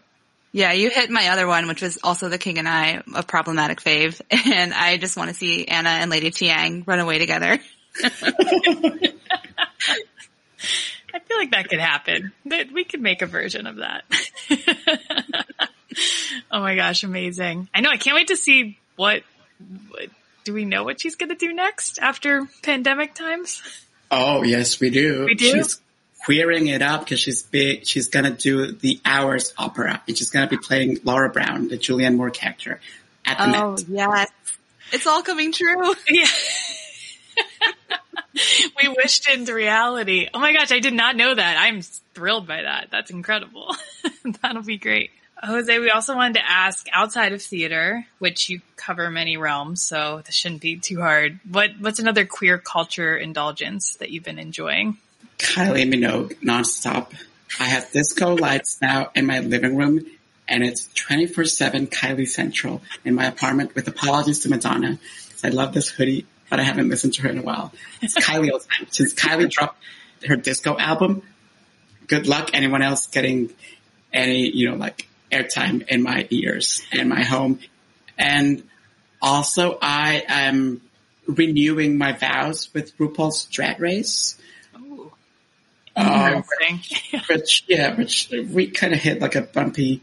Yeah, 0.54 0.74
you 0.74 0.90
hit 0.90 1.10
my 1.10 1.30
other 1.30 1.48
one, 1.48 1.68
which 1.68 1.82
was 1.82 1.98
also 2.04 2.28
the 2.28 2.38
King 2.38 2.58
and 2.58 2.68
I, 2.68 3.02
a 3.16 3.24
problematic 3.24 3.80
fave. 3.82 4.20
And 4.52 4.74
I 4.74 4.98
just 4.98 5.16
want 5.16 5.30
to 5.30 5.36
see 5.36 5.66
Anna 5.66 5.90
and 5.90 6.12
Lady 6.12 6.30
Thiang 6.30 6.86
run 6.86 7.00
away 7.00 7.20
together. 7.20 7.58
I 11.14 11.20
feel 11.20 11.38
like 11.38 11.52
that 11.52 11.70
could 11.70 11.80
happen. 11.80 12.32
That 12.46 12.72
we 12.72 12.84
could 12.84 13.02
make 13.02 13.22
a 13.22 13.26
version 13.26 13.68
of 13.68 13.78
that. 13.78 14.04
oh 16.52 16.60
my 16.60 16.76
gosh, 16.76 17.04
amazing. 17.04 17.70
I 17.74 17.82
know, 17.82 17.90
I 17.90 17.98
can't 17.98 18.16
wait 18.16 18.28
to 18.28 18.36
see 18.36 18.78
what, 18.96 19.24
what 19.90 20.10
do 20.44 20.54
we 20.54 20.66
know 20.66 20.84
what 20.84 21.02
she's 21.02 21.16
going 21.16 21.30
to 21.30 21.36
do 21.36 21.54
next 21.54 22.00
after 22.00 22.48
pandemic 22.64 23.14
times? 23.14 23.62
Oh, 24.10 24.44
yes, 24.44 24.80
we 24.80 24.90
do. 24.90 25.26
We 25.26 25.36
do? 25.36 25.52
She's 25.52 25.82
queering 26.26 26.68
it 26.68 26.82
up 26.82 27.02
because 27.02 27.20
she's 27.20 27.44
big. 27.44 27.86
She's 27.86 28.08
gonna 28.08 28.32
do 28.32 28.72
the 28.72 29.00
Hours 29.06 29.54
opera, 29.58 30.02
and 30.08 30.18
she's 30.18 30.30
gonna 30.30 30.48
be 30.48 30.58
playing 30.58 31.00
Laura 31.04 31.30
Brown, 31.30 31.68
the 31.68 31.78
Julianne 31.78 32.16
Moore 32.16 32.30
character, 32.30 32.80
at 33.26 33.38
the 33.38 33.58
oh, 33.58 33.72
Met. 33.72 33.86
yes, 33.88 34.32
it's 34.92 35.08
all 35.08 35.22
coming 35.24 35.52
true. 35.52 35.94
Yeah. 36.10 36.28
we 38.82 38.88
wished 38.88 39.30
into 39.30 39.54
reality. 39.54 40.28
Oh 40.34 40.40
my 40.40 40.54
gosh, 40.54 40.72
I 40.72 40.80
did 40.80 40.94
not 40.94 41.16
know 41.16 41.34
that. 41.34 41.58
I'm 41.58 41.82
thrilled 42.14 42.48
by 42.48 42.64
that. 42.64 42.88
That's 42.92 43.12
incredible. 43.12 43.76
That'll 44.42 44.64
be 44.64 44.78
great. 44.78 45.12
Jose, 45.44 45.80
we 45.80 45.90
also 45.90 46.16
wanted 46.16 46.36
to 46.36 46.50
ask 46.50 46.86
outside 46.94 47.34
of 47.34 47.42
theater, 47.42 48.06
which 48.20 48.50
you 48.50 48.62
cover 48.76 49.10
many 49.10 49.38
realms, 49.38 49.82
so 49.82 50.22
this 50.26 50.36
shouldn't 50.36 50.62
be 50.62 50.78
too 50.78 51.02
hard. 51.02 51.40
What 51.50 51.72
what's 51.80 52.00
another 52.00 52.26
queer 52.26 52.60
culture 52.60 53.18
indulgence 53.18 53.96
that 53.96 54.12
you've 54.12 54.24
been 54.24 54.40
enjoying? 54.40 54.98
Kylie 55.42 55.92
Minogue 55.92 56.36
nonstop. 56.42 57.14
I 57.60 57.66
have 57.66 57.92
disco 57.92 58.36
lights 58.36 58.80
now 58.82 59.12
in 59.16 59.26
my 59.26 59.40
living 59.40 59.76
room 59.76 60.06
and 60.48 60.64
it's 60.64 60.88
24-7 60.90 61.90
Kylie 61.90 62.28
Central 62.28 62.82
in 63.04 63.16
my 63.16 63.26
apartment 63.26 63.74
with 63.74 63.88
apologies 63.88 64.40
to 64.40 64.50
Madonna 64.50 65.00
because 65.28 65.44
I 65.44 65.50
love 65.50 65.74
this 65.74 65.90
hoodie, 65.90 66.26
but 66.50 66.60
I 66.60 66.64
haven't 66.64 66.90
listened 66.90 67.14
to 67.16 67.24
her 67.24 67.30
in 67.30 67.40
a 67.40 67.42
while. 67.42 67.74
It's 68.02 68.16
Kylie 68.16 68.52
all 68.52 68.60
time. 68.60 68.88
Since 68.92 69.14
Kylie 69.14 69.50
dropped 69.50 69.82
her 70.28 70.36
disco 70.36 70.78
album, 70.78 71.24
good 72.08 72.28
luck 72.28 72.52
anyone 72.54 72.82
else 72.82 73.08
getting 73.08 73.50
any, 74.14 74.50
you 74.50 74.70
know, 74.70 74.76
like 74.76 75.08
airtime 75.32 75.88
in 75.88 76.04
my 76.04 76.28
ears 76.30 76.82
and 76.92 77.10
my 77.10 77.24
home. 77.24 77.60
And 78.18 78.64
also 79.22 79.78
I 79.82 80.24
am 80.28 80.82
renewing 81.26 81.98
my 81.98 82.12
vows 82.12 82.74
with 82.74 82.98
RuPaul's 82.98 83.46
Drag 83.46 83.80
Race. 83.80 84.38
Um, 85.96 86.44
which 87.30 87.64
yeah, 87.68 87.96
which 87.96 88.30
we 88.32 88.68
kind 88.68 88.94
of 88.94 89.00
hit 89.00 89.22
like 89.22 89.36
a 89.36 89.42
bumpy, 89.42 90.02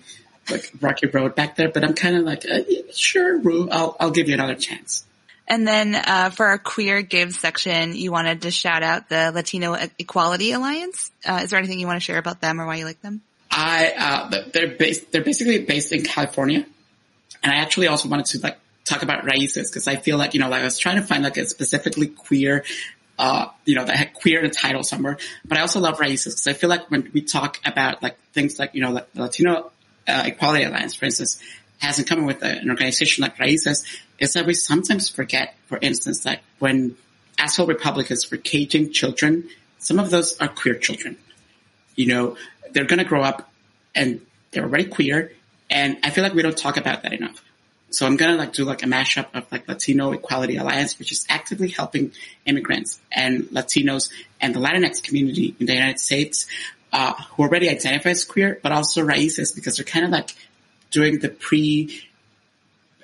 like 0.50 0.70
rocky 0.80 1.06
road 1.06 1.34
back 1.34 1.56
there. 1.56 1.70
But 1.70 1.84
I'm 1.84 1.94
kind 1.94 2.16
of 2.16 2.24
like, 2.24 2.44
uh, 2.44 2.60
sure, 2.92 3.38
Ru, 3.38 3.68
I'll 3.70 3.96
I'll 3.98 4.10
give 4.10 4.28
you 4.28 4.34
another 4.34 4.54
chance. 4.54 5.04
And 5.46 5.66
then 5.66 5.94
uh, 5.94 6.28
for 6.30 6.46
our 6.46 6.58
queer 6.58 7.00
give 7.00 7.32
section, 7.32 7.96
you 7.96 8.12
wanted 8.12 8.42
to 8.42 8.50
shout 8.50 8.82
out 8.82 9.08
the 9.08 9.32
Latino 9.34 9.76
Equality 9.98 10.52
Alliance. 10.52 11.10
Uh, 11.24 11.40
is 11.42 11.50
there 11.50 11.58
anything 11.58 11.80
you 11.80 11.86
want 11.86 11.96
to 11.96 12.04
share 12.04 12.18
about 12.18 12.42
them 12.42 12.60
or 12.60 12.66
why 12.66 12.76
you 12.76 12.84
like 12.84 13.00
them? 13.00 13.22
I 13.50 13.94
uh, 13.96 14.42
they're 14.52 14.76
based 14.76 15.10
they're 15.10 15.24
basically 15.24 15.64
based 15.64 15.92
in 15.92 16.02
California, 16.02 16.66
and 17.42 17.52
I 17.52 17.56
actually 17.56 17.86
also 17.86 18.10
wanted 18.10 18.26
to 18.26 18.40
like 18.40 18.58
talk 18.84 19.02
about 19.02 19.24
Raices 19.24 19.70
because 19.70 19.88
I 19.88 19.96
feel 19.96 20.18
like 20.18 20.34
you 20.34 20.40
know 20.40 20.50
like 20.50 20.60
I 20.60 20.64
was 20.64 20.78
trying 20.78 20.96
to 20.96 21.02
find 21.02 21.22
like 21.24 21.38
a 21.38 21.46
specifically 21.46 22.08
queer 22.08 22.64
uh, 23.18 23.48
you 23.64 23.74
know, 23.74 23.84
that 23.84 23.96
had 23.96 24.14
queer 24.14 24.40
in 24.40 24.48
the 24.48 24.54
title 24.54 24.82
somewhere. 24.82 25.18
But 25.44 25.58
I 25.58 25.62
also 25.62 25.80
love 25.80 25.98
Raices 25.98 26.26
because 26.26 26.46
I 26.46 26.52
feel 26.52 26.70
like 26.70 26.90
when 26.90 27.10
we 27.12 27.22
talk 27.22 27.58
about 27.64 28.02
like 28.02 28.16
things 28.32 28.58
like, 28.58 28.74
you 28.74 28.82
know, 28.82 28.94
the 28.94 29.22
Latino 29.22 29.70
uh, 30.06 30.22
Equality 30.26 30.64
Alliance, 30.64 30.94
for 30.94 31.06
instance, 31.06 31.42
has 31.78 31.98
in 31.98 32.04
common 32.04 32.26
with 32.26 32.42
an 32.42 32.70
organization 32.70 33.22
like 33.22 33.36
Raices 33.36 33.84
is 34.18 34.32
that 34.34 34.46
we 34.46 34.54
sometimes 34.54 35.08
forget, 35.08 35.54
for 35.66 35.78
instance, 35.80 36.24
that 36.24 36.40
when 36.58 36.96
asshole 37.38 37.66
Republicans 37.66 38.30
were 38.30 38.36
caging 38.36 38.92
children, 38.92 39.48
some 39.78 39.98
of 39.98 40.10
those 40.10 40.38
are 40.38 40.48
queer 40.48 40.74
children. 40.74 41.16
You 41.94 42.06
know, 42.06 42.36
they're 42.72 42.84
going 42.84 42.98
to 42.98 43.04
grow 43.04 43.22
up 43.22 43.50
and 43.94 44.20
they're 44.50 44.64
already 44.64 44.84
queer. 44.84 45.32
And 45.70 45.98
I 46.02 46.10
feel 46.10 46.24
like 46.24 46.34
we 46.34 46.42
don't 46.42 46.56
talk 46.56 46.76
about 46.76 47.02
that 47.02 47.12
enough. 47.12 47.42
So 47.90 48.06
I'm 48.06 48.16
gonna 48.16 48.36
like 48.36 48.52
do 48.52 48.64
like 48.64 48.82
a 48.82 48.86
mashup 48.86 49.34
of 49.34 49.50
like 49.50 49.66
Latino 49.66 50.12
Equality 50.12 50.56
Alliance, 50.56 50.98
which 50.98 51.12
is 51.12 51.26
actively 51.28 51.68
helping 51.68 52.12
immigrants 52.44 53.00
and 53.10 53.44
Latinos 53.44 54.10
and 54.40 54.54
the 54.54 54.60
Latinx 54.60 55.02
community 55.02 55.54
in 55.58 55.66
the 55.66 55.74
United 55.74 55.98
States, 55.98 56.46
uh, 56.92 57.14
who 57.14 57.44
already 57.44 57.68
identify 57.68 58.10
as 58.10 58.24
queer, 58.24 58.58
but 58.62 58.72
also 58.72 59.02
raíces 59.02 59.54
because 59.54 59.76
they're 59.76 59.84
kind 59.84 60.04
of 60.04 60.10
like 60.10 60.30
doing 60.90 61.18
the 61.18 61.28
pre, 61.28 62.02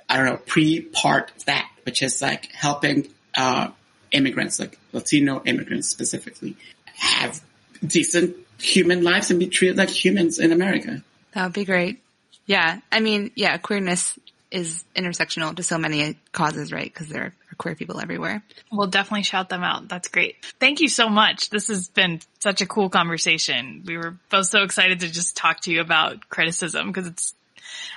I 0.09 0.17
don't 0.17 0.27
know, 0.27 0.37
pre 0.37 0.83
part 0.83 1.33
of 1.37 1.45
that, 1.47 1.71
which 1.85 2.03
is 2.03 2.21
like 2.21 2.53
helping, 2.53 3.09
uh, 3.37 3.69
immigrants, 4.11 4.61
like 4.61 4.79
Latino 4.93 5.43
immigrants 5.45 5.89
specifically, 5.89 6.57
have 6.95 7.41
decent 7.85 8.37
human 8.61 9.03
lives 9.03 9.31
and 9.31 9.41
be 9.41 9.49
treated 9.49 9.77
like 9.77 9.91
humans 9.91 10.39
in 10.39 10.53
America. 10.53 11.03
That 11.33 11.45
would 11.45 11.53
be 11.53 11.65
great. 11.65 12.01
Yeah. 12.47 12.81
I 12.93 13.01
mean, 13.01 13.33
yeah, 13.35 13.57
queerness 13.59 14.19
is 14.55 14.85
intersectional 14.95 15.55
to 15.57 15.65
so 15.65 15.79
many 15.79 16.17
causes, 16.31 16.73
right? 16.73 16.85
Because 16.85 17.09
there 17.09 17.23
are 17.25 17.35
queer 17.59 17.75
people 17.75 18.01
everywhere. 18.01 18.41
We'll 18.71 18.87
definitely 18.87 19.25
shout 19.25 19.49
them 19.49 19.65
out. 19.65 19.89
That's 19.89 20.07
great. 20.07 20.37
Thank 20.61 20.81
you 20.81 20.89
so 20.89 21.09
much. 21.09 21.51
This 21.51 21.67
has 21.67 21.89
been 21.89 22.21
such 22.39 22.61
a 22.61 22.67
cool 22.67 22.89
conversation. 22.89 23.83
We 23.85 23.97
were 23.97 24.17
both 24.31 24.47
so 24.47 24.63
excited 24.63 25.01
to 25.01 25.11
just 25.11 25.37
talk 25.37 25.61
to 25.63 25.73
you 25.73 25.81
about 25.81 26.29
criticism 26.29 26.87
because 26.87 27.09
it's, 27.09 27.35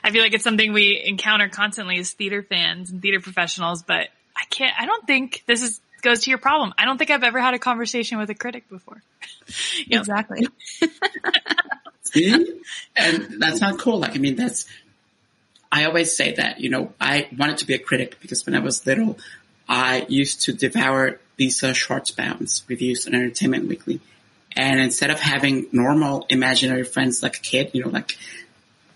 I 0.04 0.10
feel 0.10 0.24
like 0.24 0.34
it's 0.34 0.44
something 0.44 0.74
we 0.74 1.00
encounter 1.06 1.48
constantly 1.48 2.00
as 2.00 2.12
theater 2.12 2.42
fans 2.42 2.90
and 2.90 3.04
theater 3.04 3.20
professionals, 3.20 3.84
but 3.84 4.08
I 4.36 4.46
can't, 4.50 4.74
I 4.80 4.88
don't 4.88 5.06
think 5.06 5.44
this 5.46 5.62
is, 5.62 5.80
goes 6.02 6.22
to 6.22 6.32
your 6.32 6.40
problem. 6.40 6.74
I 6.76 6.86
don't 6.86 6.98
think 6.98 7.12
I've 7.12 7.24
ever 7.24 7.40
had 7.40 7.54
a 7.54 7.60
conversation 7.60 8.18
with 8.18 8.32
a 8.32 8.36
critic 8.36 8.68
before. 8.68 9.02
Exactly. 9.90 10.48
See? 12.04 12.62
And 12.96 13.42
that's 13.42 13.62
not 13.62 13.80
cool. 13.80 14.00
Like, 14.00 14.16
I 14.16 14.18
mean, 14.18 14.36
that's, 14.36 14.66
I 15.78 15.86
always 15.86 16.18
say 16.18 16.34
that, 16.34 16.60
you 16.60 16.70
know, 16.70 16.92
I 17.00 17.28
wanted 17.38 17.60
to 17.60 17.68
be 17.68 17.76
a 17.76 17.80
critic 17.80 18.18
because 18.20 18.44
when 18.48 18.56
I 18.56 18.60
was 18.60 18.86
little, 18.88 19.20
I 19.70 20.08
used 20.10 20.42
to 20.44 20.54
devour 20.54 21.20
Lisa 21.38 21.68
Schwarzbaum's 21.68 22.64
reviews 22.68 23.06
on 23.06 23.14
Entertainment 23.14 23.68
Weekly. 23.68 24.02
And 24.56 24.80
instead 24.80 25.12
of 25.12 25.20
having 25.20 25.68
normal 25.72 26.26
imaginary 26.30 26.84
friends 26.84 27.22
like 27.22 27.38
a 27.38 27.42
kid, 27.42 27.72
you 27.74 27.84
know, 27.84 27.90
like 27.90 28.18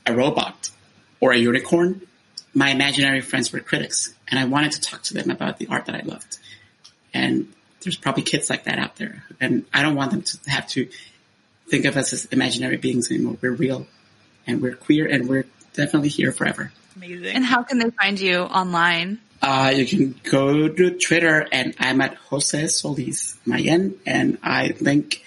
a 0.08 0.16
robot 0.16 0.72
or 1.20 1.34
a 1.34 1.38
unicorn, 1.38 2.02
my 2.56 2.72
imaginary 2.72 3.22
friends 3.22 3.54
were 3.54 3.60
critics. 3.60 4.16
And 4.28 4.40
I 4.40 4.46
wanted 4.46 4.72
to 4.72 4.82
talk 4.82 5.04
to 5.04 5.14
them 5.14 5.30
about 5.30 5.60
the 5.60 5.68
art 5.68 5.86
that 5.86 5.94
I 5.94 6.02
loved. 6.02 6.40
And 7.14 7.54
there's 7.82 7.96
probably 7.96 8.24
kids 8.24 8.50
like 8.50 8.64
that 8.64 8.80
out 8.80 8.96
there. 8.96 9.24
And 9.40 9.66
I 9.72 9.84
don't 9.84 9.96
want 9.96 10.10
them 10.10 10.24
to 10.24 10.50
have 10.50 10.68
to 10.70 10.90
think 11.68 11.86
of 11.86 11.96
us 11.96 12.12
as 12.12 12.26
imaginary 12.26 12.78
beings 12.78 13.12
anymore. 13.12 13.38
We're 13.40 13.52
real 13.52 13.86
and 14.48 14.64
we're 14.64 14.76
queer 14.76 15.06
and 15.06 15.30
we're 15.30 15.46
definitely 15.74 16.10
here 16.10 16.32
forever. 16.32 16.72
Amazing. 16.96 17.36
And 17.36 17.46
how 17.46 17.64
can 17.64 17.80
they 17.80 17.90
find 17.90 18.20
you 18.20 18.40
online? 18.40 19.20
Uh, 19.42 19.74
you 19.76 19.86
can 19.86 20.20
go 20.24 20.68
to 20.68 20.98
Twitter 21.00 21.48
and 21.52 21.74
I'm 21.80 22.00
at 22.02 22.16
Jose 22.16 22.68
Solis 22.68 23.38
Mayen 23.46 23.96
and 24.06 24.38
I 24.44 24.76
link 24.80 25.24